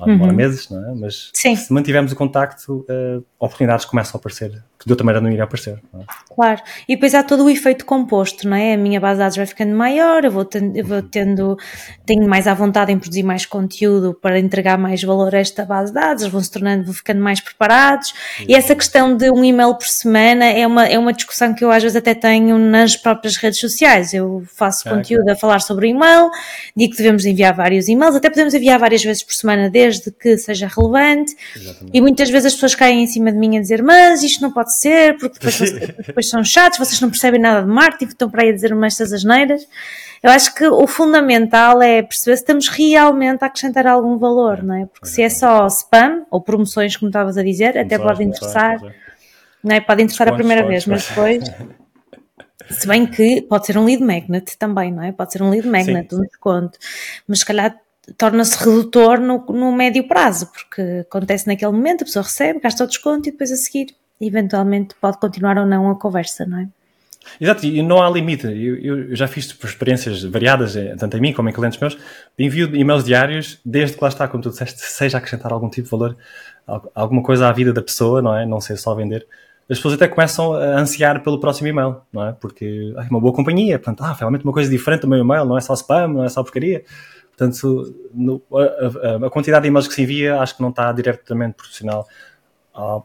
demora 0.05 0.31
Uhum. 0.31 0.37
meses, 0.37 0.69
não 0.69 0.91
é? 0.91 0.95
Mas 0.95 1.31
Sim. 1.35 1.55
se 1.55 1.73
mantivermos 1.73 2.11
o 2.13 2.17
contacto, 2.17 2.85
uh, 2.89 3.25
oportunidades 3.39 3.85
começam 3.85 4.17
a 4.17 4.19
aparecer, 4.19 4.63
que 4.83 4.87
de 4.89 4.93
outra 4.93 5.05
maneira 5.05 5.23
não 5.25 5.31
iriam 5.31 5.45
aparecer. 5.45 5.79
Não 5.93 6.01
é? 6.01 6.05
Claro, 6.35 6.61
e 6.89 6.95
depois 6.95 7.15
há 7.15 7.23
todo 7.23 7.45
o 7.45 7.51
efeito 7.51 7.85
composto, 7.85 8.49
não 8.49 8.57
é? 8.57 8.75
A 8.75 8.77
minha 8.77 8.99
base 8.99 9.15
de 9.15 9.19
dados 9.21 9.37
vai 9.37 9.47
ficando 9.47 9.75
maior, 9.75 10.25
eu 10.25 10.31
vou, 10.31 10.45
ten- 10.45 10.73
eu 10.75 10.85
vou 10.85 11.03
tendo, 11.03 11.57
tenho 12.07 12.29
mais 12.29 12.47
à 12.47 12.55
vontade 12.55 12.91
em 12.91 12.99
produzir 12.99 13.23
mais 13.23 13.47
conteúdo 13.47 14.13
para 14.21 14.39
entregar 14.39 14.77
mais 14.79 15.03
valor 15.03 15.35
a 15.35 15.39
esta 15.39 15.65
base 15.65 15.93
de 15.93 16.01
dados, 16.01 16.27
vão 16.27 16.43
se 16.43 16.51
tornando, 16.51 16.85
vão 16.85 16.95
ficando 16.95 17.21
mais 17.21 17.41
preparados. 17.41 18.13
E 18.49 18.55
essa 18.55 18.75
questão 18.75 19.17
de 19.17 19.31
um 19.31 19.45
e-mail 19.45 19.75
por 19.75 19.87
semana 19.87 20.47
é 20.47 20.67
uma, 20.67 20.87
é 20.87 20.99
uma 20.99 21.13
discussão 21.13 21.55
que 21.55 21.65
eu 21.65 21.71
às 21.71 21.83
vezes 21.83 21.97
até 21.97 22.15
tenho 22.15 22.59
nas 22.59 22.97
próprias 22.97 23.37
redes 23.37 23.61
sociais. 23.61 24.13
Eu 24.15 24.43
faço 24.55 24.89
Ah, 24.89 24.93
conteúdo 24.97 25.29
a 25.29 25.37
falar 25.37 25.61
sobre 25.61 25.89
e-mail, 25.89 26.31
digo 26.75 26.93
que 26.93 26.99
devemos 26.99 27.25
enviar 27.25 27.55
vários 27.55 27.89
e-mails, 27.89 28.17
até 28.17 28.29
podemos 28.31 28.55
enviar 28.55 28.79
várias 28.79 29.03
vezes 29.05 29.23
por 29.23 29.33
semana, 29.35 29.71
desde 29.71 30.11
que 30.11 30.37
seja 30.39 30.67
relevante. 30.67 31.37
Exatamente. 31.55 31.91
E 31.97 32.01
muitas 32.01 32.31
vezes 32.31 32.47
as 32.47 32.55
pessoas 32.55 32.75
caem 32.75 33.03
em 33.05 33.07
cima 33.07 33.31
de 33.31 33.39
mim 33.39 33.57
a 33.59 33.61
dizer 33.61 33.83
mas 33.83 34.23
isto 34.23 34.41
não 34.43 34.51
pode 34.51 34.72
ser, 34.75 35.17
porque 35.19 35.39
depois, 35.39 35.73
depois 36.07 36.29
são 36.29 36.43
chatos, 36.45 36.79
vocês 36.79 37.01
não 37.01 37.11
percebem 37.11 37.41
nada 37.41 37.63
de 37.63 37.69
marketing, 37.69 38.13
estão 38.13 38.31
para 38.31 38.43
aí 38.43 38.51
a 38.51 38.53
dizer 38.53 38.73
umas 38.73 38.95
essas 38.95 39.13
asneiras. 39.13 39.67
Eu 40.23 40.31
acho 40.31 40.55
que 40.55 40.65
o 40.65 40.87
fundamental 40.87 41.83
é 41.83 42.01
perceber 42.01 42.37
se 42.37 42.43
estamos 42.43 42.69
realmente 42.69 43.43
a 43.43 43.47
acrescentar 43.47 43.87
algum 43.89 44.19
valor, 44.19 44.63
não 44.63 44.75
é? 44.75 44.87
Porque 44.87 45.09
se 45.09 45.21
é 45.21 45.29
só 45.29 45.67
spam 45.67 46.25
ou 46.31 46.41
promoções, 46.41 46.97
como 46.97 47.09
estavas 47.09 47.37
a 47.37 47.43
dizer, 47.43 47.77
até 47.77 47.99
pode 47.99 48.23
interessar, 48.23 48.79
começar. 48.79 48.99
não 49.65 49.75
é? 49.75 49.81
Pode 49.81 50.03
interessar 50.03 50.29
a 50.29 50.35
primeira 50.35 50.65
vez, 50.67 50.87
mas 50.87 51.09
depois. 51.09 51.45
Se 52.71 52.87
bem 52.87 53.05
que 53.05 53.43
pode 53.43 53.67
ser 53.67 53.77
um 53.77 53.85
lead 53.85 54.03
magnet 54.03 54.57
também, 54.57 54.93
não 54.93 55.03
é? 55.03 55.11
Pode 55.11 55.33
ser 55.33 55.43
um 55.43 55.51
lead 55.51 55.67
magnet, 55.67 56.09
Sim, 56.09 56.21
um 56.21 56.23
desconto. 56.23 56.79
Mas 57.27 57.41
se 57.41 57.47
calhar 57.47 57.77
torna-se 58.17 58.57
redutor 58.59 59.21
no, 59.21 59.45
no 59.49 59.73
médio 59.73 60.07
prazo, 60.07 60.51
porque 60.53 61.05
acontece 61.09 61.47
naquele 61.47 61.73
momento, 61.73 62.03
a 62.03 62.05
pessoa 62.05 62.23
recebe, 62.23 62.61
gasta 62.61 62.85
o 62.85 62.87
desconto 62.87 63.29
e 63.29 63.33
depois 63.33 63.51
a 63.53 63.57
seguir, 63.57 63.95
eventualmente, 64.27 64.95
pode 65.01 65.19
continuar 65.19 65.59
ou 65.59 65.67
não 65.67 65.91
a 65.91 65.99
conversa, 65.99 66.47
não 66.47 66.59
é? 66.61 66.69
Exato, 67.41 67.65
e 67.65 67.81
não 67.83 68.03
há 68.03 68.11
limite. 68.11 68.47
Eu, 68.47 68.77
eu- 68.79 69.15
já 69.17 69.29
fiz 69.29 69.47
experiências 69.65 70.25
variadas, 70.25 70.75
eh, 70.77 70.97
tanto 70.99 71.17
em 71.17 71.21
mim 71.21 71.33
como 71.33 71.49
em 71.49 71.53
clientes 71.53 71.79
meus, 71.79 71.97
envio 72.39 72.67
de 72.67 72.77
e-mails 72.79 73.05
diários, 73.05 73.61
desde 73.65 73.97
que 73.97 74.03
lá 74.03 74.09
está, 74.09 74.27
como 74.27 74.43
tu 74.43 74.51
disseste, 74.51 74.81
seja 74.81 75.19
acrescentar 75.19 75.53
algum 75.53 75.69
tipo 75.69 75.85
de 75.85 75.91
valor, 75.91 76.17
al- 76.67 76.91
alguma 76.95 77.23
coisa 77.23 77.49
à 77.49 77.53
vida 77.53 77.73
da 77.73 77.81
pessoa, 77.83 78.21
não 78.21 78.37
é? 78.37 78.45
Não 78.45 78.61
ser 78.61 78.77
só 78.77 78.93
vender. 78.95 79.25
As 79.71 79.79
pessoas 79.79 79.95
até 79.95 80.09
começam 80.09 80.53
a 80.55 80.81
ansiar 80.81 81.23
pelo 81.23 81.39
próximo 81.39 81.69
e-mail, 81.69 81.99
não 82.13 82.27
é? 82.27 82.33
Porque 82.33 82.93
é 82.97 83.01
uma 83.09 83.21
boa 83.21 83.33
companhia, 83.33 83.79
portanto, 83.79 84.03
ah, 84.03 84.13
realmente 84.13 84.43
uma 84.45 84.53
coisa 84.53 84.69
diferente 84.69 85.03
do 85.03 85.09
meu 85.09 85.21
e-mail, 85.21 85.45
não 85.45 85.57
é 85.57 85.61
só 85.61 85.75
spam, 85.75 86.09
não 86.09 86.25
é 86.25 86.29
só 86.29 86.43
porcaria. 86.43 86.83
Portanto, 87.37 87.95
no- 88.13 88.43
a, 88.53 89.25
a- 89.25 89.27
a 89.27 89.31
quantidade 89.31 89.63
de 89.63 89.69
e-mails 89.69 89.87
que 89.87 89.95
se 89.95 90.03
envia 90.03 90.41
acho 90.41 90.57
que 90.57 90.61
não 90.63 90.71
está 90.71 90.91
diretamente 90.93 91.55
proporcional 91.55 92.07
à, 92.75 93.01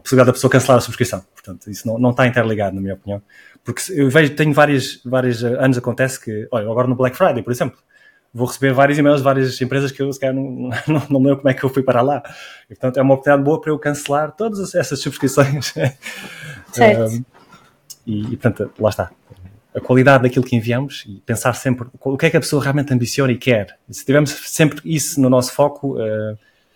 possibilidade 0.00 0.26
da 0.26 0.32
pessoa 0.32 0.50
cancelar 0.50 0.78
a 0.78 0.80
subscrição. 0.80 1.24
Portanto, 1.34 1.70
isso 1.70 1.86
não, 1.86 1.98
não 1.98 2.10
está 2.10 2.26
interligado, 2.26 2.74
na 2.74 2.80
minha 2.82 2.94
opinião. 2.94 3.22
Porque 3.64 3.80
se- 3.80 3.98
eu 3.98 4.08
vejo, 4.10 4.34
tenho 4.34 4.52
vários, 4.52 5.00
vários 5.04 5.42
eh, 5.44 5.56
anos 5.58 5.76
acontece 5.78 6.20
que, 6.20 6.48
olha, 6.50 6.68
agora 6.70 6.88
no 6.88 6.94
Black 6.94 7.16
Friday, 7.16 7.42
por 7.42 7.52
exemplo, 7.52 7.78
vou 8.34 8.46
receber 8.46 8.72
vários 8.72 8.98
e-mails 8.98 9.18
de 9.20 9.24
várias 9.24 9.60
empresas 9.60 9.92
que 9.92 10.02
eu 10.02 10.12
sequer 10.12 10.32
não, 10.34 10.70
não, 10.86 11.06
não 11.10 11.20
me 11.20 11.26
lembro 11.26 11.36
como 11.38 11.48
é 11.48 11.54
que 11.54 11.62
eu 11.64 11.68
fui 11.68 11.82
para 11.82 12.00
lá. 12.00 12.22
E, 12.70 12.74
portanto, 12.74 12.96
é 12.98 13.02
uma 13.02 13.14
oportunidade 13.14 13.44
boa 13.44 13.60
para 13.60 13.70
eu 13.70 13.78
cancelar 13.78 14.32
todas 14.32 14.74
essas 14.74 15.00
subscrições. 15.00 15.74
Certo. 16.72 17.12
Um, 17.12 17.24
e, 18.06 18.22
e, 18.32 18.36
portanto, 18.36 18.72
lá 18.78 18.88
está. 18.88 19.10
A 19.74 19.80
qualidade 19.80 20.22
daquilo 20.24 20.44
que 20.44 20.56
enviamos 20.56 21.04
e 21.06 21.20
pensar 21.24 21.54
sempre 21.54 21.86
o 22.00 22.16
que 22.16 22.26
é 22.26 22.30
que 22.30 22.36
a 22.36 22.40
pessoa 22.40 22.62
realmente 22.62 22.92
ambiciona 22.92 23.32
e 23.32 23.38
quer. 23.38 23.78
Se 23.90 24.04
tivermos 24.04 24.30
sempre 24.30 24.80
isso 24.84 25.20
no 25.20 25.30
nosso 25.30 25.52
foco, 25.52 25.98
eh, 26.00 26.34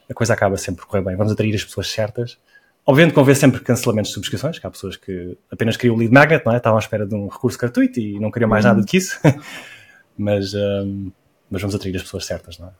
a 0.08 0.14
coisa 0.14 0.34
acaba 0.34 0.56
sempre 0.56 0.82
por 0.82 0.88
correr 0.88 1.02
bem. 1.02 1.16
Vamos 1.16 1.32
atrair 1.32 1.54
as 1.54 1.64
pessoas 1.64 1.88
certas. 1.88 2.38
Obviamente 2.84 3.14
que 3.14 3.20
haver 3.20 3.34
sempre 3.34 3.60
cancelamentos 3.60 4.10
de 4.10 4.14
subscrições, 4.14 4.58
que 4.58 4.66
há 4.66 4.70
pessoas 4.70 4.96
que 4.96 5.36
apenas 5.50 5.76
queriam 5.76 5.96
o 5.96 5.98
lead 5.98 6.12
magnet, 6.12 6.44
não 6.46 6.52
é? 6.52 6.58
estavam 6.58 6.78
à 6.78 6.80
espera 6.80 7.04
de 7.04 7.14
um 7.14 7.26
recurso 7.26 7.58
gratuito 7.58 7.99
e 7.99 8.21
não 8.21 8.30
queriam 8.30 8.49
mais 8.49 8.64
nada 8.64 8.80
do 8.80 8.86
que 8.86 8.99
isso. 8.99 9.19
mas, 10.16 10.54
um, 10.54 11.10
mas 11.50 11.60
vamos 11.60 11.75
atrair 11.75 11.97
as 11.97 12.02
pessoas 12.02 12.25
certas, 12.25 12.58
não 12.58 12.69
é? 12.69 12.71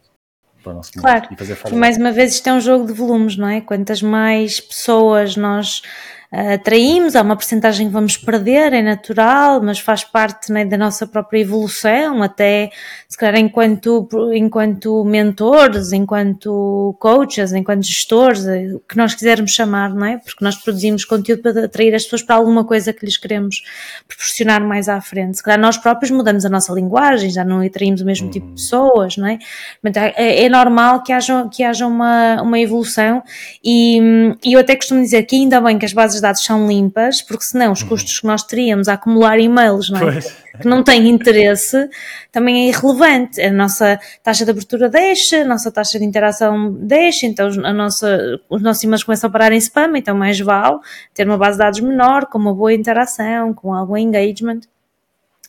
Para 0.62 0.73
o 0.73 0.77
nosso 0.77 0.93
Claro. 0.93 1.29
e 1.33 1.37
fazer 1.37 1.59
E 1.71 1.75
mais 1.75 1.97
uma 1.97 2.12
vez 2.12 2.35
isto 2.35 2.49
é 2.49 2.53
um 2.53 2.61
jogo 2.61 2.87
de 2.87 2.93
volumes, 2.93 3.37
não 3.37 3.49
é? 3.49 3.61
Quantas 3.61 4.01
mais 4.01 4.61
pessoas 4.61 5.37
nós 5.37 5.83
atraímos, 6.31 7.15
há 7.15 7.23
uma 7.23 7.37
porcentagem 7.37 7.87
que 7.87 7.93
vamos 7.93 8.17
perder, 8.17 8.73
é 8.73 8.83
natural, 8.83 9.62
mas 9.62 9.79
faz 9.79 10.05
parte 10.05 10.53
né, 10.53 10.65
da 10.65 10.77
nossa 10.77 11.07
própria 11.07 11.41
evolução, 11.41 12.23
até 12.23 12.71
se 13.09 13.17
calhar 13.17 13.41
enquanto, 13.41 14.09
enquanto 14.35 15.05
mentores, 15.05 15.93
enquanto 15.93 16.97
coaches, 16.99 17.53
enquanto 17.53 17.85
gestores, 17.85 18.47
eh, 18.47 18.75
o 18.75 18.81
que 18.81 18.97
nós 18.97 19.15
quisermos 19.15 19.53
chamar, 19.53 19.95
não 19.95 20.07
é? 20.07 20.19
Porque 20.19 20.45
nós 20.45 20.57
produzimos 20.57 21.05
conteúdo 21.05 21.43
para 21.43 21.65
atrair 21.65 21.95
as 21.95 22.05
pessoas 22.05 22.23
para 22.23 22.37
alguma 22.37 22.65
coisa 22.65 22.93
que 22.93 23.05
lhes 23.07 23.17
queremos 23.17 23.62
proporcionar 24.07 24.62
mais 24.62 24.89
à 24.89 25.01
frente. 25.01 25.37
Se 25.37 25.43
calhar 25.43 25.61
nós 25.61 25.77
próprios 25.77 26.11
mudamos 26.11 26.45
a 26.45 26.49
nossa 26.49 26.73
linguagem, 26.73 27.31
já 27.31 27.45
não 27.45 27.61
atraímos 27.61 28.01
o 28.01 28.05
mesmo 28.05 28.31
tipo 28.31 28.47
de 28.47 28.53
pessoas, 28.55 29.17
não 29.17 29.29
é? 29.29 29.39
Portanto, 29.81 30.12
é, 30.17 30.45
é 30.45 30.49
normal 30.49 31.03
que 31.03 31.12
haja, 31.12 31.49
que 31.51 31.62
haja 31.62 31.87
uma, 31.87 32.43
uma 32.43 32.59
evolução 32.59 33.23
e, 33.62 34.01
e 34.45 34.53
eu 34.53 34.61
até 34.61 34.75
costumo 34.75 35.01
dizer 35.01 35.23
que 35.23 35.37
ainda 35.37 35.61
bem 35.61 35.79
que 35.79 35.87
as 35.87 35.93
bases 35.93 36.16
de 36.17 36.23
dados 36.23 36.43
são 36.43 36.67
limpas, 36.67 37.23
porque 37.23 37.45
senão 37.45 37.73
os 37.73 37.83
custos 37.83 38.21
que 38.21 38.27
nós 38.27 38.43
teríamos 38.43 38.89
a 38.89 38.95
acumular 38.95 39.39
e-mails, 39.39 39.91
não 39.91 40.01
é? 40.01 40.13
Pois. 40.13 40.47
que 40.61 40.67
não 40.67 40.83
têm 40.83 41.09
interesse, 41.09 41.89
também 42.33 42.67
é 42.67 42.69
irrelevante. 42.69 43.41
A 43.41 43.53
nossa 43.53 44.01
taxa 44.23 44.45
de 44.45 44.51
abertura 44.51 44.89
deixa, 44.89 45.43
a 45.43 45.45
nossa 45.45 45.71
taxa 45.71 45.99
de 45.99 46.05
interação 46.05 46.73
deixa, 46.73 47.27
então 47.27 47.49
a 47.65 47.73
nossa, 47.73 48.41
os 48.49 48.63
nossos 48.63 48.83
e-mails 48.83 49.05
começam 49.05 49.29
a 49.29 49.33
parar 49.33 49.53
em 49.53 49.59
spam, 49.59 49.97
então 49.97 50.17
mais 50.17 50.39
vale 50.41 50.79
ter 51.15 51.27
uma 51.27 51.39
base 51.39 51.53
de 51.53 51.65
dados 51.65 51.81
menor, 51.81 52.27
com 52.27 52.39
uma 52.39 52.55
boa 52.55 52.73
interação, 52.73 53.53
com 53.53 53.75
algum 53.75 53.97
engagement, 53.97 54.61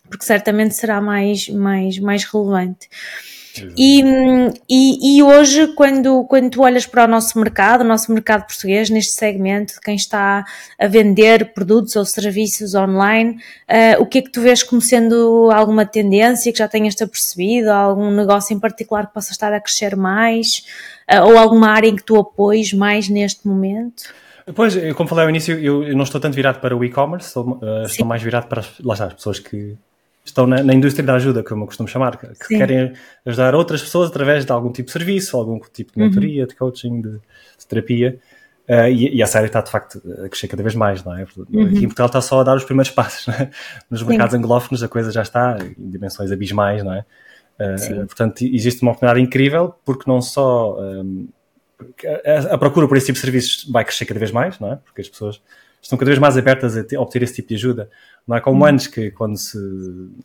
porque 0.10 0.26
certamente 0.26 0.76
será 0.76 1.02
mais, 1.02 1.48
mais, 1.50 2.00
mais 2.00 2.24
relevante. 2.24 2.90
E, 3.78 4.02
e, 4.70 5.18
e 5.18 5.24
hoje, 5.24 5.68
quando, 5.76 6.24
quando 6.26 6.50
tu 6.50 6.62
olhas 6.62 6.86
para 6.86 7.06
o 7.06 7.08
nosso 7.08 7.40
mercado, 7.40 7.82
o 7.82 7.84
nosso 7.84 8.12
mercado 8.12 8.46
português, 8.46 8.90
neste 8.90 9.14
segmento, 9.14 9.76
de 9.76 9.82
quem 9.82 9.96
está 9.96 10.46
a 10.80 10.88
vender 10.88 11.54
produtos 11.54 11.96
ou 11.96 12.06
serviços 12.06 12.76
online, 12.76 13.38
ah, 13.68 13.98
o 14.00 14.06
que 14.06 14.20
é 14.20 14.22
que 14.22 14.32
tu 14.32 14.42
vês 14.42 14.64
como 14.64 14.82
sendo 14.82 15.50
alguma 15.52 15.86
tendência 15.86 16.52
que 16.52 16.60
já 16.60 16.68
tenhas-te 16.68 17.04
apercebido, 17.04 17.72
algum 17.72 18.12
negócio 18.12 18.56
em 18.56 18.60
particular 18.60 19.08
que 19.08 19.14
possa 19.14 19.32
estar 19.32 19.54
a 19.54 19.60
crescer 19.60 19.96
mais, 19.96 20.64
Ah, 21.08 21.24
ou 21.24 21.38
alguma 21.38 21.70
área 21.70 21.88
em 21.88 21.96
que 21.96 22.04
tu 22.04 22.18
apoies 22.18 22.74
mais 22.74 23.08
neste 23.08 23.48
momento? 23.48 24.04
Pois, 24.54 24.76
eu, 24.76 24.96
como 24.96 25.10
falei 25.10 25.26
ao 25.26 25.30
início, 25.30 25.58
eu, 25.58 25.84
eu 25.84 25.96
não 25.96 26.04
estou 26.04 26.22
tanto 26.22 26.34
virado 26.34 26.60
para 26.60 26.76
o 26.76 26.84
e-commerce, 26.84 27.28
estou, 27.28 27.60
uh, 27.62 27.84
estou 27.84 28.06
mais 28.06 28.22
virado 28.22 28.48
para 28.48 28.62
as, 28.62 28.80
lá 28.80 28.94
está, 28.94 29.06
as 29.08 29.14
pessoas 29.14 29.40
que 29.40 29.78
estão 30.30 30.48
na, 30.48 30.64
na 30.64 30.74
indústria 30.74 31.06
da 31.06 31.16
ajuda, 31.16 31.44
como 31.44 31.64
eu 31.64 31.68
costumo 31.68 31.88
chamar, 31.88 32.18
que, 32.18 32.28
que 32.28 32.46
Sim. 32.48 32.58
querem 32.58 32.94
ajudar 33.26 33.56
outras 33.56 33.82
pessoas 33.82 34.10
através 34.10 34.46
de 34.46 34.52
algum 34.52 34.72
tipo 34.72 34.88
de 34.88 34.92
serviço, 34.94 35.38
algum 35.38 35.60
tipo 35.60 35.94
de 35.94 36.00
mentoria, 36.00 36.46
de 36.46 36.56
coaching, 36.56 37.02
de, 37.02 37.12
de 37.12 37.68
terapia. 37.68 38.20
Uh, 38.68 38.90
e, 38.90 39.16
e 39.16 39.22
essa 39.22 39.38
área 39.38 39.48
está 39.48 39.62
de 39.62 39.72
facto 39.72 40.02
a 40.26 40.28
crescer 40.28 40.50
cada 40.50 40.62
vez 40.62 40.76
mais, 40.76 41.02
não 41.04 41.18
é? 41.18 41.24
Aqui 41.24 41.40
em 41.50 41.88
Portugal 41.88 42.08
está 42.08 42.20
só 42.20 42.42
a 42.42 42.44
dar 42.44 42.56
os 42.56 42.66
primeiros 42.66 42.92
passos, 42.92 43.28
é? 43.30 43.50
Nos 43.90 44.04
mercados 44.04 44.36
anglófonos 44.36 44.84
a 44.84 44.90
coisa 44.90 45.12
já 45.12 45.22
está 45.22 45.58
em 45.78 45.90
dimensões 45.90 46.32
abismais, 46.32 46.84
não 46.84 46.94
é? 46.94 47.06
Uh, 47.60 47.78
Sim. 47.78 47.96
portanto, 48.06 48.44
existe 48.44 48.82
uma 48.82 48.92
oportunidade 48.92 49.22
incrível 49.22 49.74
porque 49.86 50.04
não 50.06 50.22
só 50.22 50.78
um, 50.80 51.28
a, 52.26 52.56
a 52.56 52.58
procura 52.58 52.88
por 52.88 52.98
esse 52.98 53.08
tipo 53.08 53.16
de 53.16 53.22
serviços 53.22 53.66
vai 53.70 53.86
crescer 53.86 54.06
cada 54.06 54.20
vez 54.20 54.32
mais, 54.32 54.60
não 54.60 54.74
é? 54.74 54.76
Porque 54.76 55.02
as 55.02 55.10
pessoas 55.10 55.42
estão 55.88 55.98
cada 55.98 56.10
vez 56.10 56.20
mais 56.20 56.38
abertas 56.38 56.76
a, 56.76 56.84
te- 56.84 56.96
a 56.98 57.02
obter 57.02 57.24
esse 57.24 57.36
tipo 57.36 57.48
de 57.48 57.56
ajuda. 57.56 57.90
Não 58.28 58.36
é 58.36 58.42
como 58.42 58.66
antes 58.66 58.88
que 58.88 59.10
quando 59.12 59.38
se 59.38 59.58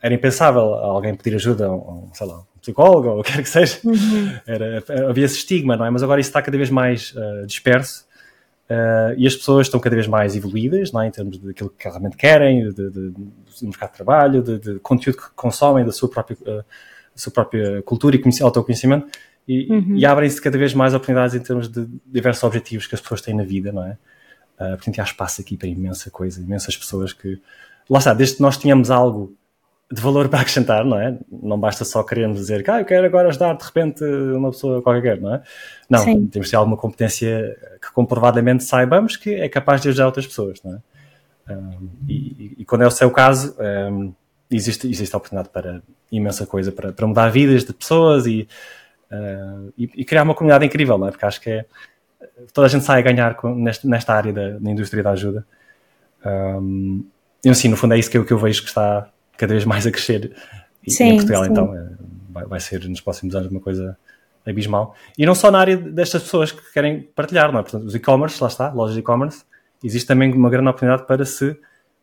era 0.03 0.13
impensável 0.13 0.61
alguém 0.75 1.15
pedir 1.15 1.37
ajuda 1.37 1.67
a 1.67 1.73
um, 1.75 2.11
sei 2.13 2.27
lá, 2.27 2.41
um 2.41 2.61
psicólogo 2.61 3.09
ou 3.09 3.21
o 3.21 3.23
que 3.23 3.33
quer 3.33 3.43
que 3.43 3.49
seja, 3.49 3.79
era, 4.45 4.83
havia 5.09 5.25
esse 5.25 5.37
estigma, 5.37 5.77
não 5.77 5.87
é? 5.87 5.91
Mas 5.91 6.03
agora 6.03 6.21
isso 6.21 6.31
está 6.31 6.43
cada 6.43 6.57
vez 6.57 6.69
mais 6.69 7.15
uh, 7.15 7.47
disperso 7.47 8.05
uh, 8.69 9.15
e 9.17 9.25
as 9.25 9.37
pessoas 9.37 9.69
estão 9.69 9.79
cada 9.79 9.95
vez 9.95 10.09
mais 10.09 10.35
evoluídas, 10.35 10.91
não 10.91 11.01
é? 11.01 11.07
Em 11.07 11.11
termos 11.13 11.39
daquilo 11.39 11.71
que 11.71 11.89
realmente 11.89 12.17
querem, 12.17 12.69
de, 12.71 12.75
de, 12.75 12.91
de, 12.91 13.11
do 13.11 13.23
mercado 13.63 13.91
de 13.91 13.97
trabalho, 13.97 14.43
de, 14.43 14.59
de 14.59 14.79
conteúdo 14.81 15.19
que 15.19 15.31
consomem, 15.37 15.85
da 15.85 15.93
sua 15.93 16.09
própria, 16.11 16.37
uh, 16.43 16.65
sua 17.15 17.33
própria 17.33 17.83
cultura 17.83 18.17
e 18.17 18.19
conheci- 18.19 18.43
autoconhecimento 18.43 19.07
e, 19.47 19.69
e 19.97 20.05
abrem-se 20.05 20.41
cada 20.43 20.59
vez 20.59 20.75
mais 20.75 20.93
oportunidades 20.93 21.37
em 21.37 21.41
termos 21.41 21.69
de 21.69 21.87
diversos 22.05 22.43
objetivos 22.43 22.89
que 22.89 22.97
as 22.97 23.01
pessoas 23.01 23.23
têm 23.23 23.35
na 23.35 23.45
vida, 23.45 23.71
não 23.71 23.85
é? 23.87 23.97
Uh, 24.59 24.77
portanto, 24.77 25.01
há 25.01 25.03
espaço 25.05 25.41
aqui 25.41 25.57
para 25.57 25.69
imensa 25.69 26.11
coisa, 26.11 26.41
imensas 26.41 26.77
pessoas 26.77 27.13
que. 27.13 27.41
Lá 27.91 27.99
está, 27.99 28.15
desde 28.15 28.37
que 28.37 28.43
nós 28.43 28.57
tenhamos 28.57 28.91
algo 28.91 29.37
de 29.91 30.01
valor 30.01 30.29
para 30.31 30.41
acrescentar, 30.41 30.85
não 30.85 30.99
é? 30.99 31.19
Não 31.31 31.59
basta 31.59 31.85
só 31.85 32.03
querermos 32.03 32.39
dizer 32.39 32.63
que 32.63 32.71
ah, 32.71 32.81
eu 32.81 32.85
quero 32.85 33.07
agora 33.07 33.29
ajudar 33.29 33.55
de 33.55 33.65
repente 33.65 34.05
uma 34.05 34.51
pessoa 34.51 34.83
qualquer, 34.83 35.21
não 35.21 35.35
é? 35.35 35.43
Não, 35.89 35.99
Sim. 36.01 36.27
temos 36.27 36.47
de 36.47 36.51
ter 36.53 36.57
alguma 36.57 36.77
competência 36.77 37.57
que 37.81 37.93
comprovadamente 37.93 38.65
saibamos 38.65 39.17
que 39.17 39.35
é 39.35 39.49
capaz 39.49 39.81
de 39.81 39.89
ajudar 39.89 40.07
outras 40.07 40.27
pessoas, 40.27 40.61
não 40.63 40.75
é? 40.75 40.79
Um, 41.51 41.91
e, 42.09 42.55
e, 42.59 42.65
quando 42.65 42.83
é 42.83 42.87
o 42.87 42.91
seu 42.91 43.11
caso, 43.11 43.57
um, 43.91 44.15
existe, 44.51 44.89
existe 44.89 45.15
a 45.15 45.19
oportunidade 45.19 45.49
para 45.51 45.83
imensa 46.11 46.47
coisa, 46.47 46.71
para, 46.71 46.93
para 46.93 47.07
mudar 47.07 47.29
vidas 47.31 47.65
de 47.65 47.73
pessoas 47.73 48.27
e, 48.27 48.49
uh, 49.11 49.73
e, 49.77 49.91
e, 49.97 50.05
criar 50.05 50.23
uma 50.23 50.35
comunidade 50.35 50.65
incrível, 50.65 50.97
não 50.99 51.09
é? 51.09 51.11
Porque 51.11 51.27
acho 51.27 51.41
que 51.41 51.51
é, 51.51 51.67
toda 52.53 52.67
a 52.67 52.71
gente 52.71 52.85
sai 52.85 53.01
a 53.01 53.03
ganhar 53.03 53.35
com, 53.35 53.55
nesta, 53.55 53.89
nesta 53.89 54.15
área 54.15 54.33
da, 54.33 54.59
da, 54.59 54.71
indústria 54.71 55.03
da 55.03 55.11
ajuda. 55.11 55.47
Um, 56.25 57.05
e 57.45 57.49
assim, 57.49 57.69
no 57.69 57.77
fundo 57.77 57.95
é 57.95 57.99
isso 57.99 58.11
que 58.11 58.19
eu, 58.19 58.25
que 58.25 58.33
eu 58.33 58.39
vejo 58.39 58.63
que 58.63 58.69
está 58.69 59.09
cada 59.37 59.53
vez 59.53 59.65
mais 59.65 59.87
a 59.87 59.91
crescer. 59.91 60.35
E, 60.87 60.91
sim, 60.91 61.05
em 61.05 61.17
Portugal, 61.17 61.45
sim. 61.45 61.51
então, 61.51 61.75
é, 61.75 61.89
vai, 62.31 62.47
vai, 62.47 62.61
ser 62.61 62.89
nos 62.89 63.01
próximos 63.01 63.35
anos 63.35 63.51
uma 63.51 63.61
coisa 63.61 63.97
abismal. 64.47 64.95
E 65.17 65.27
não 65.27 65.35
só 65.35 65.51
na 65.51 65.59
área 65.59 65.77
destas 65.77 66.23
pessoas 66.23 66.53
que 66.53 66.73
querem 66.73 67.03
partilhar, 67.03 67.53
não 67.53 67.61
é? 67.61 67.63
Portanto, 67.63 67.85
os 67.85 67.95
e-commerce, 67.95 68.41
lá 68.41 68.49
está, 68.49 68.73
lojas 68.73 68.95
de 68.95 69.01
e-commerce, 69.01 69.45
existe 69.83 70.07
também 70.07 70.33
uma 70.33 70.51
grande 70.51 70.69
oportunidade 70.69 71.07
para 71.07 71.25
se 71.25 71.57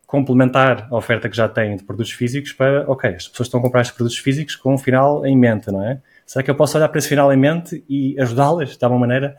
complementar 0.09 0.87
a 0.89 0.97
oferta 0.97 1.29
que 1.29 1.37
já 1.37 1.47
têm 1.47 1.75
de 1.75 1.83
produtos 1.83 2.11
físicos 2.11 2.51
para, 2.51 2.83
ok, 2.89 3.11
as 3.11 3.27
pessoas 3.27 3.45
estão 3.45 3.59
a 3.59 3.63
comprar 3.63 3.81
estes 3.81 3.95
produtos 3.95 4.17
físicos 4.17 4.55
com 4.55 4.73
um 4.73 4.77
final 4.77 5.23
em 5.23 5.37
mente, 5.37 5.71
não 5.71 5.83
é? 5.83 6.01
Será 6.25 6.41
que 6.41 6.49
eu 6.49 6.55
posso 6.55 6.75
olhar 6.77 6.89
para 6.89 6.97
esse 6.97 7.07
final 7.07 7.31
em 7.31 7.37
mente 7.37 7.83
e 7.87 8.19
ajudá-las 8.19 8.75
de 8.75 8.83
alguma 8.83 9.01
maneira 9.01 9.37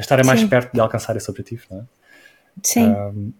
estarem 0.00 0.24
mais 0.24 0.42
perto 0.44 0.72
de 0.72 0.80
alcançar 0.80 1.16
esse 1.16 1.30
objetivo, 1.30 1.62
não 1.70 1.78
é? 1.80 1.82
Sim. 2.62 2.88
Um, 2.88 3.32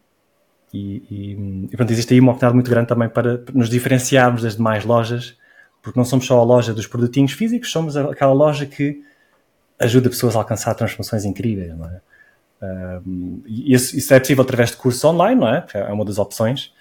e, 0.73 1.03
e, 1.11 1.69
e 1.71 1.77
pronto, 1.77 1.93
existe 1.93 2.15
aí 2.15 2.21
uma 2.21 2.33
oportunidade 2.33 2.55
muito 2.55 2.71
grande 2.71 2.89
também 2.89 3.09
para 3.09 3.43
nos 3.53 3.69
diferenciarmos 3.69 4.43
das 4.43 4.57
demais 4.57 4.85
lojas, 4.85 5.37
porque 5.83 5.99
não 5.99 6.05
somos 6.05 6.27
só 6.27 6.39
a 6.39 6.45
loja 6.45 6.73
dos 6.73 6.87
produtinhos 6.87 7.33
físicos, 7.33 7.71
somos 7.71 7.97
aquela 7.97 8.33
loja 8.33 8.65
que 8.65 9.03
ajuda 9.79 10.09
pessoas 10.09 10.37
a 10.37 10.39
alcançar 10.39 10.75
transformações 10.75 11.25
incríveis, 11.25 11.77
não 11.77 11.87
é? 11.87 12.01
Um, 13.05 13.43
isso, 13.45 13.97
isso, 13.97 14.15
é 14.15 14.21
possível 14.21 14.45
através 14.45 14.71
de 14.71 14.77
cursos 14.77 15.03
online, 15.05 15.41
não 15.41 15.49
é? 15.49 15.67
É 15.75 15.93
uma 15.93 16.05
das 16.05 16.19
opções, 16.19 16.73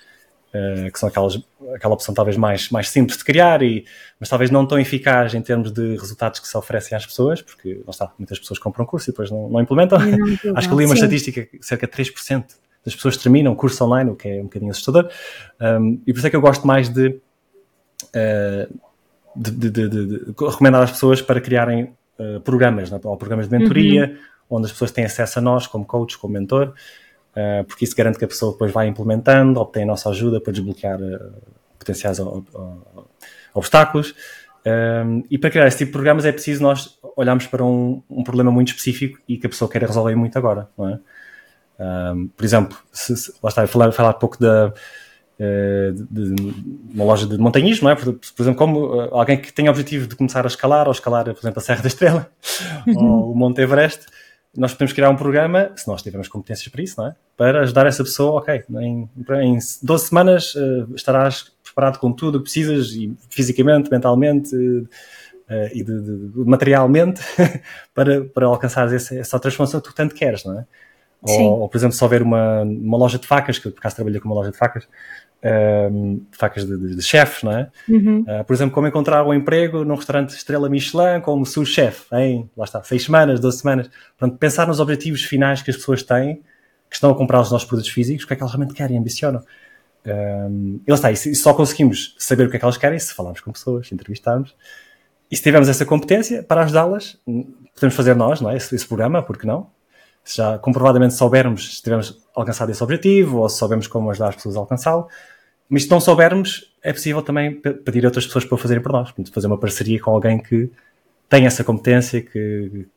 uh, 0.53 0.91
que 0.91 0.99
são 0.99 1.09
aquelas, 1.09 1.39
aquela 1.73 1.93
opção 1.93 2.13
talvez 2.13 2.37
mais, 2.37 2.69
mais 2.69 2.89
simples 2.89 3.17
de 3.17 3.23
criar, 3.23 3.61
e, 3.61 3.85
mas 4.19 4.29
talvez 4.29 4.51
não 4.51 4.65
tão 4.65 4.79
eficaz 4.79 5.33
em 5.33 5.41
termos 5.41 5.71
de 5.71 5.95
resultados 5.97 6.39
que 6.39 6.47
se 6.47 6.57
oferecem 6.57 6.95
às 6.95 7.05
pessoas, 7.05 7.41
porque 7.41 7.81
lá 7.85 7.91
está, 7.91 8.11
muitas 8.17 8.39
pessoas 8.39 8.59
compram 8.59 8.85
curso 8.85 9.09
e 9.09 9.11
depois 9.11 9.31
não, 9.31 9.49
não 9.49 9.61
implementam. 9.61 9.99
Não, 9.99 10.17
Acho 10.55 10.69
que 10.69 10.75
li 10.75 10.85
uma 10.85 10.95
sim. 10.95 11.01
estatística 11.01 11.45
que 11.45 11.65
cerca 11.65 11.87
de 11.87 11.93
3% 11.93 12.45
das 12.83 12.95
pessoas 12.95 13.17
terminam 13.17 13.55
curso 13.55 13.83
online, 13.83 14.09
o 14.09 14.15
que 14.15 14.27
é 14.27 14.39
um 14.39 14.43
bocadinho 14.43 14.71
assustador. 14.71 15.09
Um, 15.59 16.01
e 16.05 16.11
por 16.11 16.17
isso 16.17 16.27
é 16.27 16.29
que 16.29 16.35
eu 16.35 16.41
gosto 16.41 16.65
mais 16.65 16.89
de, 16.89 17.09
uh, 17.09 18.79
de, 19.35 19.51
de, 19.51 19.69
de, 19.69 19.89
de, 19.89 20.25
recomendar 20.39 20.81
às 20.81 20.91
pessoas 20.91 21.21
para 21.21 21.39
criarem 21.39 21.93
uh, 22.17 22.39
programas, 22.41 22.89
né? 22.89 22.99
ou 23.03 23.15
programas 23.17 23.47
de 23.47 23.57
mentoria, 23.57 24.17
uhum. 24.49 24.57
onde 24.57 24.65
as 24.65 24.71
pessoas 24.71 24.91
têm 24.91 25.05
acesso 25.05 25.39
a 25.39 25.41
nós 25.41 25.67
como 25.67 25.85
coach, 25.85 26.17
como 26.17 26.33
mentor, 26.33 26.73
uh, 27.35 27.63
porque 27.65 27.85
isso 27.85 27.95
garante 27.95 28.17
que 28.17 28.25
a 28.25 28.27
pessoa 28.27 28.51
depois 28.51 28.71
vai 28.71 28.87
implementando, 28.87 29.59
obtém 29.59 29.83
a 29.83 29.85
nossa 29.85 30.09
ajuda 30.09 30.39
para 30.39 30.53
desbloquear 30.53 30.99
potenciais 31.77 32.19
obstáculos. 33.53 34.13
Um, 34.63 35.23
e 35.29 35.39
para 35.39 35.49
criar 35.49 35.67
esse 35.67 35.79
tipo 35.79 35.89
de 35.89 35.93
programas 35.93 36.23
é 36.23 36.31
preciso 36.31 36.61
nós 36.61 36.99
olharmos 37.17 37.47
para 37.47 37.63
um, 37.63 38.03
um 38.07 38.23
problema 38.23 38.51
muito 38.51 38.67
específico 38.69 39.19
e 39.27 39.37
que 39.37 39.47
a 39.47 39.49
pessoa 39.49 39.69
queira 39.69 39.87
resolver 39.87 40.15
muito 40.15 40.37
agora, 40.37 40.69
não 40.77 40.89
é? 40.89 40.99
Um, 41.79 42.27
por 42.27 42.45
exemplo, 42.45 42.77
se, 42.91 43.17
se, 43.17 43.33
lá 43.41 43.49
está, 43.49 43.65
falar, 43.65 43.91
falar 43.91 44.11
um 44.11 44.19
pouco 44.19 44.39
da, 44.39 44.71
de, 45.39 46.35
de, 46.35 46.53
uma 46.93 47.03
loja 47.05 47.25
de 47.25 47.37
montanhismo, 47.39 47.85
não 47.85 47.91
é? 47.91 47.95
Por, 47.95 48.13
por, 48.13 48.43
exemplo, 48.43 48.55
como 48.55 49.01
alguém 49.11 49.41
que 49.41 49.51
tem 49.51 49.67
o 49.67 49.71
objetivo 49.71 50.05
de 50.05 50.15
começar 50.15 50.43
a 50.43 50.47
escalar, 50.47 50.85
ou 50.85 50.91
escalar, 50.91 51.25
por 51.25 51.39
exemplo, 51.39 51.59
a 51.59 51.61
Serra 51.61 51.81
da 51.81 51.87
Estrela, 51.87 52.31
uhum. 52.85 53.03
ou 53.03 53.31
o 53.31 53.35
Monte 53.35 53.61
Everest, 53.61 54.05
nós 54.55 54.73
podemos 54.73 54.93
criar 54.93 55.09
um 55.09 55.15
programa, 55.15 55.71
se 55.75 55.87
nós 55.87 56.01
tivermos 56.01 56.27
competências 56.27 56.67
para 56.67 56.81
isso, 56.81 56.99
não 56.99 57.07
é? 57.07 57.15
Para 57.37 57.61
ajudar 57.61 57.87
essa 57.87 58.03
pessoa, 58.03 58.39
ok, 58.39 58.63
em, 58.79 59.09
em 59.41 59.57
12 59.81 60.07
semanas 60.07 60.55
uh, 60.55 60.93
estarás 60.93 61.51
preparado 61.63 61.97
com 61.99 62.11
tudo 62.11 62.35
o 62.35 62.37
que 62.39 62.45
precisas, 62.45 62.89
e 62.91 63.15
fisicamente, 63.29 63.89
mentalmente 63.89 64.53
uh, 64.55 64.87
e 65.73 65.83
de, 65.83 66.01
de, 66.01 66.31
materialmente, 66.45 67.21
para, 67.95 68.25
para 68.25 68.45
alcançar 68.45 68.93
essa, 68.93 69.15
essa 69.15 69.39
transformação 69.39 69.79
que 69.79 69.89
tu 69.89 69.95
tanto 69.95 70.13
queres, 70.13 70.43
não 70.43 70.59
é? 70.59 70.65
Ou, 71.21 71.61
ou, 71.61 71.69
por 71.69 71.77
exemplo, 71.77 71.95
se 71.95 72.03
houver 72.03 72.23
uma, 72.23 72.63
uma 72.63 72.97
loja 72.97 73.19
de 73.19 73.27
facas, 73.27 73.59
que 73.59 73.67
eu 73.67 73.71
por 73.71 73.79
acaso 73.79 73.95
trabalhei 73.95 74.19
com 74.19 74.27
uma 74.27 74.35
loja 74.35 74.51
de 74.51 74.57
facas, 74.57 74.87
um, 75.43 76.23
facas 76.31 76.65
de, 76.65 76.77
de, 76.77 76.95
de 76.95 77.01
chefes, 77.01 77.43
não 77.43 77.51
é? 77.51 77.69
Uhum. 77.89 78.21
Uh, 78.21 78.43
por 78.45 78.53
exemplo, 78.53 78.73
como 78.73 78.87
encontrar 78.87 79.25
um 79.25 79.33
emprego 79.33 79.83
num 79.83 79.95
restaurante 79.95 80.29
estrela 80.31 80.69
Michelin 80.69 81.21
como 81.21 81.45
sous-chef, 81.45 82.05
em, 82.13 82.49
lá 82.55 82.65
está, 82.65 82.83
seis 82.83 83.03
semanas, 83.03 83.39
12 83.39 83.57
semanas. 83.59 83.89
Portanto, 84.17 84.37
pensar 84.37 84.67
nos 84.67 84.79
objetivos 84.79 85.23
finais 85.23 85.61
que 85.61 85.71
as 85.71 85.77
pessoas 85.77 86.03
têm, 86.03 86.41
que 86.89 86.95
estão 86.95 87.09
a 87.09 87.15
comprar 87.15 87.41
os 87.41 87.51
nossos 87.51 87.67
produtos 87.67 87.91
físicos, 87.91 88.23
o 88.23 88.27
que 88.27 88.33
é 88.33 88.35
que 88.35 88.43
elas 88.43 88.53
realmente 88.53 88.75
querem, 88.75 88.97
ambicionam. 88.97 89.43
Um, 90.05 90.81
e 90.85 90.91
lá 90.91 90.95
está, 90.95 91.11
e 91.11 91.15
só 91.15 91.53
conseguimos 91.53 92.15
saber 92.17 92.47
o 92.47 92.49
que 92.49 92.57
é 92.57 92.59
que 92.59 92.65
elas 92.65 92.77
querem 92.77 92.99
se 92.99 93.13
falarmos 93.13 93.39
com 93.39 93.51
pessoas, 93.51 93.87
se 93.87 93.93
entrevistarmos. 93.93 94.55
E 95.29 95.37
se 95.37 95.43
tivermos 95.43 95.69
essa 95.69 95.85
competência 95.85 96.43
para 96.43 96.63
ajudá-las, 96.63 97.17
podemos 97.73 97.95
fazer 97.95 98.15
nós, 98.15 98.41
não 98.41 98.49
é? 98.49 98.57
Esse, 98.57 98.75
esse 98.75 98.85
programa, 98.85 99.23
porque 99.23 99.47
não? 99.47 99.69
Se 100.23 100.37
já 100.37 100.57
comprovadamente 100.59 101.13
soubermos 101.13 101.77
se 101.77 101.81
tivermos 101.81 102.19
alcançado 102.35 102.71
esse 102.71 102.83
objetivo 102.83 103.39
ou 103.39 103.49
se 103.49 103.57
soubermos 103.57 103.87
como 103.87 104.09
ajudar 104.11 104.29
as 104.29 104.35
pessoas 104.35 104.55
a 104.55 104.59
alcançá-lo. 104.59 105.07
Mas 105.69 105.83
se 105.83 105.89
não 105.89 105.99
soubermos, 105.99 106.73
é 106.83 106.91
possível 106.91 107.21
também 107.21 107.53
pedir 107.55 108.03
a 108.03 108.07
outras 108.09 108.25
pessoas 108.25 108.43
para 108.45 108.55
o 108.55 108.57
fazerem 108.57 108.83
por 108.83 108.91
nós. 108.91 109.13
Fazer 109.31 109.47
uma 109.47 109.57
parceria 109.57 109.99
com 109.99 110.11
alguém 110.11 110.37
que 110.37 110.69
tem 111.29 111.45
essa 111.45 111.63
competência, 111.63 112.21
que, 112.21 112.87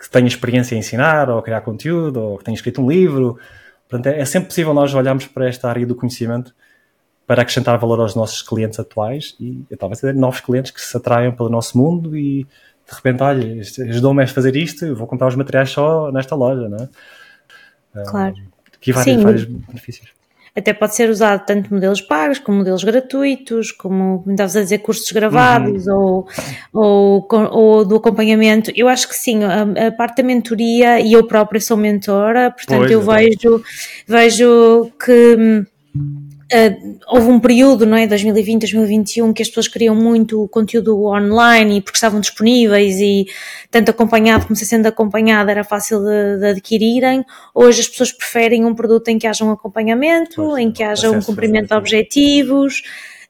que 0.00 0.10
tenha 0.10 0.26
experiência 0.26 0.74
em 0.74 0.78
ensinar 0.78 1.30
ou 1.30 1.40
criar 1.40 1.60
conteúdo 1.60 2.20
ou 2.20 2.38
que 2.38 2.44
tenha 2.44 2.54
escrito 2.54 2.82
um 2.82 2.90
livro. 2.90 3.38
Portanto, 3.88 4.12
é, 4.12 4.20
é 4.20 4.24
sempre 4.24 4.48
possível 4.48 4.74
nós 4.74 4.92
olharmos 4.92 5.26
para 5.26 5.48
esta 5.48 5.68
área 5.68 5.86
do 5.86 5.94
conhecimento 5.94 6.52
para 7.26 7.42
acrescentar 7.42 7.78
valor 7.78 8.00
aos 8.00 8.14
nossos 8.14 8.42
clientes 8.42 8.78
atuais 8.78 9.36
e 9.40 9.64
talvez 9.76 10.00
novos 10.14 10.40
clientes 10.40 10.70
que 10.70 10.80
se 10.80 10.96
atraiam 10.96 11.32
pelo 11.32 11.48
nosso 11.48 11.76
mundo 11.76 12.16
e 12.16 12.46
de 12.88 12.94
repente, 12.94 13.22
olha, 13.22 13.60
ajudou-me 13.88 14.22
a 14.22 14.26
fazer 14.26 14.54
isto, 14.54 14.94
vou 14.94 15.06
comprar 15.06 15.26
os 15.26 15.34
materiais 15.34 15.70
só 15.70 16.10
nesta 16.12 16.34
loja, 16.36 16.68
não 16.68 16.78
é? 16.78 18.04
Claro. 18.04 18.36
Aqui 18.74 18.92
vários, 18.92 19.22
vários 19.22 19.44
benefícios. 19.44 20.16
Até 20.54 20.72
pode 20.72 20.94
ser 20.94 21.10
usado 21.10 21.44
tanto 21.44 21.72
modelos 21.74 22.00
pagos 22.00 22.38
como 22.38 22.58
modelos 22.58 22.82
gratuitos, 22.82 23.72
como, 23.72 24.24
estavas 24.26 24.56
a 24.56 24.62
dizer, 24.62 24.78
cursos 24.78 25.10
gravados 25.12 25.86
uhum. 25.86 26.26
ou, 26.72 27.26
ou, 27.28 27.28
ou, 27.50 27.84
do 27.84 27.96
acompanhamento. 27.96 28.72
Eu 28.74 28.88
acho 28.88 29.06
que 29.06 29.14
sim, 29.14 29.44
a, 29.44 29.88
a, 29.88 29.92
parte 29.92 30.22
da 30.22 30.22
mentoria, 30.22 30.98
e 30.98 31.12
eu 31.12 31.26
própria 31.26 31.60
sou 31.60 31.76
mentora, 31.76 32.50
portanto 32.50 32.78
pois, 32.78 32.90
eu 32.90 33.02
vejo, 33.02 33.62
vejo 34.06 34.90
que 35.04 35.66
Uh, 36.52 36.96
houve 37.08 37.28
um 37.28 37.40
período, 37.40 37.84
não 37.84 37.96
é, 37.96 38.06
2020, 38.06 38.60
2021, 38.60 39.32
que 39.32 39.42
as 39.42 39.48
pessoas 39.48 39.66
queriam 39.66 39.96
muito 39.96 40.46
conteúdo 40.48 41.04
online 41.06 41.78
e 41.78 41.80
porque 41.80 41.96
estavam 41.96 42.20
disponíveis 42.20 43.00
e 43.00 43.26
tanto 43.68 43.90
acompanhado 43.90 44.44
como 44.44 44.54
se 44.54 44.64
sendo 44.64 44.86
acompanhado 44.86 45.50
era 45.50 45.64
fácil 45.64 45.98
de, 46.04 46.38
de, 46.38 46.46
adquirirem. 46.46 47.24
Hoje 47.52 47.80
as 47.80 47.88
pessoas 47.88 48.12
preferem 48.12 48.64
um 48.64 48.76
produto 48.76 49.08
em 49.08 49.18
que 49.18 49.26
haja 49.26 49.44
um 49.44 49.50
acompanhamento, 49.50 50.36
pois, 50.36 50.62
em 50.62 50.70
que 50.70 50.84
haja 50.84 51.10
um 51.10 51.20
cumprimento 51.20 51.68
de 51.68 51.74
objetivos. 51.74 52.82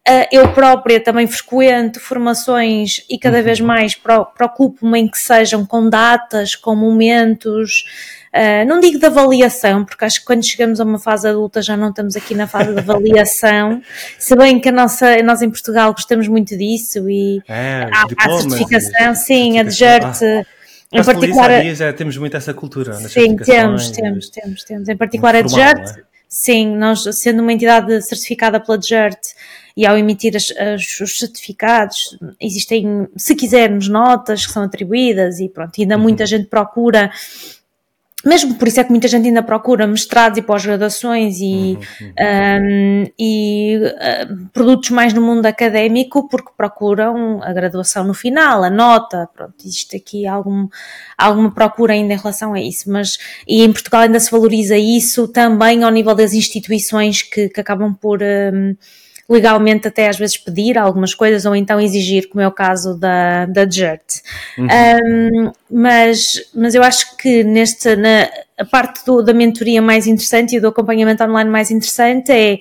Uh, 0.09 0.27
eu 0.31 0.53
própria 0.53 1.01
também 1.01 1.27
frequento 1.27 1.99
formações 1.99 3.05
e 3.11 3.19
cada 3.19 3.39
uhum. 3.39 3.43
vez 3.43 3.61
mais 3.61 3.95
preocupo-me 4.37 5.01
em 5.01 5.09
que 5.09 5.19
sejam 5.19 5.67
com 5.67 5.89
datas, 5.89 6.55
com 6.55 6.77
momentos, 6.77 7.85
Uh, 8.37 8.69
não 8.69 8.81
digo 8.81 8.99
de 8.99 9.07
avaliação, 9.07 9.83
porque 9.83 10.05
acho 10.05 10.21
que 10.21 10.27
quando 10.27 10.45
chegamos 10.45 10.79
a 10.79 10.85
uma 10.85 10.99
fase 10.99 11.27
adulta 11.27 11.63
já 11.63 11.75
não 11.75 11.89
estamos 11.89 12.17
aqui 12.17 12.35
na 12.35 12.47
fase 12.47 12.71
de 12.75 12.79
avaliação, 12.81 13.81
se 14.19 14.37
bem 14.37 14.61
que 14.61 14.69
a 14.69 14.73
nossa, 14.73 15.23
nós 15.23 15.41
em 15.41 15.49
Portugal 15.49 15.91
gostamos 15.93 16.29
muito 16.29 16.55
disso 16.55 17.09
e 17.09 17.43
é, 17.49 17.89
há, 17.91 18.05
a 18.19 18.39
certificação, 18.39 19.15
sim, 19.15 19.59
a 19.59 19.63
DGERT. 19.63 20.23
Ah. 20.23 20.45
Em 20.93 21.03
particular, 21.03 21.75
já 21.75 21.93
temos 21.95 22.17
muito 22.19 22.37
essa 22.37 22.53
cultura. 22.53 22.95
Sim, 22.95 23.37
temos, 23.37 23.91
temos, 23.91 24.29
temos, 24.29 24.65
temos. 24.65 24.89
Em 24.89 24.97
particular 24.97 25.35
a 25.35 25.41
DGERT, 25.41 25.99
é? 25.99 26.03
Sim, 26.29 26.77
nós 26.77 27.05
sendo 27.13 27.43
uma 27.43 27.53
entidade 27.53 28.01
certificada 28.03 28.61
pela 28.61 28.79
DGERT 28.79 29.35
e 29.77 29.85
ao 29.87 29.99
emitir 29.99 30.35
as, 30.35 30.51
as, 30.53 31.01
os 31.01 31.19
certificados, 31.19 32.19
existem, 32.41 33.07
se 33.17 33.35
quisermos, 33.35 33.89
notas 33.89 34.47
que 34.47 34.53
são 34.53 34.63
atribuídas 34.63 35.39
e 35.39 35.49
pronto, 35.49 35.79
ainda 35.79 35.97
uhum. 35.97 36.03
muita 36.03 36.25
gente 36.25 36.47
procura 36.47 37.11
mesmo 38.27 38.55
por 38.57 38.67
isso 38.67 38.81
é 38.81 38.85
que 38.85 38.91
muita 38.91 39.07
gente 39.07 39.29
ainda 39.29 39.43
procura 39.43 39.87
mestrados 39.87 40.39
e 40.39 40.43
pós-graduações 40.43 41.39
e, 41.41 41.79
uhum. 42.01 42.13
um, 42.21 43.05
e 43.19 43.79
uh, 43.79 44.49
produtos 44.53 44.91
mais 44.91 45.15
no 45.15 45.23
mundo 45.23 45.47
académico 45.47 46.29
porque 46.29 46.51
procuram 46.57 47.41
a 47.43 47.53
graduação 47.53 48.05
no 48.05 48.15
final, 48.15 48.65
a 48.65 48.71
nota, 48.71 49.29
pronto, 49.35 49.55
existe 49.65 49.97
aqui 49.97 50.27
algum, 50.27 50.69
alguma 51.17 51.53
procura 51.53 51.93
ainda 51.93 52.15
em 52.15 52.19
relação 52.19 52.53
a 52.53 52.61
isso, 52.61 52.91
mas 52.91 53.17
e 53.47 53.63
em 53.63 53.73
Portugal 53.73 54.03
ainda 54.03 54.19
se 54.19 54.31
valoriza 54.31 54.77
isso 54.77 55.29
também 55.29 55.85
ao 55.85 55.91
nível 55.91 56.15
das 56.15 56.33
instituições 56.33 57.23
que, 57.23 57.49
que 57.49 57.61
acabam 57.61 57.95
por 57.95 58.21
um, 58.23 58.75
legalmente 59.29 59.89
até 59.89 60.09
às 60.09 60.17
vezes 60.17 60.37
pedir 60.37 60.79
algumas 60.79 61.15
coisas 61.15 61.45
ou 61.45 61.57
então 61.57 61.81
exigir, 61.81 62.29
como 62.29 62.41
é 62.41 62.49
o 62.49 62.53
caso 62.53 62.97
da, 62.97 63.47
da 63.47 63.69
JERT. 63.69 64.23
Uhum. 64.57 64.67
Um, 64.67 65.53
mas, 65.71 66.49
mas 66.55 66.75
eu 66.75 66.83
acho 66.83 67.17
que 67.17 67.43
neste, 67.43 67.97
na, 67.97 68.29
a 68.57 68.65
parte 68.65 69.05
do, 69.05 69.23
da 69.23 69.35
mentoria 69.35 69.83
mais 69.83 70.07
interessante 70.07 70.57
e 70.57 70.61
do 70.61 70.69
acompanhamento 70.69 71.25
online 71.25 71.51
mais 71.51 71.73
interessante 71.73 72.31
é, 72.31 72.61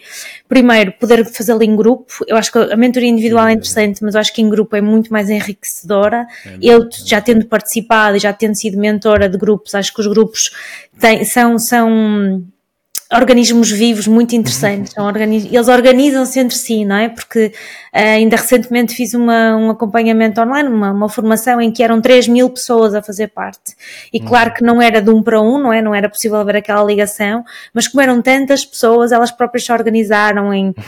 primeiro, 0.49 0.91
poder 0.93 1.23
fazê-lo 1.25 1.61
em 1.61 1.75
grupo. 1.75 2.25
Eu 2.27 2.35
acho 2.35 2.51
que 2.51 2.57
a 2.57 2.75
mentoria 2.75 3.09
individual 3.09 3.47
é 3.47 3.53
interessante, 3.53 4.03
mas 4.03 4.15
eu 4.15 4.21
acho 4.21 4.33
que 4.33 4.41
em 4.41 4.49
grupo 4.49 4.75
é 4.75 4.81
muito 4.81 5.13
mais 5.13 5.29
enriquecedora. 5.29 6.25
É 6.45 6.57
eu, 6.61 6.89
já 6.91 7.21
tendo 7.21 7.45
participado 7.45 8.17
e 8.17 8.19
já 8.19 8.33
tendo 8.33 8.55
sido 8.55 8.77
mentora 8.77 9.29
de 9.29 9.37
grupos, 9.37 9.75
acho 9.75 9.93
que 9.93 10.01
os 10.01 10.07
grupos 10.07 10.49
têm, 10.99 11.23
são, 11.23 11.59
são 11.59 12.43
organismos 13.13 13.71
vivos 13.71 14.07
muito 14.07 14.35
interessantes. 14.35 14.97
Organiz... 14.97 15.45
Eles 15.45 15.67
organizam-se 15.67 16.39
entre 16.39 16.57
si, 16.57 16.83
não 16.83 16.95
é? 16.95 17.09
Porque 17.09 17.47
uh, 17.47 17.51
ainda 17.93 18.35
recentemente 18.35 18.95
fiz 18.95 19.13
uma, 19.13 19.55
um 19.55 19.69
acompanhamento 19.69 20.41
online, 20.41 20.69
uma, 20.69 20.91
uma, 20.91 21.09
formação 21.09 21.61
em 21.61 21.71
que 21.71 21.83
eram 21.83 22.01
3 22.01 22.27
mil 22.27 22.49
pessoas 22.49 22.95
a 22.95 23.01
fazer 23.01 23.27
parte. 23.27 23.75
E 24.11 24.19
uhum. 24.19 24.25
claro 24.25 24.53
que 24.53 24.63
não 24.63 24.81
era 24.81 25.01
de 25.01 25.09
um 25.09 25.21
para 25.21 25.39
um, 25.39 25.59
não 25.59 25.71
é? 25.71 25.81
Não 25.81 25.93
era 25.93 26.09
possível 26.09 26.37
haver 26.37 26.57
aquela 26.57 26.83
ligação, 26.83 27.43
mas 27.73 27.87
como 27.87 28.01
eram 28.01 28.21
tantas 28.21 28.65
pessoas, 28.65 29.11
elas 29.11 29.31
próprias 29.31 29.65
se 29.65 29.71
organizaram 29.71 30.53
em. 30.53 30.73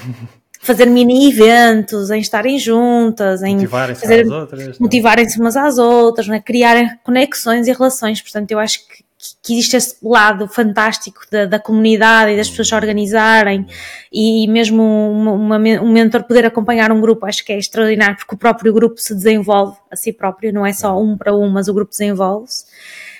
fazer 0.59 0.87
mini 0.87 1.29
eventos, 1.29 2.09
em 2.09 2.19
estarem 2.19 2.59
juntas, 2.59 3.41
em 3.41 3.55
motivarem-se 3.55 4.05
umas 4.05 4.25
às 4.25 4.29
outras, 4.29 4.79
motivarem-se 4.79 5.39
umas 5.39 5.55
às 5.55 5.77
outras, 5.77 6.29
é? 6.29 6.39
criarem 6.41 6.89
conexões 7.03 7.67
e 7.67 7.71
relações. 7.71 8.21
Portanto, 8.21 8.51
eu 8.51 8.59
acho 8.59 8.85
que 8.85 9.06
que 9.41 9.53
existe 9.53 9.75
esse 9.75 9.97
lado 10.03 10.47
fantástico 10.47 11.21
da, 11.31 11.45
da 11.45 11.59
comunidade 11.59 12.31
e 12.31 12.37
das 12.37 12.49
pessoas 12.49 12.67
se 12.67 12.75
organizarem 12.75 13.65
e 14.11 14.47
mesmo 14.47 14.83
uma, 14.83 15.31
uma, 15.31 15.57
um 15.81 15.91
mentor 15.91 16.23
poder 16.23 16.45
acompanhar 16.45 16.91
um 16.91 17.01
grupo, 17.01 17.25
acho 17.25 17.43
que 17.43 17.51
é 17.51 17.57
extraordinário 17.57 18.17
porque 18.17 18.35
o 18.35 18.37
próprio 18.37 18.71
grupo 18.71 19.01
se 19.01 19.15
desenvolve 19.15 19.77
a 19.91 19.95
si 19.95 20.13
próprio, 20.13 20.53
não 20.53 20.65
é 20.65 20.73
só 20.73 20.99
um 21.01 21.17
para 21.17 21.35
um, 21.35 21.49
mas 21.49 21.67
o 21.67 21.73
grupo 21.73 21.91
desenvolve-se. 21.91 22.65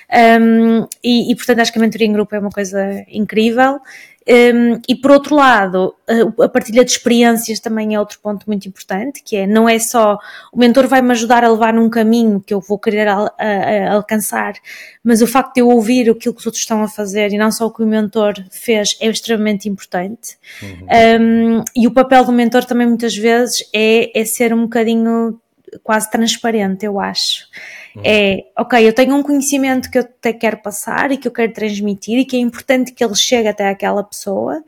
Um, 0.10 0.88
e, 1.03 1.31
e, 1.31 1.36
portanto 1.36 1.60
acho 1.60 1.73
que 1.73 1.79
a 1.79 1.81
mentoria 1.81 2.07
em 2.07 2.13
grupo 2.13 2.33
é 2.33 2.39
uma 2.39 2.49
coisa 2.49 3.03
incrível 3.10 3.79
um, 4.30 4.82
e 4.88 4.96
por 4.96 5.12
outro 5.12 5.36
lado, 5.36 5.96
a, 6.42 6.50
partilha 6.50 6.84
de 6.84 6.92
experiências 6.92 7.60
também 7.60 7.96
é 7.96 8.00
outro 8.00 8.20
ponto 8.20 8.46
muito 8.46 8.68
importante, 8.68 9.24
que 9.24 9.38
é 9.38 9.48
não 9.48 9.70
é 9.70 9.80
só 9.80 10.18
o 10.52 10.60
mentor 10.60 10.88
vai-me 10.88 11.12
ajudar 11.12 11.46
a 11.46 11.50
levar 11.50 11.74
num 11.74 11.90
caminho 11.90 12.42
que 12.42 12.54
eu 12.54 12.60
vou 12.60 12.78
querer 12.78 13.08
a, 13.08 13.34
a, 13.38 13.94
alcançar, 13.94 14.54
mas 15.02 15.22
o 15.22 15.28
facto 15.28 15.56
de 15.56 15.62
eu 15.62 15.70
ouvir 15.70 16.10
aquilo 16.10 16.34
que 16.34 16.42
os 16.42 16.46
outros 16.46 16.62
estão 16.62 16.84
a 16.84 16.90
fazer 16.90 17.32
e 17.32 17.38
não 17.38 17.52
só 17.52 17.68
o 17.68 17.72
que 17.72 17.82
o 17.82 17.88
mentor 17.88 18.34
fez 18.52 18.98
é 19.00 19.08
extremamente 19.08 19.70
importante. 19.70 20.38
Uhum. 20.62 21.60
Um, 21.60 21.63
e 21.76 21.88
o 21.88 21.92
papel 21.92 22.26
do 22.26 22.34
mentor 22.34 22.66
também 22.66 22.86
muitas 22.86 23.16
vezes 23.16 23.63
é, 23.74 24.20
é 24.20 24.26
ser 24.26 24.54
um 24.54 24.63
bocadinho 24.63 25.40
quase 25.84 26.10
transparente, 26.10 26.86
eu 26.86 27.00
acho. 27.00 27.46
É, 28.03 28.45
ok, 28.57 28.88
eu 28.88 28.93
tenho 28.93 29.15
um 29.15 29.23
conhecimento 29.23 29.89
que 29.89 29.97
eu 29.97 30.01
até 30.01 30.33
quero 30.33 30.57
passar 30.57 31.12
e 31.12 31.17
que 31.17 31.27
eu 31.27 31.31
quero 31.31 31.51
transmitir 31.53 32.19
e 32.19 32.25
que 32.25 32.36
é 32.36 32.39
importante 32.39 32.91
que 32.91 33.03
ele 33.03 33.15
chegue 33.15 33.47
até 33.47 33.69
aquela 33.69 34.03
pessoa, 34.03 34.63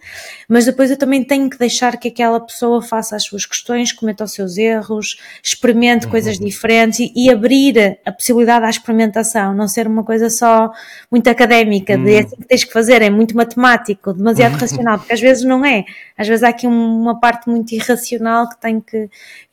mas 0.47 0.65
depois 0.65 0.89
eu 0.89 0.97
também 0.97 1.23
tenho 1.23 1.49
que 1.49 1.57
deixar 1.57 1.97
que 1.97 2.07
aquela 2.07 2.39
pessoa 2.39 2.81
faça 2.81 3.15
as 3.15 3.23
suas 3.23 3.45
questões, 3.45 3.91
cometa 3.91 4.23
os 4.23 4.33
seus 4.33 4.57
erros, 4.57 5.19
experimente 5.43 6.05
uhum. 6.05 6.11
coisas 6.11 6.39
diferentes 6.39 6.99
e, 6.99 7.11
e, 7.15 7.31
abrir 7.31 7.99
a 8.05 8.11
possibilidade 8.11 8.65
à 8.65 8.69
experimentação, 8.69 9.53
não 9.53 9.67
ser 9.67 9.87
uma 9.87 10.03
coisa 10.03 10.29
só 10.29 10.71
muito 11.11 11.29
académica, 11.29 11.95
uhum. 11.95 12.03
de 12.03 12.13
é 12.13 12.19
assim 12.19 12.35
que 12.35 12.47
tens 12.47 12.63
que 12.63 12.73
fazer, 12.73 13.01
é 13.01 13.09
muito 13.09 13.35
matemático, 13.35 14.13
demasiado 14.13 14.53
uhum. 14.53 14.59
racional, 14.59 14.97
porque 14.99 15.13
às 15.13 15.21
vezes 15.21 15.43
não 15.43 15.65
é. 15.65 15.85
Às 16.17 16.27
vezes 16.27 16.43
há 16.43 16.49
aqui 16.49 16.67
uma 16.67 17.19
parte 17.19 17.49
muito 17.49 17.71
irracional 17.73 18.49
que 18.49 18.59
tem 18.59 18.79
que, 18.79 19.09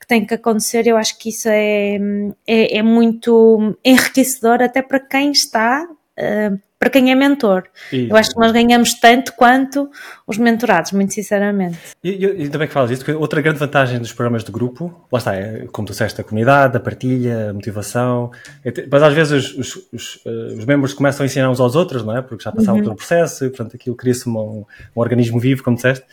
que 0.06 0.08
tem 0.08 0.24
que 0.24 0.34
acontecer, 0.34 0.86
eu 0.86 0.96
acho 0.96 1.18
que 1.18 1.30
isso 1.30 1.48
é, 1.48 1.98
é, 2.46 2.78
é 2.78 2.82
muito 2.82 3.76
enriquecedor 3.84 4.62
até 4.62 4.80
para 4.80 5.00
quem 5.00 5.32
está, 5.32 5.82
uh, 5.84 6.60
para 6.78 6.90
quem 6.90 7.10
é 7.10 7.14
mentor. 7.14 7.64
E, 7.92 8.08
eu 8.08 8.16
acho 8.16 8.30
que 8.30 8.38
nós 8.38 8.52
ganhamos 8.52 8.94
tanto 8.94 9.32
quanto 9.32 9.90
os 10.24 10.38
mentorados, 10.38 10.92
muito 10.92 11.12
sinceramente. 11.12 11.78
E, 12.04 12.10
e, 12.10 12.44
e 12.44 12.48
também 12.48 12.68
que 12.68 12.74
falas 12.74 12.90
disso, 12.90 13.04
outra 13.18 13.40
grande 13.40 13.58
vantagem 13.58 13.98
dos 13.98 14.12
programas 14.12 14.44
de 14.44 14.52
grupo, 14.52 15.06
lá 15.10 15.18
está, 15.18 15.34
é, 15.34 15.66
como 15.72 15.86
tu 15.86 15.90
disseste, 15.90 16.20
a 16.20 16.24
comunidade, 16.24 16.76
a 16.76 16.80
partilha, 16.80 17.50
a 17.50 17.52
motivação, 17.52 18.30
é, 18.64 18.72
mas 18.88 19.02
às 19.02 19.12
vezes 19.12 19.32
os, 19.32 19.58
os, 19.58 19.88
os, 19.92 20.16
uh, 20.24 20.58
os, 20.58 20.64
membros 20.66 20.94
começam 20.94 21.24
a 21.24 21.26
ensinar 21.26 21.50
uns 21.50 21.58
aos 21.58 21.74
outros, 21.74 22.04
não 22.04 22.16
é? 22.16 22.22
Porque 22.22 22.44
já 22.44 22.52
passaram 22.52 22.76
uhum. 22.76 22.84
pelo 22.84 22.96
processo, 22.96 23.44
e, 23.44 23.48
portanto 23.48 23.74
aquilo 23.74 23.96
cria-se 23.96 24.28
um, 24.28 24.32
um 24.38 24.64
organismo 24.94 25.40
vivo, 25.40 25.64
como 25.64 25.74
disseste, 25.74 26.06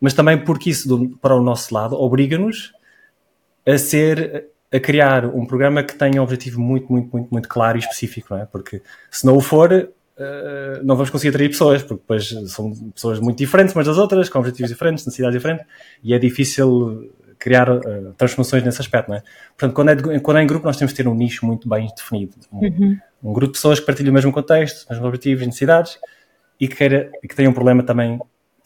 mas 0.00 0.14
também 0.14 0.38
porque 0.38 0.70
isso, 0.70 0.86
do, 0.86 1.18
para 1.18 1.34
o 1.34 1.42
nosso 1.42 1.74
lado, 1.74 1.96
obriga-nos 1.96 2.78
a 3.66 3.78
ser 3.78 4.50
a 4.72 4.78
criar 4.78 5.26
um 5.26 5.44
programa 5.44 5.82
que 5.82 5.94
tenha 5.94 6.20
um 6.20 6.24
objetivo 6.24 6.60
muito, 6.60 6.90
muito, 6.90 7.10
muito, 7.12 7.28
muito 7.30 7.48
claro 7.48 7.76
e 7.76 7.80
específico, 7.80 8.34
não 8.34 8.42
é? 8.42 8.46
Porque 8.46 8.80
se 9.10 9.26
não 9.26 9.36
o 9.36 9.40
for, 9.40 9.72
uh, 9.72 10.84
não 10.84 10.94
vamos 10.94 11.10
conseguir 11.10 11.30
atrair 11.30 11.48
pessoas, 11.48 11.82
porque 11.82 12.00
depois 12.02 12.52
são 12.52 12.72
pessoas 12.94 13.18
muito 13.18 13.38
diferentes 13.38 13.74
umas 13.74 13.86
das 13.86 13.98
outras, 13.98 14.28
com 14.28 14.38
objetivos 14.38 14.70
diferentes, 14.70 15.04
necessidades 15.04 15.36
diferentes, 15.36 15.66
e 16.04 16.14
é 16.14 16.18
difícil 16.18 17.12
criar 17.36 17.68
uh, 17.68 18.14
transformações 18.16 18.62
nesse 18.62 18.80
aspecto, 18.80 19.08
não 19.08 19.16
é? 19.16 19.22
Portanto, 19.58 19.74
quando 19.74 19.88
é, 19.88 19.94
de, 19.96 20.20
quando 20.20 20.36
é 20.36 20.42
em 20.42 20.46
grupo, 20.46 20.66
nós 20.66 20.76
temos 20.76 20.92
de 20.92 21.02
ter 21.02 21.08
um 21.08 21.14
nicho 21.14 21.44
muito 21.44 21.68
bem 21.68 21.88
definido. 21.96 22.34
Um, 22.52 22.58
uhum. 22.58 22.98
um 23.24 23.32
grupo 23.32 23.52
de 23.52 23.58
pessoas 23.58 23.80
que 23.80 23.86
partilham 23.86 24.10
o 24.10 24.14
mesmo 24.14 24.30
contexto, 24.30 24.82
os 24.82 24.88
mesmos 24.88 25.06
objetivos 25.06 25.42
e 25.42 25.46
necessidades, 25.46 25.98
e 26.60 26.68
que, 26.68 26.76
queira, 26.76 27.10
que 27.22 27.34
tenham 27.34 27.50
um 27.50 27.54
problema 27.54 27.82
também 27.82 28.20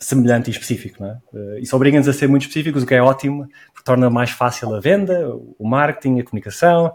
semelhante 0.05 0.49
e 0.49 0.51
específico. 0.51 1.03
Não 1.03 1.11
é? 1.11 1.19
Eh, 1.35 1.61
isso 1.61 1.75
obriga-nos 1.75 2.07
a 2.09 2.13
ser 2.13 2.29
muito 2.29 2.43
específicos, 2.43 2.83
o 2.83 2.87
que 2.87 2.95
é 2.95 3.03
ótimo, 3.03 3.49
porque 3.73 3.85
torna 3.85 4.11
mais 4.11 4.31
fácil 4.31 4.75
a 4.75 4.81
venda, 4.81 5.31
o 5.59 5.67
marketing, 5.67 6.21
a 6.21 6.25
comunicação 6.25 6.93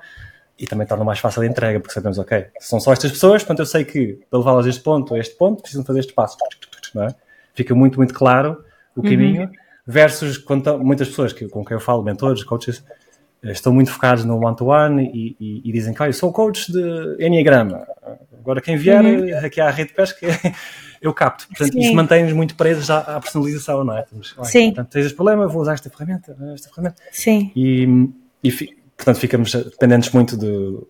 e 0.58 0.68
também 0.68 0.86
torna 0.86 1.04
mais 1.04 1.20
fácil 1.20 1.42
a 1.42 1.46
entrega, 1.46 1.80
porque 1.80 1.94
sabemos, 1.94 2.20
ok, 2.20 2.48
são 2.60 2.80
só 2.80 2.92
estas 2.92 3.12
pessoas, 3.12 3.42
portanto 3.42 3.60
eu 3.60 3.66
sei 3.66 3.86
que 3.86 4.20
para 4.30 4.40
levá-las 4.40 4.66
a 4.66 4.70
este 4.70 4.82
ponto, 4.82 5.16
a 5.16 5.20
este 5.20 5.36
ponto, 5.38 5.62
precisam 5.62 5.86
fazer 5.86 6.02
este 6.02 6.14
passo. 6.14 6.38
Não 6.94 7.04
é? 7.04 7.16
Fica 7.54 7.74
muito, 7.74 7.98
muito 7.98 8.14
claro 8.14 8.64
o 8.96 9.02
uhum. 9.02 9.10
caminho, 9.10 9.42
uhum. 9.44 9.52
versus 9.88 10.38
quando 10.38 10.78
muitas 10.80 11.08
pessoas 11.08 11.34
que, 11.34 11.48
com 11.48 11.64
quem 11.64 11.76
eu 11.76 11.82
falo, 11.82 12.04
mentores, 12.04 12.44
coaches, 12.44 12.84
eh, 13.42 13.52
estão 13.52 13.74
muito 13.74 13.90
focados 13.90 14.26
no 14.26 14.38
one-to-one 14.38 15.04
-one 15.04 15.12
e, 15.14 15.36
e, 15.40 15.70
e, 15.70 15.72
dizem 15.72 15.94
que 15.94 16.04
ah, 16.04 16.08
eu 16.08 16.14
sou 16.14 16.32
coach 16.34 16.72
de 16.72 17.16
Enneagrama. 17.20 17.88
Agora 18.38 18.62
quem 18.62 18.76
vier 18.76 19.04
uhum. 19.04 19.46
aqui 19.46 19.62
à 19.62 19.70
rede 19.70 19.90
de 19.90 19.96
pesca 19.96 20.28
eu 21.02 21.14
capto. 21.14 21.48
Portanto, 21.48 21.74
Sim. 21.74 21.80
isso 21.80 21.94
mantém-nos 21.94 22.34
muito 22.34 22.56
presos 22.56 22.90
à, 22.90 23.00
à, 23.00 23.20
personalização, 23.20 23.84
não 23.84 23.98
é? 23.98 24.02
Estamos, 24.02 24.36
Sim. 24.44 24.68
Portanto, 24.68 24.90
tens 24.92 25.06
este 25.06 25.16
problema, 25.16 25.48
vou 25.48 25.62
usar 25.62 25.74
esta 25.74 25.90
ferramenta, 25.90 26.36
esta 26.54 26.70
ferramenta. 26.70 27.02
Sim. 27.12 27.52
E, 27.56 28.10
e 28.44 28.52
portanto, 28.96 29.18
ficamos 29.18 29.54
dependentes 29.54 30.12
muito 30.12 30.36
do, 30.36 30.88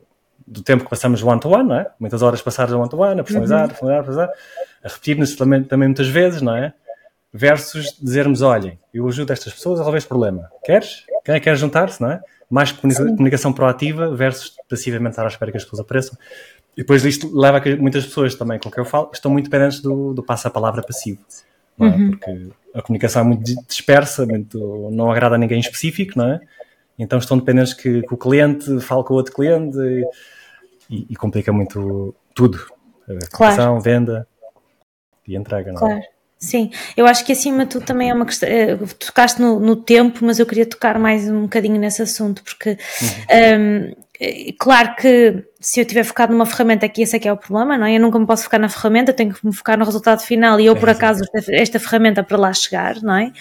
do 0.49 0.63
tempo 0.63 0.83
que 0.83 0.89
passamos 0.89 1.21
one-to-one, 1.21 1.69
não 1.69 1.75
é? 1.75 1.87
Muitas 1.99 2.21
horas 2.21 2.41
passadas 2.41 2.73
one-to-one, 2.73 3.21
a 3.21 3.23
personalizar, 3.23 3.59
uhum. 3.59 3.65
a 3.65 3.67
personalizar, 3.67 3.99
a 3.99 4.03
personalizar, 4.03 4.37
a 4.83 4.87
repetir-nos 4.87 5.35
também, 5.35 5.63
também 5.63 5.87
muitas 5.87 6.07
vezes, 6.07 6.41
não 6.41 6.55
é? 6.55 6.73
Versus 7.31 7.95
dizermos, 8.01 8.41
olhem, 8.41 8.79
eu 8.91 9.07
ajudo 9.07 9.31
estas 9.31 9.53
pessoas 9.53 9.79
a 9.79 9.83
resolver 9.83 9.99
este 9.99 10.07
problema. 10.07 10.49
Queres? 10.63 11.05
Quem 11.23 11.35
é 11.35 11.39
que 11.39 11.43
quer 11.43 11.55
juntar-se, 11.55 12.01
não 12.01 12.11
é? 12.11 12.19
Mais 12.49 12.71
comunicação 12.71 13.53
proativa 13.53 14.09
versus 14.15 14.55
passivamente 14.67 15.11
estar 15.11 15.23
à 15.23 15.27
espera 15.27 15.51
que 15.51 15.57
as 15.57 15.63
pessoas 15.63 15.81
apareçam. 15.81 16.17
E 16.79 16.81
depois 16.81 17.03
isto 17.03 17.29
leva 17.37 17.57
a 17.57 17.59
que 17.59 17.75
muitas 17.75 18.05
pessoas 18.05 18.35
também 18.35 18.57
com 18.57 18.71
quem 18.71 18.81
eu 18.81 18.85
falo 18.85 19.11
estão 19.13 19.29
muito 19.29 19.49
dependentes 19.49 19.81
do, 19.81 20.13
do 20.13 20.23
passo-a-palavra 20.23 20.81
passivo. 20.81 21.19
É? 21.77 21.83
uhum. 21.83 22.11
Porque 22.11 22.47
a 22.73 22.81
comunicação 22.81 23.21
é 23.21 23.25
muito 23.25 23.53
dispersa, 23.67 24.25
muito, 24.25 24.89
não 24.89 25.11
agrada 25.11 25.35
a 25.35 25.37
ninguém 25.37 25.59
específico, 25.59 26.13
não 26.15 26.31
é? 26.31 26.39
Então 26.97 27.19
estão 27.19 27.37
dependentes 27.37 27.73
que, 27.73 28.01
que 28.01 28.13
o 28.13 28.17
cliente 28.17 28.79
fale 28.79 29.03
com 29.03 29.13
o 29.13 29.17
outro 29.17 29.33
cliente 29.33 29.77
e, 30.89 31.05
e 31.09 31.15
complica 31.17 31.51
muito 31.51 32.15
tudo. 32.33 32.57
A 33.09 33.27
claro. 33.29 33.81
venda 33.81 34.25
e 35.27 35.35
entrega, 35.35 35.73
não 35.73 35.85
é? 35.85 35.95
Claro. 35.95 36.03
Sim, 36.37 36.71
eu 36.95 37.05
acho 37.05 37.25
que 37.25 37.33
acima 37.33 37.65
de 37.65 37.71
tudo 37.71 37.85
também 37.85 38.09
é 38.09 38.13
uma 38.13 38.25
questão. 38.25 38.47
Eh, 38.47 38.77
tocaste 38.97 39.41
no, 39.41 39.59
no 39.59 39.75
tempo, 39.75 40.23
mas 40.23 40.39
eu 40.39 40.45
queria 40.45 40.65
tocar 40.65 40.97
mais 40.97 41.29
um 41.29 41.41
bocadinho 41.41 41.77
nesse 41.77 42.01
assunto, 42.01 42.41
porque 42.41 42.77
uhum. 43.01 43.91
um, 43.91 44.08
claro 44.57 44.95
que 44.95 45.45
se 45.61 45.79
eu 45.79 45.83
estiver 45.83 46.03
focado 46.03 46.33
numa 46.33 46.45
ferramenta 46.45 46.85
aqui, 46.85 47.01
esse 47.01 47.15
é 47.15 47.19
que 47.19 47.27
é 47.27 47.31
o 47.31 47.37
problema, 47.37 47.77
não 47.77 47.85
é? 47.85 47.95
Eu 47.95 48.01
nunca 48.01 48.17
me 48.17 48.25
posso 48.25 48.43
focar 48.43 48.59
na 48.59 48.69
ferramenta, 48.69 49.13
tenho 49.13 49.33
que 49.33 49.45
me 49.45 49.53
focar 49.53 49.77
no 49.77 49.83
resultado 49.83 50.21
final 50.21 50.59
e 50.59 50.65
eu, 50.65 50.75
por 50.75 50.89
acaso, 50.89 51.23
esta, 51.33 51.53
esta 51.53 51.79
ferramenta 51.79 52.23
para 52.23 52.37
lá 52.37 52.53
chegar, 52.53 53.01
não 53.01 53.15
é? 53.15 53.31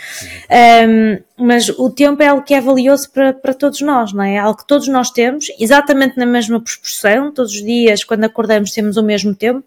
Um, 0.86 1.18
mas 1.36 1.68
o 1.68 1.90
tempo 1.90 2.20
é 2.22 2.28
algo 2.28 2.42
que 2.42 2.54
é 2.54 2.60
valioso 2.60 3.10
para, 3.12 3.32
para 3.32 3.54
todos 3.54 3.80
nós, 3.80 4.12
não 4.12 4.22
é? 4.22 4.34
É 4.34 4.38
algo 4.38 4.58
que 4.58 4.66
todos 4.66 4.88
nós 4.88 5.10
temos, 5.10 5.46
exatamente 5.60 6.16
na 6.16 6.26
mesma 6.26 6.60
proporção, 6.60 7.32
todos 7.32 7.52
os 7.52 7.62
dias, 7.62 8.02
quando 8.02 8.24
acordamos, 8.24 8.72
temos 8.72 8.96
o 8.96 9.02
mesmo 9.02 9.34
tempo, 9.34 9.64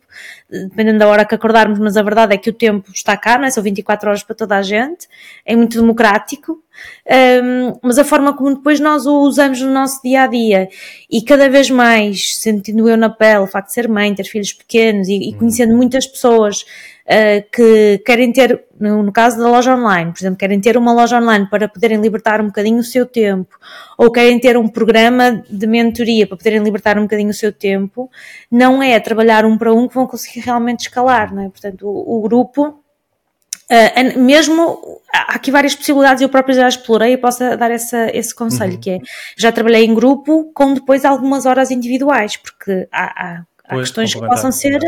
dependendo 0.49 0.99
da 0.99 1.07
hora 1.07 1.25
que 1.25 1.35
acordarmos, 1.35 1.79
mas 1.79 1.95
a 1.95 2.03
verdade 2.03 2.35
é 2.35 2.37
que 2.37 2.49
o 2.49 2.53
tempo 2.53 2.89
está 2.93 3.15
cá, 3.15 3.37
não 3.37 3.45
é? 3.45 3.51
São 3.51 3.63
24 3.63 4.09
horas 4.09 4.23
para 4.23 4.35
toda 4.35 4.57
a 4.57 4.61
gente, 4.61 5.07
é 5.45 5.55
muito 5.55 5.79
democrático, 5.79 6.61
um, 7.43 7.79
mas 7.81 7.97
a 7.97 8.03
forma 8.03 8.35
como 8.35 8.55
depois 8.55 8.79
nós 8.79 9.05
o 9.05 9.21
usamos 9.21 9.61
no 9.61 9.71
nosso 9.71 10.01
dia 10.01 10.23
a 10.23 10.27
dia 10.27 10.69
e 11.09 11.21
cada 11.21 11.49
vez 11.49 11.69
mais 11.69 12.37
sentindo 12.37 12.87
eu 12.87 12.95
na 12.95 13.09
pele, 13.09 13.39
o 13.39 13.47
facto 13.47 13.67
de 13.67 13.73
ser 13.73 13.87
mãe, 13.87 14.13
ter 14.13 14.23
filhos 14.23 14.53
pequenos 14.53 15.07
e, 15.07 15.29
e 15.29 15.33
conhecendo 15.33 15.75
muitas 15.75 16.05
pessoas 16.05 16.63
uh, 17.05 17.49
que 17.51 17.99
querem 18.05 18.31
ter, 18.31 18.63
no, 18.79 19.03
no, 19.03 19.11
caso 19.11 19.37
da 19.37 19.49
loja 19.49 19.75
online, 19.75 20.11
por 20.11 20.19
exemplo, 20.19 20.37
querem 20.37 20.59
ter 20.59 20.77
uma 20.77 20.93
loja 20.93 21.19
online 21.19 21.47
para 21.49 21.67
poderem 21.67 21.99
libertar 21.99 22.41
um 22.41 22.47
bocadinho 22.47 22.79
o 22.79 22.83
seu 22.83 23.05
tempo, 23.05 23.57
ou 23.97 24.11
querem 24.11 24.39
ter 24.39 24.57
um 24.57 24.67
programa 24.67 25.43
de 25.49 25.67
mentoria 25.67 26.27
para 26.27 26.37
poderem 26.37 26.63
libertar 26.63 26.97
um 26.97 27.03
bocadinho 27.03 27.29
o 27.29 27.33
seu 27.33 27.51
tempo, 27.51 28.09
não 28.49 28.81
é 28.81 28.99
trabalhar 28.99 29.45
um 29.45 29.57
para 29.57 29.73
um 29.73 29.87
que 29.87 29.95
vão 29.95 30.07
conseguir 30.07 30.41
realmente 30.41 30.81
escalar, 30.81 31.33
não 31.33 31.43
é? 31.43 31.49
Portanto, 31.49 31.87
o, 31.87 32.17
o 32.17 32.21
grupo 32.21 32.80
Uh, 33.71 34.19
mesmo 34.19 34.99
há 35.13 35.35
aqui 35.35 35.49
várias 35.49 35.73
possibilidades, 35.73 36.21
eu 36.21 36.27
própria 36.27 36.53
já 36.53 36.67
explorei 36.67 37.13
e 37.13 37.17
posso 37.17 37.39
dar 37.55 37.71
essa, 37.71 38.09
esse 38.13 38.35
conselho, 38.35 38.73
uhum. 38.73 38.79
que 38.81 38.89
é 38.89 38.99
já 39.37 39.49
trabalhei 39.49 39.85
em 39.85 39.93
grupo 39.93 40.51
com 40.53 40.73
depois 40.73 41.05
algumas 41.05 41.45
horas 41.45 41.71
individuais, 41.71 42.35
porque 42.35 42.87
há, 42.91 43.03
há, 43.03 43.45
há 43.63 43.75
questões 43.77 44.13
que 44.13 44.19
possam 44.19 44.51
ser 44.51 44.79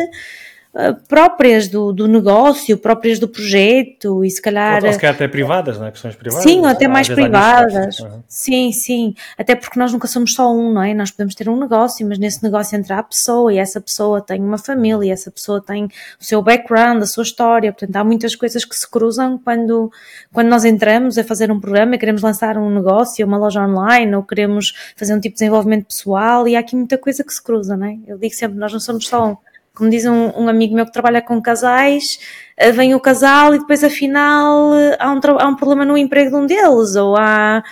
próprias 1.07 1.67
do, 1.67 1.93
do 1.93 2.07
negócio, 2.07 2.75
próprias 2.77 3.19
do 3.19 3.27
projeto 3.27 4.25
e 4.25 4.29
se 4.29 4.41
calhar... 4.41 4.83
Ou, 4.83 4.91
se 4.91 4.97
calhar 4.97 5.15
até 5.15 5.27
privadas, 5.27 5.77
não 5.77 5.85
é? 5.85 5.91
Questões 5.91 6.15
privadas. 6.15 6.43
Sim, 6.43 6.65
até 6.65 6.87
mais 6.87 7.07
privadas. 7.07 7.99
Uhum. 7.99 8.23
Sim, 8.27 8.71
sim. 8.71 9.13
Até 9.37 9.55
porque 9.55 9.77
nós 9.79 9.93
nunca 9.93 10.07
somos 10.07 10.33
só 10.33 10.51
um, 10.51 10.73
não 10.73 10.81
é? 10.81 10.93
Nós 10.95 11.11
podemos 11.11 11.35
ter 11.35 11.47
um 11.47 11.59
negócio, 11.59 12.07
mas 12.07 12.17
nesse 12.17 12.43
negócio 12.43 12.75
entra 12.75 12.97
a 12.97 13.03
pessoa 13.03 13.53
e 13.53 13.59
essa 13.59 13.79
pessoa 13.79 14.19
tem 14.19 14.41
uma 14.41 14.57
família, 14.57 15.13
essa 15.13 15.29
pessoa 15.29 15.61
tem 15.61 15.85
o 16.19 16.23
seu 16.23 16.41
background, 16.41 17.03
a 17.03 17.05
sua 17.05 17.23
história. 17.23 17.71
Portanto, 17.71 17.95
há 17.95 18.03
muitas 18.03 18.35
coisas 18.35 18.65
que 18.65 18.75
se 18.75 18.89
cruzam 18.89 19.37
quando, 19.37 19.91
quando 20.33 20.47
nós 20.47 20.65
entramos 20.65 21.19
a 21.19 21.23
fazer 21.23 21.51
um 21.51 21.59
programa 21.59 21.95
e 21.95 21.97
queremos 21.99 22.23
lançar 22.23 22.57
um 22.57 22.71
negócio, 22.71 23.23
uma 23.27 23.37
loja 23.37 23.61
online 23.61 24.15
ou 24.15 24.23
queremos 24.23 24.73
fazer 24.95 25.13
um 25.13 25.19
tipo 25.19 25.35
de 25.35 25.39
desenvolvimento 25.39 25.85
pessoal 25.85 26.47
e 26.47 26.55
há 26.55 26.59
aqui 26.59 26.75
muita 26.75 26.97
coisa 26.97 27.23
que 27.23 27.33
se 27.33 27.43
cruza, 27.43 27.77
não 27.77 27.85
é? 27.85 27.97
Eu 28.07 28.17
digo 28.17 28.33
sempre, 28.33 28.57
nós 28.57 28.73
não 28.73 28.79
somos 28.79 29.07
só 29.07 29.33
um 29.33 29.37
como 29.75 29.89
diz 29.89 30.05
um, 30.05 30.29
um, 30.35 30.47
amigo 30.47 30.75
meu 30.75 30.85
que 30.85 30.91
trabalha 30.91 31.21
com 31.21 31.41
casais, 31.41 32.19
eh, 32.55 32.71
vem 32.71 32.93
o 32.93 32.99
casal 32.99 33.55
e 33.55 33.59
depois 33.59 33.83
afinal 33.83 34.73
eh, 34.75 34.95
há 34.99 35.11
um, 35.11 35.19
há 35.39 35.47
um 35.47 35.55
problema 35.55 35.83
no 35.83 35.97
emprego 35.97 36.29
de 36.29 36.35
um 36.35 36.45
deles, 36.45 36.95
ou 36.95 37.17
há, 37.17 37.63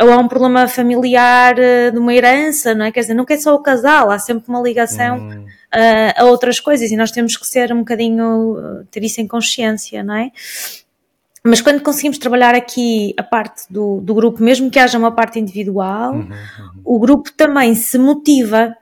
ou 0.00 0.10
há 0.10 0.18
um 0.18 0.26
problema 0.26 0.66
familiar 0.66 1.56
eh, 1.56 1.92
de 1.92 1.98
uma 1.98 2.12
herança, 2.12 2.74
não 2.74 2.84
é? 2.84 2.90
Quer 2.90 3.00
dizer, 3.00 3.14
nunca 3.14 3.34
é 3.34 3.38
só 3.38 3.54
o 3.54 3.60
casal, 3.60 4.10
há 4.10 4.18
sempre 4.18 4.48
uma 4.48 4.60
ligação 4.60 5.18
hum. 5.18 5.46
a, 5.72 6.22
a 6.22 6.24
outras 6.24 6.58
coisas 6.58 6.90
e 6.90 6.96
nós 6.96 7.12
temos 7.12 7.36
que 7.36 7.46
ser 7.46 7.72
um 7.72 7.78
bocadinho, 7.78 8.84
ter 8.90 9.04
isso 9.04 9.20
em 9.20 9.28
consciência, 9.28 10.02
não 10.02 10.16
é? 10.16 10.32
Mas 11.46 11.60
quando 11.60 11.82
conseguimos 11.82 12.18
trabalhar 12.18 12.54
aqui 12.54 13.14
a 13.16 13.22
parte 13.22 13.70
do, 13.70 14.00
do 14.00 14.14
grupo, 14.14 14.42
mesmo 14.42 14.70
que 14.70 14.78
haja 14.78 14.98
uma 14.98 15.12
parte 15.12 15.38
individual, 15.38 16.14
uhum, 16.14 16.20
uhum. 16.20 16.80
o 16.84 16.98
grupo 16.98 17.30
também 17.36 17.74
se 17.74 17.98
motiva 17.98 18.74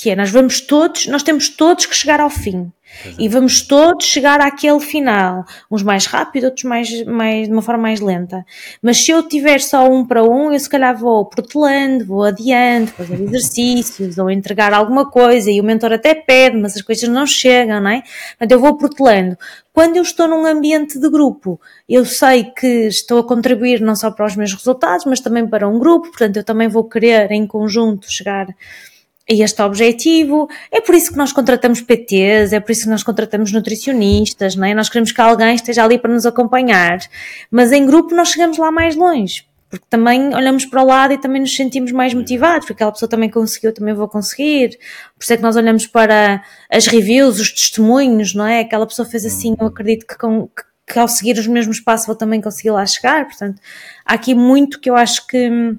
que 0.00 0.08
é 0.08 0.16
nós 0.16 0.30
vamos 0.30 0.62
todos, 0.62 1.06
nós 1.08 1.22
temos 1.22 1.50
todos 1.50 1.84
que 1.84 1.94
chegar 1.94 2.20
ao 2.20 2.30
fim. 2.30 2.72
E 3.18 3.28
vamos 3.28 3.60
todos 3.60 4.06
chegar 4.06 4.40
àquele 4.40 4.80
final, 4.80 5.44
uns 5.70 5.82
mais 5.82 6.06
rápido, 6.06 6.44
outros 6.44 6.64
mais, 6.64 7.04
mais, 7.04 7.46
de 7.46 7.52
uma 7.52 7.60
forma 7.60 7.82
mais 7.82 8.00
lenta. 8.00 8.44
Mas 8.82 9.04
se 9.04 9.10
eu 9.10 9.22
tiver 9.22 9.60
só 9.60 9.86
um 9.86 10.04
para 10.04 10.24
um, 10.24 10.52
eu 10.52 10.58
se 10.58 10.68
calhar 10.68 10.96
vou 10.96 11.26
protelando, 11.26 12.06
vou 12.06 12.24
adiante, 12.24 12.92
fazer 12.92 13.20
exercícios, 13.20 14.16
ou 14.16 14.30
entregar 14.30 14.72
alguma 14.72 15.08
coisa, 15.08 15.50
e 15.50 15.60
o 15.60 15.64
mentor 15.64 15.92
até 15.92 16.14
pede, 16.14 16.56
mas 16.56 16.74
as 16.74 16.82
coisas 16.82 17.08
não 17.08 17.26
chegam, 17.26 17.80
não 17.80 17.90
é? 17.90 18.02
Portanto, 18.30 18.52
eu 18.52 18.58
vou 18.58 18.76
protelando. 18.76 19.36
Quando 19.72 19.96
eu 19.96 20.02
estou 20.02 20.26
num 20.26 20.46
ambiente 20.46 20.98
de 20.98 21.08
grupo, 21.10 21.60
eu 21.86 22.06
sei 22.06 22.44
que 22.44 22.88
estou 22.88 23.18
a 23.18 23.24
contribuir 23.24 23.80
não 23.80 23.94
só 23.94 24.10
para 24.10 24.26
os 24.26 24.34
meus 24.34 24.52
resultados, 24.52 25.04
mas 25.04 25.20
também 25.20 25.46
para 25.46 25.68
um 25.68 25.78
grupo, 25.78 26.08
portanto, 26.08 26.38
eu 26.38 26.44
também 26.44 26.68
vou 26.68 26.84
querer 26.84 27.30
em 27.30 27.46
conjunto 27.46 28.10
chegar 28.10 28.48
este 29.30 29.62
objetivo. 29.62 30.48
É 30.70 30.80
por 30.80 30.94
isso 30.94 31.12
que 31.12 31.16
nós 31.16 31.32
contratamos 31.32 31.80
PTs, 31.80 32.52
é 32.52 32.60
por 32.60 32.72
isso 32.72 32.84
que 32.84 32.90
nós 32.90 33.02
contratamos 33.02 33.52
nutricionistas, 33.52 34.56
não 34.56 34.66
é? 34.66 34.74
Nós 34.74 34.88
queremos 34.88 35.12
que 35.12 35.20
alguém 35.20 35.54
esteja 35.54 35.84
ali 35.84 35.98
para 35.98 36.12
nos 36.12 36.26
acompanhar. 36.26 36.98
Mas 37.50 37.72
em 37.72 37.86
grupo 37.86 38.14
nós 38.14 38.28
chegamos 38.28 38.58
lá 38.58 38.70
mais 38.70 38.96
longe. 38.96 39.48
Porque 39.70 39.86
também 39.88 40.34
olhamos 40.34 40.64
para 40.64 40.82
o 40.82 40.86
lado 40.86 41.14
e 41.14 41.18
também 41.18 41.40
nos 41.40 41.54
sentimos 41.54 41.92
mais 41.92 42.12
motivados, 42.12 42.66
porque 42.66 42.72
aquela 42.72 42.90
pessoa 42.90 43.08
também 43.08 43.30
conseguiu, 43.30 43.72
também 43.72 43.94
vou 43.94 44.08
conseguir. 44.08 44.70
Por 45.16 45.22
isso 45.22 45.32
é 45.32 45.36
que 45.36 45.42
nós 45.44 45.54
olhamos 45.54 45.86
para 45.86 46.42
as 46.68 46.88
reviews, 46.88 47.38
os 47.38 47.52
testemunhos, 47.52 48.34
não 48.34 48.44
é? 48.44 48.60
Aquela 48.60 48.84
pessoa 48.84 49.06
fez 49.06 49.24
assim, 49.24 49.54
eu 49.60 49.68
acredito 49.68 50.04
que, 50.04 50.18
com, 50.18 50.48
que, 50.48 50.92
que 50.92 50.98
ao 50.98 51.06
seguir 51.06 51.38
os 51.38 51.46
mesmos 51.46 51.78
passos 51.78 52.08
vou 52.08 52.16
também 52.16 52.40
conseguir 52.40 52.72
lá 52.72 52.84
chegar. 52.84 53.26
Portanto, 53.26 53.62
há 54.04 54.14
aqui 54.14 54.34
muito 54.34 54.80
que 54.80 54.90
eu 54.90 54.96
acho 54.96 55.24
que 55.28 55.76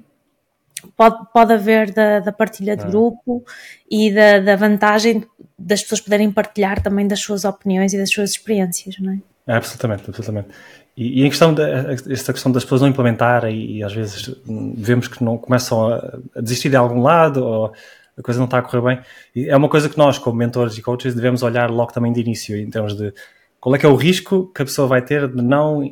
pode, 0.96 1.16
pode 1.32 1.52
haver 1.52 1.92
da, 1.92 2.20
da 2.20 2.32
partilha 2.32 2.76
de 2.76 2.84
ah. 2.84 2.86
grupo 2.86 3.44
e 3.90 4.12
da, 4.12 4.38
da, 4.40 4.56
vantagem 4.56 5.24
das 5.58 5.82
pessoas 5.82 6.00
poderem 6.00 6.30
partilhar 6.30 6.82
também 6.82 7.06
das 7.06 7.20
suas 7.20 7.44
opiniões 7.44 7.92
e 7.92 7.98
das 7.98 8.10
suas 8.10 8.30
experiências, 8.30 8.98
não 8.98 9.12
é? 9.12 9.18
é 9.46 9.54
absolutamente, 9.54 10.04
absolutamente. 10.08 10.48
E, 10.96 11.20
e 11.20 11.26
em 11.26 11.28
questão 11.28 11.54
da 11.54 11.92
esta 12.10 12.32
questão 12.32 12.52
das 12.52 12.64
pessoas 12.64 12.82
não 12.82 12.88
implementarem 12.88 13.56
e, 13.56 13.78
e, 13.78 13.84
às 13.84 13.92
vezes 13.92 14.34
vemos 14.76 15.08
que 15.08 15.22
não 15.24 15.38
começam 15.38 15.88
a, 15.88 16.18
a, 16.36 16.40
desistir 16.40 16.68
de 16.68 16.76
algum 16.76 17.00
lado 17.00 17.42
ou 17.44 17.72
a 18.16 18.22
coisa 18.22 18.38
não 18.38 18.44
está 18.44 18.58
a 18.58 18.62
correr 18.62 18.82
bem, 18.82 19.04
e 19.34 19.48
é 19.48 19.56
uma 19.56 19.70
coisa 19.70 19.88
que 19.88 19.96
nós, 19.96 20.18
como 20.18 20.36
mentores 20.36 20.76
e 20.76 20.82
coaches, 20.82 21.14
devemos 21.14 21.42
olhar 21.42 21.70
logo 21.70 21.92
também 21.92 22.12
de 22.12 22.20
início, 22.20 22.54
em 22.56 22.68
termos 22.68 22.94
de 22.94 23.12
qual 23.58 23.74
é 23.74 23.78
que 23.78 23.86
é 23.86 23.88
o 23.88 23.94
risco 23.94 24.52
que 24.54 24.60
a 24.60 24.64
pessoa 24.66 24.86
vai 24.86 25.00
ter 25.00 25.26
de 25.28 25.40
não 25.40 25.82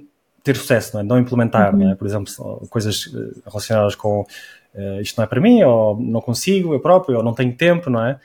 ter 0.42 0.56
sucesso, 0.56 0.94
não, 0.94 1.00
é? 1.00 1.04
não 1.04 1.18
implementar, 1.18 1.72
uhum. 1.72 1.84
não 1.84 1.92
é? 1.92 1.94
por 1.94 2.06
exemplo, 2.06 2.32
coisas 2.68 3.10
eh, 3.14 3.40
relacionadas 3.46 3.94
com 3.94 4.24
uh, 4.74 5.00
isto 5.00 5.16
não 5.16 5.24
é 5.24 5.26
para 5.26 5.40
mim, 5.40 5.62
ou 5.62 5.98
não 6.00 6.20
consigo 6.20 6.74
eu 6.74 6.80
próprio, 6.80 7.18
ou 7.18 7.22
não 7.22 7.34
tenho 7.34 7.54
tempo, 7.56 7.90
não 7.90 8.04
é? 8.04 8.18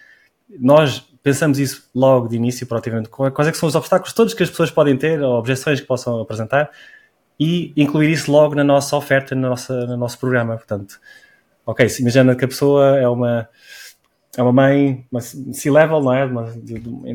Nós 0.60 1.00
pensamos 1.24 1.58
isso 1.58 1.90
logo 1.94 2.28
de 2.28 2.36
início, 2.36 2.68
proativamente, 2.68 3.10
quais 3.10 3.48
é 3.48 3.52
que 3.52 3.58
são 3.58 3.68
os 3.68 3.76
obstáculos 3.76 4.14
todos 4.14 4.34
que 4.34 4.44
as 4.44 4.50
pessoas 4.50 4.70
podem 4.70 4.96
ter, 4.96 5.22
ou 5.22 5.40
objeções 5.40 5.82
que 5.82 5.88
possam 5.88 6.22
apresentar, 6.22 6.70
e 7.40 7.74
incluir 7.76 8.12
isso 8.12 8.32
logo 8.32 8.56
na 8.56 8.64
nossa 8.64 8.96
oferta, 8.96 9.34
na 9.36 9.50
nossa, 9.50 9.86
no 9.88 9.98
nosso 9.98 10.20
programa. 10.20 10.56
Portanto, 10.56 11.00
ok, 11.66 11.88
imagina 12.00 12.36
que 12.36 12.46
a 12.46 12.48
pessoa 12.48 12.98
é 12.98 13.08
uma 13.08 13.50
é 14.38 14.44
uma 14.44 14.52
mãe, 14.52 15.06
uma 15.12 15.22
C-level, 15.22 16.02
não 16.02 16.14
é? 16.14 16.26
Uma, 16.26 16.54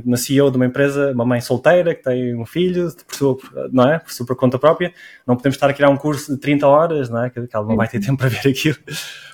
uma 0.05 0.17
CEO 0.17 0.51
de 0.51 0.57
uma 0.57 0.67
empresa, 0.67 1.13
uma 1.13 1.25
mãe 1.25 1.41
solteira 1.41 1.95
que 1.95 2.03
tem 2.03 2.35
um 2.35 2.47
filho, 2.47 2.91
por 3.07 3.15
sua, 3.15 3.39
não 3.71 3.91
é? 3.91 3.99
Por 3.99 4.11
sua 4.11 4.27
conta 4.35 4.59
própria. 4.59 4.93
Não 5.27 5.37
podemos 5.37 5.57
estar 5.57 5.69
a 5.69 5.75
criar 5.75 5.91
um 5.91 5.97
curso 5.97 6.33
de 6.35 6.41
30 6.41 6.67
horas, 6.67 7.11
não 7.11 7.25
é? 7.25 7.31
Que 7.31 7.47
ela 7.53 7.67
não 7.67 7.77
vai 7.77 7.89
ter 7.89 8.01
tempo 8.01 8.17
para 8.17 8.29
ver 8.29 8.49
aquilo. 8.49 8.77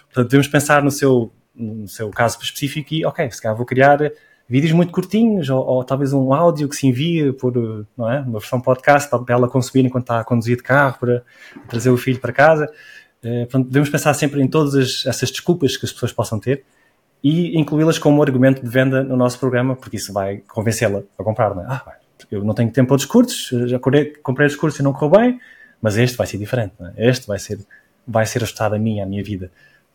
Portanto, 0.06 0.30
devemos 0.30 0.48
pensar 0.48 0.82
no 0.82 0.90
seu, 0.90 1.32
no 1.54 1.86
seu 1.86 2.10
caso 2.10 2.38
específico 2.42 2.92
e, 2.92 3.04
ok, 3.04 3.30
se 3.30 3.40
calhar 3.40 3.56
vou 3.56 3.66
criar 3.66 3.98
vídeos 4.48 4.72
muito 4.72 4.92
curtinhos 4.92 5.48
ou, 5.48 5.64
ou, 5.64 5.84
talvez 5.84 6.12
um 6.12 6.32
áudio 6.32 6.68
que 6.68 6.76
se 6.76 6.86
envia 6.86 7.32
por, 7.32 7.54
não 7.96 8.10
é? 8.10 8.20
Uma 8.20 8.40
versão 8.40 8.60
podcast 8.60 9.08
para 9.08 9.34
ela 9.34 9.48
consumir 9.48 9.86
enquanto 9.86 10.04
está 10.04 10.20
a 10.20 10.24
conduzir 10.24 10.56
de 10.56 10.62
carro 10.62 10.98
para 10.98 11.22
trazer 11.68 11.90
o 11.90 11.96
filho 11.96 12.18
para 12.18 12.32
casa. 12.32 12.68
Eh, 13.22 13.44
portanto, 13.44 13.68
devemos 13.68 13.90
pensar 13.90 14.12
sempre 14.14 14.42
em 14.42 14.48
todas 14.48 14.74
as, 14.74 15.06
essas 15.06 15.30
desculpas 15.30 15.76
que 15.76 15.86
as 15.86 15.92
pessoas 15.92 16.12
possam 16.12 16.40
ter 16.40 16.64
e 17.28 17.58
incluí-las 17.58 17.98
como 17.98 18.22
argumento 18.22 18.62
de 18.62 18.68
venda 18.68 19.02
no 19.02 19.16
nosso 19.16 19.36
programa, 19.40 19.74
porque 19.74 19.96
isso 19.96 20.12
vai 20.12 20.44
convencê-la 20.46 21.02
a 21.18 21.24
comprar. 21.24 21.56
Não 21.56 21.62
é? 21.62 21.66
Ah, 21.68 21.96
eu 22.30 22.44
não 22.44 22.54
tenho 22.54 22.70
tempo 22.70 22.86
para 22.86 22.96
os 22.96 23.04
cursos, 23.04 23.68
já 23.68 23.80
comprei, 23.80 24.12
comprei 24.22 24.46
os 24.46 24.54
cursos 24.54 24.78
e 24.78 24.82
não 24.84 24.92
correu 24.92 25.18
bem, 25.18 25.40
mas 25.82 25.96
este 25.96 26.16
vai 26.16 26.24
ser 26.28 26.38
diferente. 26.38 26.74
É? 26.96 27.08
Este 27.08 27.26
vai 27.26 27.40
ser, 27.40 27.58
vai 28.06 28.24
ser 28.26 28.44
ajustado 28.44 28.76
a 28.76 28.78
mim, 28.78 29.00
à 29.00 29.06
minha 29.06 29.24
vida. 29.24 29.50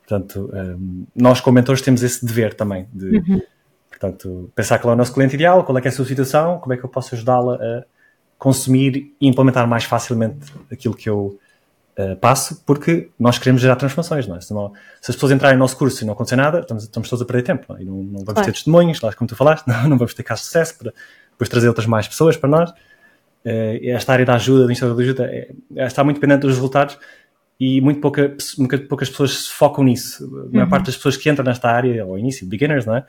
Portanto, 0.06 0.52
um, 0.54 1.06
nós 1.16 1.40
como 1.40 1.56
mentores 1.56 1.82
temos 1.82 2.04
esse 2.04 2.26
dever 2.26 2.54
também 2.54 2.86
de, 2.92 3.20
uhum. 3.20 3.42
portanto, 3.88 4.52
pensar 4.54 4.80
qual 4.80 4.92
é 4.92 4.96
o 4.96 4.98
nosso 4.98 5.14
cliente 5.14 5.36
ideal, 5.36 5.64
qual 5.64 5.78
é, 5.78 5.82
é 5.82 5.88
a 5.88 5.92
sua 5.92 6.04
situação, 6.04 6.60
como 6.60 6.74
é 6.74 6.78
que 6.78 6.84
eu 6.84 6.90
posso 6.90 7.16
ajudá-la 7.16 7.56
a 7.56 7.86
consumir 8.38 9.16
e 9.22 9.28
implementar 9.30 9.66
mais 9.66 9.86
facilmente 9.86 10.52
aquilo 10.70 10.94
que 10.94 11.08
eu 11.08 11.40
uh, 12.02 12.16
passo, 12.18 12.64
porque 12.66 13.10
nós 13.20 13.38
queremos 13.38 13.62
gerar 13.62 13.76
transformações, 13.76 14.28
não 14.28 14.36
é? 14.36 14.42
Se, 14.42 14.54
não, 14.54 14.74
se, 15.02 15.12
as 15.12 15.16
pessoas 15.16 15.32
entrarem 15.32 15.58
no 15.58 15.64
nosso 15.64 15.78
curso 15.78 16.04
e 16.04 16.06
não 16.06 16.14
acontecer 16.14 16.36
nada, 16.36 16.60
estamos, 16.60 16.84
estamos 16.84 17.10
todos 17.10 17.22
a 17.22 17.26
perder 17.26 17.44
tempo, 17.44 17.66
não, 17.70 17.78
é? 17.78 17.82
e 17.82 17.86
não, 17.86 17.96
não 17.96 18.12
vamos 18.20 18.26
claro. 18.26 18.46
ter 18.46 18.52
testemunhos, 18.54 19.02
lá 19.02 19.14
como 19.14 19.28
tu 19.28 19.36
falaste, 19.36 19.66
não, 19.70 19.90
não 19.90 19.98
vamos 19.98 20.14
ter 20.14 20.24
casos 20.24 20.46
de 20.46 20.48
sucesso 20.48 20.78
para 20.78 20.94
depois 21.32 21.50
trazer 21.50 21.68
outras 21.68 21.88
mais 21.88 22.08
pessoas 22.08 22.38
para 22.38 22.50
nós. 22.50 22.70
Uh, 22.72 23.80
esta 23.84 24.14
área 24.14 24.26
da 24.26 24.36
ajuda, 24.36 24.66
do 24.66 24.72
Instagram 24.72 24.96
de 24.96 25.04
ajuda, 25.04 25.26
é, 25.26 25.52
está 25.86 26.04
muito 26.04 26.18
dependente 26.18 26.42
dos 26.42 26.56
resultados 26.56 26.98
e 27.60 27.80
muito, 27.80 28.02
pouca, 28.02 28.36
muito 28.58 28.88
poucas 28.88 29.10
pessoas 29.10 29.46
se 29.46 29.50
focam 29.52 29.84
nisso. 29.84 30.26
A 30.26 30.52
maior 30.52 30.64
uhum. 30.64 30.70
parte 30.70 30.88
das 30.88 30.96
pessoas 30.96 31.16
que 31.16 31.30
entram 31.30 31.46
nesta 31.46 31.70
área, 31.70 32.04
ao 32.04 32.18
início, 32.18 32.48
beginners, 32.48 32.88
não 32.88 32.96
é? 32.96 33.06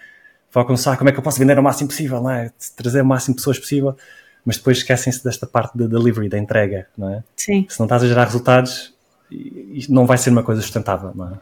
Focam-se, 0.51 0.87
ah, 0.91 0.97
como 0.99 1.09
é 1.09 1.13
que 1.13 1.19
eu 1.19 1.23
posso 1.23 1.39
vender 1.39 1.59
o 1.59 1.63
máximo 1.63 1.89
possível, 1.89 2.21
não 2.21 2.31
é? 2.31 2.51
Trazer 2.77 3.01
o 3.01 3.07
máximo 3.07 3.35
de 3.35 3.41
pessoas 3.41 3.59
possível, 3.59 3.97
mas 4.45 4.57
depois 4.57 4.79
esquecem-se 4.79 5.23
desta 5.23 5.47
parte 5.47 5.77
da 5.77 5.85
de 5.85 5.91
delivery, 5.91 6.29
da 6.29 6.39
entrega, 6.39 6.87
não 6.97 7.09
é? 7.09 7.25
Sim. 7.37 7.67
Se 7.69 7.79
não 7.79 7.87
estás 7.87 8.03
a 8.03 8.07
gerar 8.07 8.25
resultados, 8.25 8.95
não 9.89 10.07
vai 10.07 10.19
ser 10.19 10.31
uma 10.31 10.43
coisa 10.43 10.61
sustentável, 10.61 11.13
não 11.15 11.29
é? 11.29 11.39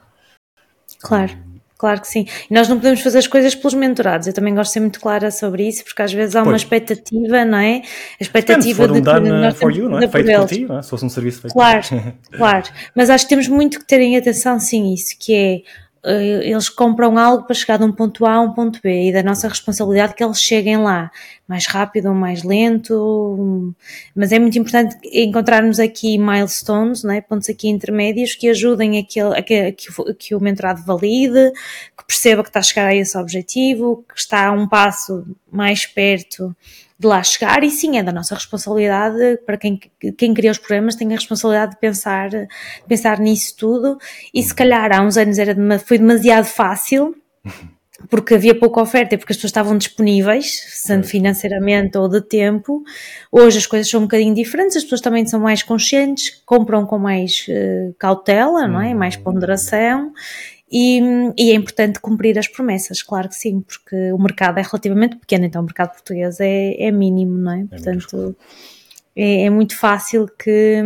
Claro. 1.00 1.50
Claro 1.80 2.02
que 2.02 2.08
sim. 2.08 2.26
E 2.50 2.52
nós 2.52 2.68
não 2.68 2.76
podemos 2.76 3.00
fazer 3.00 3.16
as 3.16 3.26
coisas 3.26 3.54
pelos 3.54 3.72
mentorados. 3.72 4.26
Eu 4.26 4.34
também 4.34 4.54
gosto 4.54 4.68
de 4.68 4.74
ser 4.74 4.80
muito 4.80 5.00
clara 5.00 5.30
sobre 5.30 5.66
isso, 5.66 5.82
porque 5.82 6.02
às 6.02 6.12
vezes 6.12 6.36
há 6.36 6.42
uma 6.42 6.54
expectativa, 6.54 7.42
não 7.42 7.56
é? 7.56 7.76
A 8.20 8.22
expectativa 8.22 8.86
de 8.86 9.00
que 9.00 9.20
nós 9.20 9.56
for 9.56 9.74
you, 9.74 9.88
não 9.88 9.98
é? 9.98 10.06
Feito 10.06 10.30
por 10.30 10.46
ti, 10.46 10.66
não 10.66 10.78
é? 10.78 10.82
Se 10.82 10.90
fosse 10.90 11.06
um 11.06 11.08
serviço 11.08 11.40
feito 11.40 11.54
Claro, 11.54 11.80
claro. 12.36 12.68
Mas 12.94 13.08
acho 13.08 13.24
que 13.24 13.30
temos 13.30 13.48
muito 13.48 13.78
que 13.78 13.86
ter 13.86 13.98
em 13.98 14.14
atenção, 14.14 14.60
sim, 14.60 14.92
isso, 14.92 15.16
que 15.18 15.34
é 15.34 15.62
eles 16.02 16.68
compram 16.70 17.18
algo 17.18 17.44
para 17.44 17.54
chegar 17.54 17.76
de 17.76 17.84
um 17.84 17.92
ponto 17.92 18.24
A 18.24 18.34
a 18.34 18.40
um 18.40 18.54
ponto 18.54 18.80
B 18.82 19.08
e 19.08 19.12
da 19.12 19.22
nossa 19.22 19.48
responsabilidade 19.48 20.14
que 20.14 20.24
eles 20.24 20.40
cheguem 20.40 20.78
lá. 20.78 21.10
Mais 21.46 21.66
rápido 21.66 22.06
ou 22.06 22.14
mais 22.14 22.42
lento, 22.42 23.74
mas 24.14 24.30
é 24.30 24.38
muito 24.38 24.56
importante 24.56 24.96
encontrarmos 25.12 25.80
aqui 25.80 26.16
milestones, 26.16 27.02
né, 27.02 27.20
pontos 27.20 27.48
aqui 27.50 27.68
intermédios 27.68 28.34
que 28.36 28.48
ajudem 28.48 28.98
a 28.98 29.04
que, 29.04 29.20
a 29.20 29.42
que, 29.42 29.54
a 29.54 30.14
que 30.16 30.34
o 30.34 30.40
mentorado 30.40 30.82
valide, 30.84 31.52
que 31.98 32.06
perceba 32.06 32.44
que 32.44 32.50
está 32.50 32.60
a 32.60 32.62
chegar 32.62 32.86
a 32.86 32.94
esse 32.94 33.18
objetivo, 33.18 34.04
que 34.08 34.18
está 34.18 34.46
a 34.46 34.52
um 34.52 34.68
passo 34.68 35.26
mais 35.50 35.84
perto 35.84 36.54
de 37.00 37.06
lá 37.06 37.22
chegar 37.22 37.64
e 37.64 37.70
sim, 37.70 37.96
é 37.96 38.02
da 38.02 38.12
nossa 38.12 38.34
responsabilidade, 38.34 39.38
para 39.46 39.56
quem, 39.56 39.80
quem 40.18 40.34
cria 40.34 40.50
os 40.50 40.58
programas 40.58 40.94
tem 40.94 41.08
a 41.08 41.16
responsabilidade 41.16 41.72
de 41.72 41.78
pensar, 41.78 42.28
de 42.28 42.46
pensar 42.86 43.18
nisso 43.18 43.56
tudo 43.56 43.96
e 44.34 44.42
se 44.42 44.54
calhar 44.54 44.92
há 44.92 45.00
uns 45.00 45.16
anos 45.16 45.38
era, 45.38 45.56
foi 45.78 45.96
demasiado 45.96 46.44
fácil 46.44 47.16
porque 48.10 48.34
havia 48.34 48.54
pouca 48.54 48.82
oferta 48.82 49.14
e 49.14 49.18
porque 49.18 49.32
as 49.32 49.36
pessoas 49.36 49.50
estavam 49.50 49.76
disponíveis, 49.78 50.62
sendo 50.68 51.06
financeiramente 51.06 51.98
ou 51.98 52.08
de 52.08 52.20
tempo. 52.20 52.82
Hoje 53.30 53.58
as 53.58 53.66
coisas 53.66 53.90
são 53.90 54.00
um 54.00 54.04
bocadinho 54.04 54.34
diferentes, 54.34 54.76
as 54.76 54.82
pessoas 54.82 55.00
também 55.00 55.26
são 55.26 55.40
mais 55.40 55.62
conscientes, 55.62 56.42
compram 56.46 56.86
com 56.86 56.98
mais 56.98 57.46
uh, 57.48 57.94
cautela, 57.98 58.66
não 58.66 58.80
é? 58.80 58.94
Mais 58.94 59.16
ponderação 59.16 60.12
e, 60.70 61.00
e, 61.36 61.50
é 61.50 61.54
importante 61.54 61.98
cumprir 61.98 62.38
as 62.38 62.46
promessas, 62.46 63.02
claro 63.02 63.28
que 63.28 63.34
sim, 63.34 63.60
porque 63.60 64.12
o 64.12 64.18
mercado 64.18 64.58
é 64.58 64.62
relativamente 64.62 65.16
pequeno, 65.16 65.44
então 65.44 65.62
o 65.62 65.64
mercado 65.64 65.92
português 65.92 66.38
é, 66.38 66.80
é 66.80 66.92
mínimo, 66.92 67.36
não 67.38 67.52
é? 67.52 67.60
é 67.62 67.64
Portanto, 67.64 68.36
é, 69.16 69.46
é, 69.46 69.50
muito 69.50 69.76
fácil 69.76 70.28
que, 70.38 70.80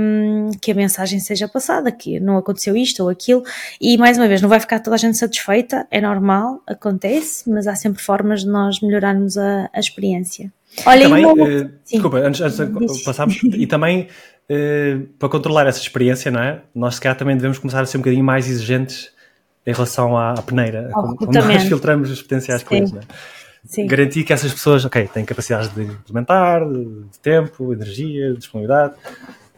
que 0.62 0.72
a 0.72 0.74
mensagem 0.74 1.20
seja 1.20 1.46
passada, 1.46 1.92
que 1.92 2.18
não 2.18 2.38
aconteceu 2.38 2.74
isto 2.74 3.02
ou 3.02 3.10
aquilo, 3.10 3.42
e 3.78 3.98
mais 3.98 4.16
uma 4.16 4.26
vez, 4.26 4.40
não 4.40 4.48
vai 4.48 4.58
ficar 4.58 4.80
toda 4.80 4.96
a 4.96 4.98
gente 4.98 5.18
satisfeita, 5.18 5.86
é 5.90 6.00
normal, 6.00 6.62
acontece, 6.66 7.48
mas 7.50 7.66
há 7.66 7.74
sempre 7.74 8.02
formas 8.02 8.40
de 8.40 8.48
nós 8.48 8.80
melhorarmos 8.80 9.36
a, 9.36 9.68
a 9.70 9.78
experiência. 9.78 10.50
Olha, 10.86 11.08
também, 11.08 11.26
uh, 11.26 11.70
desculpa, 11.88 12.18
antes, 12.18 12.40
antes 12.40 12.56
de 12.56 13.04
passarmos, 13.04 13.38
e 13.44 13.66
também 13.66 14.08
uh, 14.50 15.06
para 15.18 15.28
controlar 15.28 15.66
essa 15.66 15.78
experiência, 15.78 16.30
não 16.30 16.40
é? 16.40 16.62
Nós 16.74 16.96
se 16.96 17.02
calhar 17.02 17.16
também 17.16 17.36
devemos 17.36 17.58
começar 17.58 17.82
a 17.82 17.86
ser 17.86 17.98
um 17.98 18.00
bocadinho 18.00 18.24
mais 18.24 18.48
exigentes 18.48 19.13
em 19.66 19.72
relação 19.72 20.16
à, 20.16 20.32
à 20.32 20.42
peneira, 20.42 20.90
como, 20.92 21.16
como, 21.16 21.32
nós 21.32 21.62
filtramos 21.62 22.10
os 22.10 22.20
potenciais 22.22 22.60
Sim. 22.60 22.66
clientes. 22.66 22.92
Né? 22.92 23.00
Sim. 23.64 23.86
Garantir 23.86 24.24
que 24.24 24.32
essas 24.32 24.52
pessoas, 24.52 24.84
ok, 24.84 25.08
têm 25.08 25.24
capacidade 25.24 25.70
de 25.70 25.82
implementar, 25.82 26.68
de, 26.68 27.04
de 27.04 27.18
tempo, 27.20 27.72
energia, 27.72 28.32
de 28.32 28.38
disponibilidade. 28.38 28.94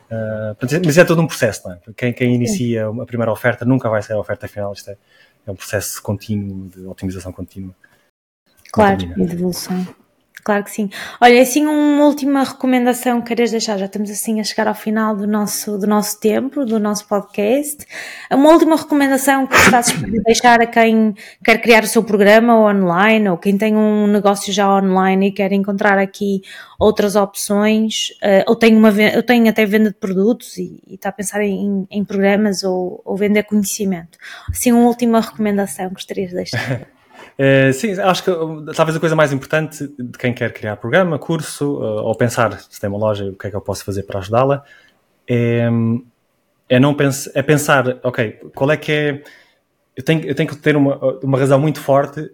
Uh, 0.07 0.57
mas 0.85 0.97
é 0.97 1.05
todo 1.05 1.21
um 1.21 1.27
processo, 1.27 1.67
não 1.67 1.75
é? 1.75 1.81
Quem, 1.97 2.13
quem 2.13 2.35
inicia 2.35 2.89
Sim. 2.89 3.01
a 3.01 3.05
primeira 3.07 3.33
oferta 3.33 3.65
nunca 3.65 3.89
vai 3.89 4.01
ser 4.03 4.13
a 4.13 4.19
oferta 4.21 4.47
final, 4.47 4.73
isto 4.73 4.91
é, 4.91 4.97
é 5.45 5.51
um 5.51 5.57
processo 5.57 6.01
contínuo 6.01 6.69
de 6.69 6.87
otimização 6.87 7.33
contínua. 7.33 7.75
Claro, 8.71 9.03
e 9.03 9.27
de 9.27 9.33
evolução. 9.33 9.87
Claro 10.47 10.63
que 10.63 10.71
sim. 10.71 10.89
Olha, 11.21 11.43
assim, 11.43 11.67
uma 11.67 12.05
última 12.05 12.45
recomendação 12.45 13.21
que 13.21 13.35
queres 13.35 13.51
deixar? 13.51 13.77
Já 13.79 13.87
estamos 13.87 14.09
assim 14.09 14.39
a 14.39 14.45
chegar 14.45 14.69
ao 14.69 14.77
final 14.77 15.17
do 15.17 15.27
nosso, 15.27 15.77
do 15.77 15.89
nosso 15.89 16.21
tempo, 16.21 16.65
do 16.65 16.79
nosso 16.79 17.09
podcast. 17.09 17.85
Uma 18.31 18.51
última 18.51 18.77
recomendação 18.77 19.45
que 19.45 19.57
estás 19.57 19.91
a 19.91 20.07
deixar 20.25 20.63
a 20.63 20.67
quem 20.67 21.17
quer 21.45 21.61
criar 21.61 21.83
o 21.83 21.89
seu 21.89 22.05
programa 22.05 22.57
online 22.57 23.29
ou 23.29 23.37
quem 23.37 23.59
tem 23.59 23.75
um 23.75 24.07
negócio 24.07 24.53
já 24.53 24.73
online 24.73 25.31
e 25.31 25.33
quer 25.33 25.51
encontrar 25.51 25.99
aqui 25.99 26.43
outras 26.79 27.17
opções, 27.17 28.11
uh, 28.23 28.45
ou 28.47 28.55
tem 28.55 28.77
uma, 28.77 28.91
eu 28.91 29.25
tenho 29.25 29.49
até 29.49 29.67
venda 29.67 29.91
de 29.91 29.97
produtos 29.97 30.59
e, 30.59 30.81
e 30.87 30.95
está 30.95 31.09
a 31.09 31.13
pensar 31.13 31.43
em, 31.43 31.89
em 31.91 32.05
programas 32.05 32.63
ou, 32.63 33.03
ou 33.05 33.17
vender 33.17 33.43
conhecimento. 33.43 34.17
Assim, 34.49 34.71
uma 34.71 34.87
última 34.87 35.21
recomendação 35.21 35.89
que 35.89 35.95
gostarias 35.95 36.31
de 36.31 36.37
deixar. 36.37 36.87
Uh, 37.39 37.73
sim, 37.73 37.93
acho 38.01 38.25
que 38.25 38.31
talvez 38.75 38.97
a 38.97 39.01
coisa 39.01 39.15
mais 39.15 39.31
importante 39.31 39.87
de 39.99 40.19
quem 40.19 40.33
quer 40.33 40.53
criar 40.55 40.77
programa, 40.77 41.19
curso, 41.19 41.77
uh, 41.77 42.03
ou 42.03 42.15
pensar 42.15 42.59
se 42.59 42.81
tem 42.81 42.89
uma 42.89 42.99
loja, 42.99 43.27
o 43.27 43.35
que 43.35 43.47
é 43.47 43.51
que 43.51 43.57
eu 43.57 43.61
posso 43.61 43.85
fazer 43.85 44.05
para 44.05 44.21
ajudá-la, 44.21 44.65
é, 45.29 45.69
é, 46.69 46.81
não 46.81 46.97
é 47.35 47.43
pensar, 47.43 47.99
ok, 48.03 48.41
qual 48.55 48.71
é 48.71 48.77
que 48.77 48.93
é. 48.93 49.23
Eu 49.95 50.03
tenho, 50.03 50.25
eu 50.25 50.35
tenho 50.35 50.49
que 50.49 50.57
ter 50.57 50.77
uma, 50.77 50.97
uma 51.23 51.39
razão 51.39 51.59
muito 51.59 51.81
forte, 51.81 52.31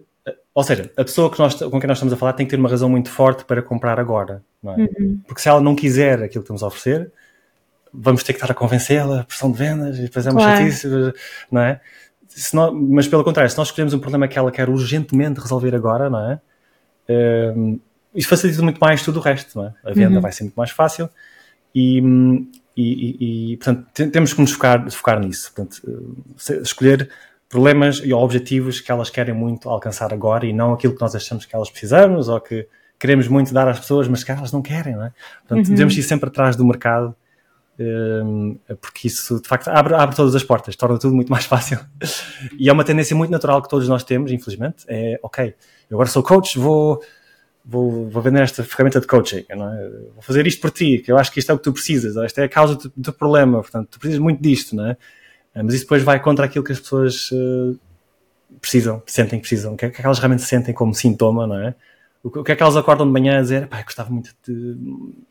ou 0.53 0.63
seja, 0.63 0.91
a 0.95 1.03
pessoa 1.03 1.31
que 1.31 1.39
nós, 1.39 1.55
com 1.55 1.79
quem 1.79 1.87
nós 1.87 1.97
estamos 1.97 2.13
a 2.13 2.17
falar 2.17 2.33
tem 2.33 2.45
que 2.45 2.51
ter 2.51 2.59
uma 2.59 2.69
razão 2.69 2.89
muito 2.89 3.09
forte 3.09 3.45
para 3.45 3.61
comprar 3.61 3.99
agora, 3.99 4.43
é? 4.63 4.67
uhum. 4.67 5.19
Porque 5.27 5.41
se 5.41 5.49
ela 5.49 5.61
não 5.61 5.75
quiser 5.75 6.15
aquilo 6.15 6.29
que 6.29 6.39
estamos 6.39 6.63
a 6.63 6.67
oferecer, 6.67 7.11
vamos 7.93 8.23
ter 8.23 8.33
que 8.33 8.37
estar 8.37 8.51
a 8.51 8.55
convencê-la, 8.55 9.23
pressão 9.23 9.51
de 9.51 9.57
vendas, 9.57 9.97
e 9.97 10.03
depois 10.03 10.25
é 10.25 10.31
uma 10.31 10.41
claro. 10.41 10.57
chatice, 10.57 10.87
não 11.51 11.61
é? 11.61 11.81
Mas 12.73 13.07
pelo 13.07 13.23
contrário, 13.23 13.49
se 13.49 13.57
nós 13.57 13.67
escolhemos 13.67 13.93
um 13.93 13.99
problema 13.99 14.27
que 14.27 14.37
ela 14.37 14.51
quer 14.51 14.69
urgentemente 14.69 15.39
resolver 15.39 15.75
agora, 15.75 16.09
não 16.09 16.31
é? 16.31 16.41
Um, 17.55 17.79
isso 18.15 18.29
facilita 18.29 18.61
muito 18.61 18.79
mais 18.79 19.01
tudo 19.01 19.19
o 19.19 19.21
resto, 19.21 19.57
não 19.57 19.67
é? 19.67 19.73
A 19.83 19.93
venda 19.93 20.15
uhum. 20.15 20.21
vai 20.21 20.31
ser 20.31 20.43
muito 20.43 20.55
mais 20.55 20.71
fácil 20.71 21.09
e, 21.73 21.99
e, 22.77 23.51
e, 23.53 23.57
portanto, 23.57 23.87
temos 24.11 24.33
que 24.33 24.41
nos 24.41 24.51
focar, 24.51 24.89
focar 24.91 25.19
nisso. 25.19 25.51
Portanto, 25.53 25.81
escolher 26.61 27.09
problemas 27.49 28.01
e 28.03 28.13
objetivos 28.13 28.79
que 28.79 28.91
elas 28.91 29.09
querem 29.09 29.33
muito 29.33 29.69
alcançar 29.69 30.13
agora 30.13 30.45
e 30.45 30.53
não 30.53 30.73
aquilo 30.73 30.95
que 30.95 31.01
nós 31.01 31.15
achamos 31.15 31.45
que 31.45 31.55
elas 31.55 31.69
precisamos 31.69 32.27
ou 32.27 32.39
que 32.39 32.67
queremos 32.99 33.27
muito 33.27 33.53
dar 33.53 33.67
às 33.67 33.79
pessoas, 33.79 34.07
mas 34.07 34.23
que 34.23 34.31
elas 34.31 34.51
não 34.51 34.61
querem, 34.61 34.95
não 34.95 35.05
é? 35.05 35.11
Portanto, 35.39 35.67
uhum. 35.67 35.73
devemos 35.73 35.97
ir 35.97 36.03
sempre 36.03 36.29
atrás 36.29 36.55
do 36.55 36.65
mercado 36.65 37.15
porque 38.81 39.07
isso 39.07 39.41
de 39.41 39.47
facto 39.47 39.67
abre, 39.69 39.95
abre 39.95 40.15
todas 40.15 40.35
as 40.35 40.43
portas, 40.43 40.75
torna 40.75 40.97
tudo 40.99 41.15
muito 41.15 41.31
mais 41.31 41.45
fácil. 41.47 41.79
e 42.57 42.69
é 42.69 42.73
uma 42.73 42.83
tendência 42.83 43.15
muito 43.15 43.31
natural 43.31 43.61
que 43.61 43.69
todos 43.69 43.87
nós 43.87 44.03
temos, 44.03 44.31
infelizmente. 44.31 44.85
É 44.87 45.19
ok, 45.23 45.55
eu 45.89 45.97
agora 45.97 46.09
sou 46.09 46.21
coach, 46.21 46.57
vou, 46.59 47.01
vou, 47.65 48.09
vou 48.09 48.21
vender 48.21 48.41
esta 48.41 48.63
ferramenta 48.63 48.99
de 48.99 49.07
coaching, 49.07 49.45
é? 49.49 49.55
vou 49.55 50.21
fazer 50.21 50.45
isto 50.45 50.61
por 50.61 50.71
ti, 50.71 50.99
que 50.99 51.11
eu 51.11 51.17
acho 51.17 51.31
que 51.31 51.39
isto 51.39 51.51
é 51.51 51.55
o 51.55 51.57
que 51.57 51.63
tu 51.63 51.73
precisas, 51.73 52.15
esta 52.17 52.41
é 52.41 52.45
a 52.45 52.49
causa 52.49 52.75
do, 52.75 52.91
do 52.95 53.13
problema, 53.13 53.61
portanto, 53.61 53.89
tu 53.91 53.99
precisas 53.99 54.21
muito 54.21 54.41
disto, 54.41 54.75
não 54.75 54.87
é? 54.87 54.97
Mas 55.55 55.75
isso 55.75 55.83
depois 55.83 56.01
vai 56.01 56.19
contra 56.19 56.45
aquilo 56.45 56.63
que 56.63 56.71
as 56.71 56.79
pessoas 56.79 57.31
uh, 57.31 57.79
precisam, 58.59 59.03
sentem 59.05 59.39
que 59.39 59.47
precisam, 59.47 59.75
que 59.75 59.89
que 59.89 60.01
elas 60.01 60.17
realmente 60.17 60.41
sentem 60.41 60.73
como 60.73 60.93
sintoma, 60.95 61.45
não 61.45 61.59
é? 61.59 61.75
O 62.23 62.43
que 62.43 62.53
é 62.53 62.55
que 62.55 62.63
elas 62.63 62.77
acordam 62.77 63.05
de 63.05 63.11
manhã 63.11 63.37
a 63.37 63.41
dizer, 63.41 63.67
pá, 63.67 63.81
gostava 63.83 64.09
muito 64.09 64.33
de, 64.47 64.77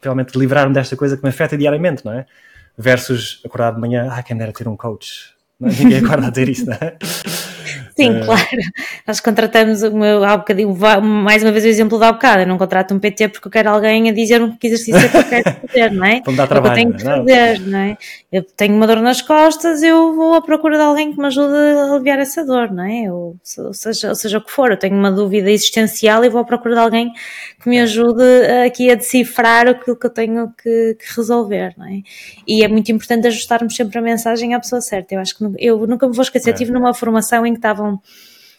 realmente 0.03 0.33
de 0.33 0.39
livrar-me 0.39 0.75
desta 0.75 0.95
coisa 0.95 1.17
que 1.17 1.23
me 1.23 1.31
afeta 1.31 1.57
diariamente, 1.57 2.05
não 2.05 2.13
é? 2.13 2.27
Versus 2.77 3.41
acordar 3.45 3.73
de 3.73 3.81
manhã, 3.81 4.09
ah, 4.11 4.23
quem 4.23 4.37
dera 4.37 4.53
ter 4.53 4.69
um 4.69 4.77
coach. 4.77 5.35
Não, 5.59 5.71
é? 5.71 5.73
ninguém 5.73 5.99
acorda 6.05 6.27
a 6.27 6.31
dizer 6.31 6.49
isso, 6.51 6.67
não 6.67 6.75
é? 6.75 6.97
Sim, 7.97 8.21
uh, 8.21 8.25
claro. 8.25 8.47
Nós 9.07 9.21
contratamos, 9.21 9.83
meu, 9.83 10.25
há 10.25 10.37
bocadinho, 10.37 10.75
mais 11.03 11.43
uma 11.43 11.53
vez 11.53 11.65
o 11.65 11.69
exemplo 11.69 11.99
da 11.99 12.13
bocado, 12.13 12.43
eu 12.43 12.47
não 12.47 12.59
contrato 12.59 12.95
um 12.95 12.99
PT 12.99 13.29
porque 13.29 13.49
eu 13.49 13.53
quero 13.53 13.71
alguém 13.71 14.09
a 14.09 14.13
dizer 14.13 14.43
um 14.43 14.57
que 14.57 14.67
exercício 14.67 14.97
é 14.97 15.09
que 15.09 15.17
eu 15.17 15.25
quero 15.25 15.57
fazer, 15.67 15.91
não 15.93 16.05
é? 16.05 16.21
Vamos 16.25 16.37
dar 16.37 16.47
trabalho, 16.47 16.73
eu 16.73 16.77
tenho 16.77 16.95
que 16.95 17.03
fazer, 17.03 17.61
não 17.61 17.79
é? 17.79 17.97
Eu 18.31 18.43
tenho 18.43 18.75
uma 18.75 18.87
dor 18.87 19.01
nas 19.01 19.21
costas, 19.21 19.83
eu 19.83 20.15
vou 20.15 20.35
à 20.35 20.41
procura 20.41 20.77
de 20.77 20.83
alguém 20.83 21.13
que 21.13 21.19
me 21.19 21.27
ajude 21.27 21.55
a 21.55 21.93
aliviar 21.93 22.19
essa 22.19 22.45
dor, 22.45 22.71
não 22.71 22.85
é? 22.85 23.13
Ou, 23.13 23.37
ou, 23.59 23.75
seja, 23.75 24.09
ou 24.09 24.15
seja 24.15 24.39
o 24.39 24.41
que 24.41 24.51
for, 24.51 24.71
eu 24.71 24.77
tenho 24.79 24.97
uma 24.97 25.11
dúvida 25.11 25.51
existencial 25.51 26.25
e 26.25 26.29
vou 26.29 26.41
à 26.41 26.45
procura 26.45 26.75
de 26.75 26.81
alguém 26.81 27.13
que 27.63 27.69
me 27.69 27.81
ajude 27.81 28.23
aqui 28.67 28.91
a 28.91 28.95
decifrar 28.95 29.69
aquilo 29.69 29.97
que 29.97 30.07
eu 30.07 30.11
tenho 30.11 30.53
que, 30.61 30.97
que 30.99 31.17
resolver, 31.17 31.75
não 31.77 31.87
é? 31.87 32.03
E 32.47 32.65
é 32.65 32.69
muito 32.69 32.91
importante 32.91 33.27
ajustarmos 33.27 33.75
sempre 33.75 33.99
a 33.99 34.03
mensagem 34.03 34.55
à 34.55 34.61
pessoa 34.61 34.81
certa. 34.81 35.15
Eu 35.15 35.21
acho 35.21 35.37
que 35.37 35.45
eu 35.59 35.87
nunca 35.87 36.07
me 36.09 36.15
vou 36.15 36.23
esquecer, 36.23 36.51
é. 36.51 36.53
tive 36.53 36.73
numa 36.73 36.93
formação 36.95 37.47
em 37.47 37.53
que 37.53 37.59
estavam 37.59 37.92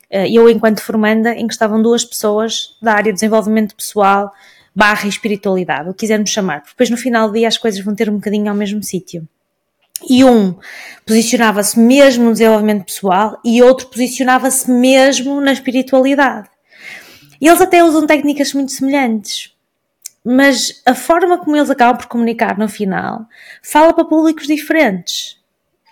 eh, 0.10 0.30
eu 0.30 0.50
enquanto 0.50 0.82
formanda, 0.82 1.34
em 1.34 1.48
que 1.48 1.54
estavam 1.54 1.82
duas 1.82 2.06
pessoas 2.06 2.78
da 2.82 2.94
área 2.94 3.12
de 3.12 3.14
desenvolvimento 3.14 3.76
pessoal 3.76 4.32
barra 4.76 5.08
espiritualidade, 5.08 5.90
o 5.90 5.94
que 5.94 6.00
quisermos 6.00 6.30
chamar, 6.30 6.62
porque 6.62 6.74
depois 6.74 6.90
no 6.90 6.98
final 6.98 7.28
do 7.28 7.34
dia 7.34 7.48
as 7.48 7.58
coisas 7.58 7.84
vão 7.84 7.96
ter 7.96 8.10
um 8.10 8.16
bocadinho 8.16 8.50
ao 8.50 8.56
mesmo 8.56 8.82
sítio. 8.82 9.28
E 10.10 10.24
um 10.24 10.56
posicionava-se 11.06 11.80
mesmo 11.80 12.26
no 12.26 12.32
desenvolvimento 12.34 12.86
pessoal 12.86 13.40
e 13.44 13.62
outro 13.62 13.88
posicionava-se 13.88 14.70
mesmo 14.70 15.40
na 15.40 15.54
espiritualidade. 15.54 16.50
E 17.40 17.48
eles 17.48 17.62
até 17.62 17.84
usam 17.84 18.08
técnicas 18.08 18.54
muito 18.54 18.72
semelhantes, 18.72 19.54
mas 20.24 20.82
a 20.86 20.96
forma 20.96 21.38
como 21.38 21.56
eles 21.56 21.70
acabam 21.70 21.98
por 21.98 22.08
comunicar 22.08 22.58
no 22.58 22.70
final 22.70 23.26
fala 23.62 23.94
para 23.94 24.06
públicos 24.06 24.48
diferentes. 24.48 25.38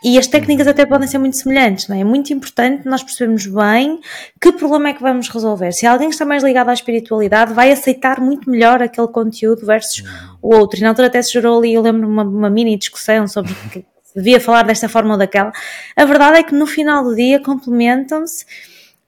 E 0.03 0.17
as 0.17 0.25
técnicas 0.25 0.65
até 0.65 0.83
podem 0.83 1.07
ser 1.07 1.19
muito 1.19 1.37
semelhantes, 1.37 1.87
não 1.87 1.95
é? 1.95 1.99
É 1.99 2.03
muito 2.03 2.33
importante 2.33 2.87
nós 2.87 3.03
percebermos 3.03 3.45
bem 3.45 3.99
que 4.41 4.51
problema 4.51 4.89
é 4.89 4.93
que 4.93 5.01
vamos 5.01 5.29
resolver. 5.29 5.71
Se 5.73 5.85
alguém 5.85 6.09
está 6.09 6.25
mais 6.25 6.43
ligado 6.43 6.69
à 6.69 6.73
espiritualidade, 6.73 7.53
vai 7.53 7.71
aceitar 7.71 8.19
muito 8.19 8.49
melhor 8.49 8.81
aquele 8.81 9.07
conteúdo 9.07 9.63
versus 9.63 10.03
o 10.41 10.55
outro. 10.55 10.79
E 10.79 10.81
na 10.81 10.89
altura 10.89 11.07
até 11.07 11.21
se 11.21 11.31
gerou 11.31 11.59
ali, 11.59 11.73
eu 11.73 11.83
lembro 11.83 12.07
uma, 12.07 12.23
uma 12.23 12.49
mini 12.49 12.75
discussão 12.77 13.27
sobre 13.27 13.53
que 13.71 13.85
devia 14.15 14.41
falar 14.41 14.63
desta 14.63 14.89
forma 14.89 15.13
ou 15.13 15.19
daquela. 15.19 15.51
A 15.95 16.05
verdade 16.05 16.39
é 16.39 16.43
que 16.43 16.55
no 16.55 16.65
final 16.65 17.03
do 17.03 17.15
dia 17.15 17.39
complementam-se 17.39 18.45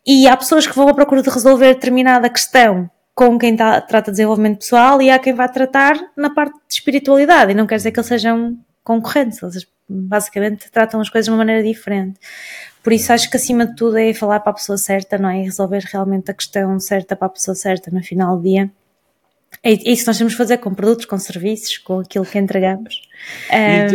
e 0.06 0.28
há 0.28 0.38
pessoas 0.38 0.68
que 0.68 0.76
vão 0.76 0.88
à 0.88 0.94
procura 0.94 1.24
de 1.24 1.30
resolver 1.30 1.74
determinada 1.74 2.30
questão 2.30 2.90
com 3.16 3.38
quem 3.38 3.56
tá, 3.56 3.80
trata 3.82 4.12
de 4.12 4.18
desenvolvimento 4.18 4.60
pessoal 4.60 5.02
e 5.02 5.10
há 5.10 5.20
quem 5.20 5.34
vai 5.34 5.50
tratar 5.50 6.00
na 6.16 6.30
parte 6.30 6.54
de 6.54 6.74
espiritualidade. 6.74 7.52
E 7.52 7.56
não 7.56 7.66
quer 7.66 7.78
dizer 7.78 7.92
que 7.92 8.00
eles 8.00 8.08
sejam 8.08 8.58
concorrentes, 8.84 9.42
eles 9.42 9.68
basicamente 9.88 10.70
tratam 10.72 11.00
as 11.00 11.10
coisas 11.10 11.26
de 11.26 11.32
uma 11.32 11.38
maneira 11.38 11.64
diferente. 11.64 12.20
Por 12.84 12.92
isso 12.92 13.14
acho 13.14 13.30
que 13.30 13.38
acima 13.38 13.66
de 13.66 13.76
tudo 13.76 13.98
é 13.98 14.14
falar 14.14 14.40
para 14.42 14.52
a 14.52 14.56
pessoa 14.56 14.78
certa, 14.78 15.18
não 15.18 15.30
é? 15.30 15.42
E 15.42 15.44
resolver 15.44 15.84
realmente 15.92 16.32
a 16.32 16.34
questão 16.34 16.80
certa 16.80 17.16
para 17.16 17.28
a 17.28 17.30
pessoa 17.30 17.56
certa 17.56 17.90
no 17.92 18.04
final 18.04 18.38
do 18.38 18.44
dia. 18.44 18.70
É 19.62 19.72
isso 19.72 20.04
que 20.04 20.08
nós 20.08 20.18
temos 20.18 20.34
que 20.34 20.38
fazer 20.38 20.58
com 20.58 20.74
produtos, 20.74 21.06
com 21.06 21.18
serviços, 21.18 21.78
com 21.78 22.00
aquilo 22.00 22.26
que 22.26 22.38
entregamos. 22.38 23.02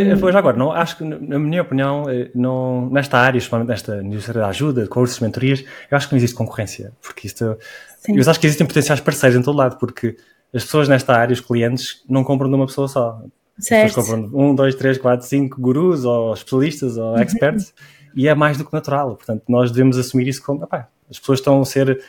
E 0.01 0.15
depois 0.15 0.35
agora, 0.35 0.57
não, 0.57 0.73
acho 0.73 0.99
que, 0.99 1.05
na 1.05 1.39
minha 1.39 1.63
opinião, 1.63 2.09
eh, 2.09 2.31
não, 2.35 2.89
nesta 2.91 3.19
área, 3.19 3.39
especialmente 3.39 3.69
nesta 3.69 4.03
indústria 4.03 4.41
da 4.41 4.49
ajuda, 4.49 4.83
de 4.83 4.89
cursos, 4.89 5.19
mentorias, 5.21 5.65
eu 5.91 5.97
acho 5.97 6.09
que 6.09 6.15
não 6.15 6.19
existe 6.19 6.37
concorrência, 6.37 6.93
porque 7.03 7.27
isto, 7.27 7.59
Sim. 7.99 8.17
eu 8.17 8.31
acho 8.31 8.41
que 8.41 8.47
existem 8.47 8.67
potenciais 8.67 9.01
parceiros 9.01 9.39
em 9.39 9.43
todo 9.43 9.59
lado, 9.59 9.79
porque 9.79 10.17
as 10.55 10.65
pessoas 10.65 10.89
nesta 10.89 11.15
área, 11.15 11.35
os 11.35 11.41
clientes, 11.41 12.03
não 12.09 12.25
compram 12.25 12.49
de 12.49 12.55
uma 12.55 12.67
pessoa 12.67 12.89
só. 12.89 13.21
Certo. 13.59 13.87
As 13.87 13.95
pessoas 13.95 14.21
compram 14.21 14.41
um, 14.41 14.55
dois, 14.55 14.75
três, 14.75 14.99
quatro, 14.99 15.27
cinco 15.27 15.61
gurus, 15.61 16.05
ou 16.05 16.33
especialistas, 16.33 16.97
ou 16.97 17.15
uhum. 17.15 17.23
experts, 17.23 17.75
e 18.15 18.29
é 18.29 18.35
mais 18.35 18.57
do 18.57 18.65
que 18.65 18.73
natural. 18.73 19.17
Portanto, 19.17 19.43
nós 19.49 19.71
devemos 19.71 19.99
assumir 19.99 20.29
isso 20.29 20.43
como, 20.43 20.65
opá, 20.65 20.89
as 21.11 21.19
pessoas 21.19 21.41
estão 21.41 21.61
a 21.61 21.65
ser 21.65 22.03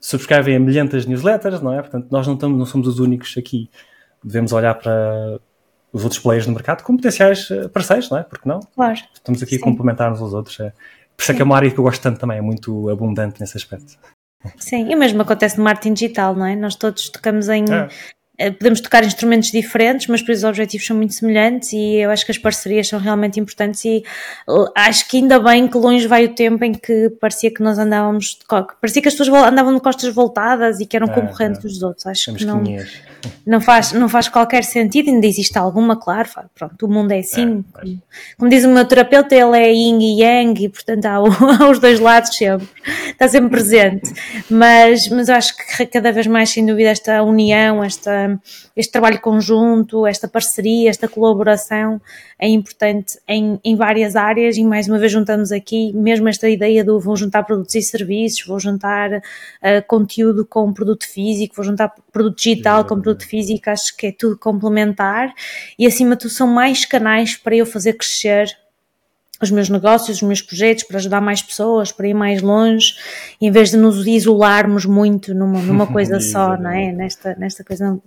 subscrevem 0.00 0.56
a 0.56 0.60
milhentas 0.60 1.04
newsletters, 1.04 1.60
não 1.60 1.72
é? 1.72 1.80
Portanto, 1.80 2.08
nós 2.10 2.26
não, 2.26 2.34
estamos, 2.34 2.58
não 2.58 2.66
somos 2.66 2.88
os 2.88 2.98
únicos 2.98 3.36
aqui. 3.36 3.70
Devemos 4.24 4.52
olhar 4.52 4.74
para 4.74 5.40
os 5.92 6.04
outros 6.04 6.20
players 6.20 6.46
no 6.46 6.54
mercado 6.54 6.82
como 6.82 6.98
potenciais 6.98 7.50
eh, 7.50 7.68
parceiros, 7.68 8.10
não 8.10 8.18
é? 8.18 8.22
Porque 8.22 8.48
não? 8.48 8.60
Claro. 8.74 8.98
Estamos 9.12 9.42
aqui 9.42 9.56
Sim. 9.56 9.60
a 9.60 9.64
complementar-nos 9.64 10.22
aos 10.22 10.32
outros. 10.32 10.58
É. 10.60 10.72
Por 11.16 11.22
isso 11.22 11.32
é 11.32 11.34
que 11.34 11.42
é 11.42 11.44
uma 11.44 11.56
área 11.56 11.70
que 11.70 11.78
eu 11.78 11.84
gosto 11.84 12.00
tanto 12.00 12.18
também, 12.18 12.38
é 12.38 12.40
muito 12.40 12.88
abundante 12.88 13.40
nesse 13.40 13.56
aspecto. 13.56 13.98
Sim, 14.56 14.90
e 14.90 14.96
mesmo 14.96 15.20
acontece 15.20 15.58
no 15.58 15.64
marketing 15.64 15.92
digital, 15.92 16.34
não 16.34 16.46
é? 16.46 16.56
Nós 16.56 16.74
todos 16.74 17.10
tocamos 17.10 17.48
em, 17.50 17.64
é. 17.64 17.88
Eh, 18.40 18.50
podemos 18.50 18.80
tocar 18.80 19.04
instrumentos 19.04 19.50
diferentes, 19.50 20.06
mas 20.06 20.20
depois 20.20 20.38
os 20.38 20.44
objetivos 20.44 20.86
são 20.86 20.96
muito 20.96 21.12
semelhantes 21.12 21.74
e 21.74 21.96
eu 21.96 22.10
acho 22.10 22.24
que 22.24 22.32
as 22.32 22.38
parcerias 22.38 22.88
são 22.88 22.98
realmente 22.98 23.38
importantes 23.38 23.84
e 23.84 24.02
eh, 24.48 24.64
acho 24.74 25.06
que 25.08 25.18
ainda 25.18 25.38
bem 25.38 25.68
que 25.68 25.76
longe 25.76 26.06
vai 26.06 26.24
o 26.24 26.34
tempo 26.34 26.64
em 26.64 26.72
que 26.72 27.10
parecia 27.20 27.52
que 27.52 27.62
nós 27.62 27.78
andávamos, 27.78 28.38
parecia 28.80 29.02
que 29.02 29.08
as 29.08 29.14
pessoas 29.14 29.44
andavam 29.44 29.74
de 29.74 29.80
costas 29.82 30.14
voltadas 30.14 30.80
e 30.80 30.86
que 30.86 30.96
eram 30.96 31.08
é, 31.08 31.12
concorrentes 31.12 31.58
é. 31.58 31.68
dos 31.68 31.82
outros. 31.82 32.06
Acho 32.06 32.32
que 32.32 32.46
não, 32.46 32.62
não, 33.46 33.60
faz, 33.60 33.92
não 33.92 34.08
faz 34.08 34.26
qualquer 34.26 34.64
sentido, 34.64 35.10
ainda 35.10 35.26
existe 35.26 35.58
alguma, 35.58 35.94
claro, 35.94 36.30
pronto, 36.54 36.86
o 36.86 36.88
mundo 36.88 37.12
é 37.12 37.18
assim. 37.18 37.62
É, 37.76 37.80
como, 37.80 38.02
como, 38.38 38.50
diz 38.50 38.64
o 38.64 38.68
meu 38.68 38.86
terapeuta, 38.86 39.34
ele 39.34 39.58
é 39.58 39.70
yin 39.70 39.98
e 40.00 40.22
yang 40.22 40.64
e 40.64 40.68
portanto 40.70 41.04
há, 41.04 41.16
há 41.60 41.70
os 41.70 41.78
dois 41.78 42.00
lados 42.00 42.34
sempre, 42.34 42.66
está 43.10 43.28
sempre 43.28 43.50
presente. 43.50 44.10
Mas, 44.48 45.08
mas 45.08 45.28
eu 45.28 45.34
acho 45.34 45.54
que 45.54 45.84
cada 45.84 46.10
vez 46.10 46.26
mais, 46.26 46.48
sem 46.48 46.64
dúvida, 46.64 46.88
esta 46.88 47.22
união, 47.22 47.84
esta 47.84 48.29
este 48.76 48.92
trabalho 48.92 49.20
conjunto, 49.20 50.06
esta 50.06 50.28
parceria, 50.28 50.90
esta 50.90 51.08
colaboração 51.08 52.00
é 52.38 52.48
importante 52.48 53.18
em, 53.26 53.58
em 53.64 53.76
várias 53.76 54.16
áreas 54.16 54.56
e 54.56 54.64
mais 54.64 54.88
uma 54.88 54.98
vez 54.98 55.12
juntamos 55.12 55.52
aqui 55.52 55.92
mesmo 55.92 56.28
esta 56.28 56.48
ideia 56.48 56.84
do 56.84 57.00
vou 57.00 57.16
juntar 57.16 57.42
produtos 57.44 57.74
e 57.74 57.82
serviços, 57.82 58.46
vou 58.46 58.58
juntar 58.58 59.10
uh, 59.12 59.22
conteúdo 59.86 60.44
com 60.44 60.72
produto 60.72 61.06
físico, 61.06 61.54
vou 61.54 61.64
juntar 61.64 61.92
produto 62.12 62.36
digital 62.36 62.84
com 62.84 63.00
produto 63.00 63.26
físico, 63.26 63.70
acho 63.70 63.96
que 63.96 64.08
é 64.08 64.12
tudo 64.12 64.38
complementar 64.38 65.32
e 65.78 65.86
acima 65.86 66.16
de 66.16 66.22
tudo 66.22 66.30
são 66.30 66.46
mais 66.46 66.84
canais 66.84 67.36
para 67.36 67.56
eu 67.56 67.66
fazer 67.66 67.94
crescer 67.94 68.46
os 69.40 69.50
meus 69.50 69.68
negócios, 69.68 70.18
os 70.18 70.22
meus 70.22 70.42
projetos, 70.42 70.84
para 70.84 70.98
ajudar 70.98 71.20
mais 71.20 71.42
pessoas, 71.42 71.90
para 71.90 72.06
ir 72.06 72.14
mais 72.14 72.42
longe, 72.42 72.94
em 73.40 73.50
vez 73.50 73.70
de 73.70 73.76
nos 73.76 74.06
isolarmos 74.06 74.84
muito 74.84 75.34
numa, 75.34 75.60
numa 75.62 75.86
coisa 75.90 76.20
só, 76.20 76.56
não 76.56 76.70
é? 76.70 76.92
Nesta, 76.92 77.34
nesta 77.38 77.64
coisa, 77.64 77.98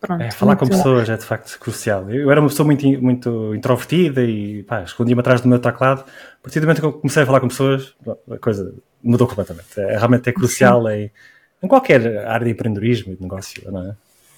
pronto. 0.00 0.22
É, 0.22 0.30
falar 0.30 0.56
com 0.56 0.68
pessoas 0.68 1.08
é 1.08 1.16
de 1.16 1.24
facto 1.24 1.58
crucial. 1.58 2.08
Eu 2.10 2.30
era 2.30 2.40
uma 2.40 2.48
pessoa 2.48 2.66
muito, 2.66 2.86
muito 3.02 3.54
introvertida 3.54 4.22
e 4.22 4.62
pá, 4.62 4.82
escondia-me 4.82 5.20
atrás 5.20 5.40
do 5.40 5.48
meu 5.48 5.58
teclado. 5.58 6.00
A 6.00 6.42
partir 6.42 6.60
do 6.60 6.66
momento 6.66 6.80
que 6.80 6.86
eu 6.86 6.92
comecei 6.92 7.22
a 7.22 7.26
falar 7.26 7.40
com 7.40 7.48
pessoas, 7.48 7.94
a 8.30 8.38
coisa 8.38 8.72
mudou 9.02 9.26
completamente. 9.26 9.78
É, 9.78 9.96
realmente 9.96 10.28
é 10.28 10.32
crucial 10.32 10.88
em, 10.90 11.10
em, 11.62 11.68
qualquer 11.68 12.26
área 12.26 12.44
de 12.44 12.52
empreendedorismo 12.52 13.12
e 13.12 13.16
de 13.16 13.22
negócio, 13.22 13.70
não 13.72 13.90
é? 13.90 13.96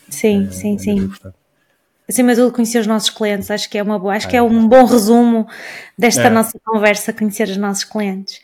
Sim, 0.09 0.47
é, 0.47 0.51
sim, 0.51 0.75
é 0.77 0.79
sim. 0.79 0.97
Importante 0.97 1.48
acima 2.09 2.35
de 2.35 2.41
tudo, 2.41 2.53
conhecer 2.53 2.79
os 2.79 2.87
nossos 2.87 3.11
clientes. 3.11 3.51
Acho 3.51 3.69
que 3.69 3.77
é 3.77 3.83
uma 3.83 3.99
boa, 3.99 4.15
acho 4.15 4.29
que 4.29 4.37
é 4.37 4.43
um 4.43 4.67
bom 4.67 4.85
resumo 4.85 5.47
desta 5.97 6.23
é. 6.23 6.31
nossa 6.31 6.59
conversa, 6.65 7.13
conhecer 7.13 7.49
os 7.49 7.57
nossos 7.57 7.85
clientes. 7.85 8.41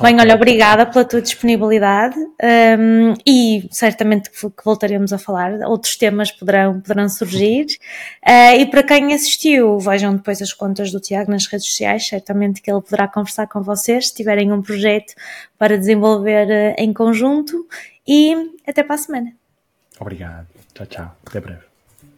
Bem, 0.00 0.20
olha, 0.20 0.34
obrigada 0.34 0.86
pela 0.86 1.04
tua 1.04 1.20
disponibilidade 1.20 2.16
um, 2.18 3.14
e 3.26 3.68
certamente 3.72 4.30
que 4.30 4.64
voltaremos 4.64 5.12
a 5.12 5.18
falar. 5.18 5.52
Outros 5.66 5.96
temas 5.96 6.30
poderão, 6.30 6.80
poderão 6.80 7.08
surgir. 7.08 7.66
Uh, 8.24 8.54
e 8.60 8.66
para 8.66 8.82
quem 8.82 9.12
assistiu, 9.12 9.78
vejam 9.80 10.14
depois 10.14 10.40
as 10.40 10.52
contas 10.52 10.92
do 10.92 11.00
Tiago 11.00 11.30
nas 11.32 11.46
redes 11.46 11.66
sociais, 11.66 12.06
certamente 12.06 12.62
que 12.62 12.70
ele 12.70 12.80
poderá 12.80 13.08
conversar 13.08 13.48
com 13.48 13.60
vocês 13.60 14.08
se 14.08 14.14
tiverem 14.14 14.52
um 14.52 14.62
projeto 14.62 15.14
para 15.58 15.76
desenvolver 15.76 16.46
uh, 16.46 16.74
em 16.78 16.92
conjunto. 16.92 17.66
E 18.06 18.34
até 18.66 18.82
para 18.82 18.94
a 18.94 18.98
semana. 18.98 19.32
Obrigado. 19.98 20.46
Tchau, 20.74 20.86
tchau. 20.86 21.16
Até 21.26 21.40
breve. 21.40 21.69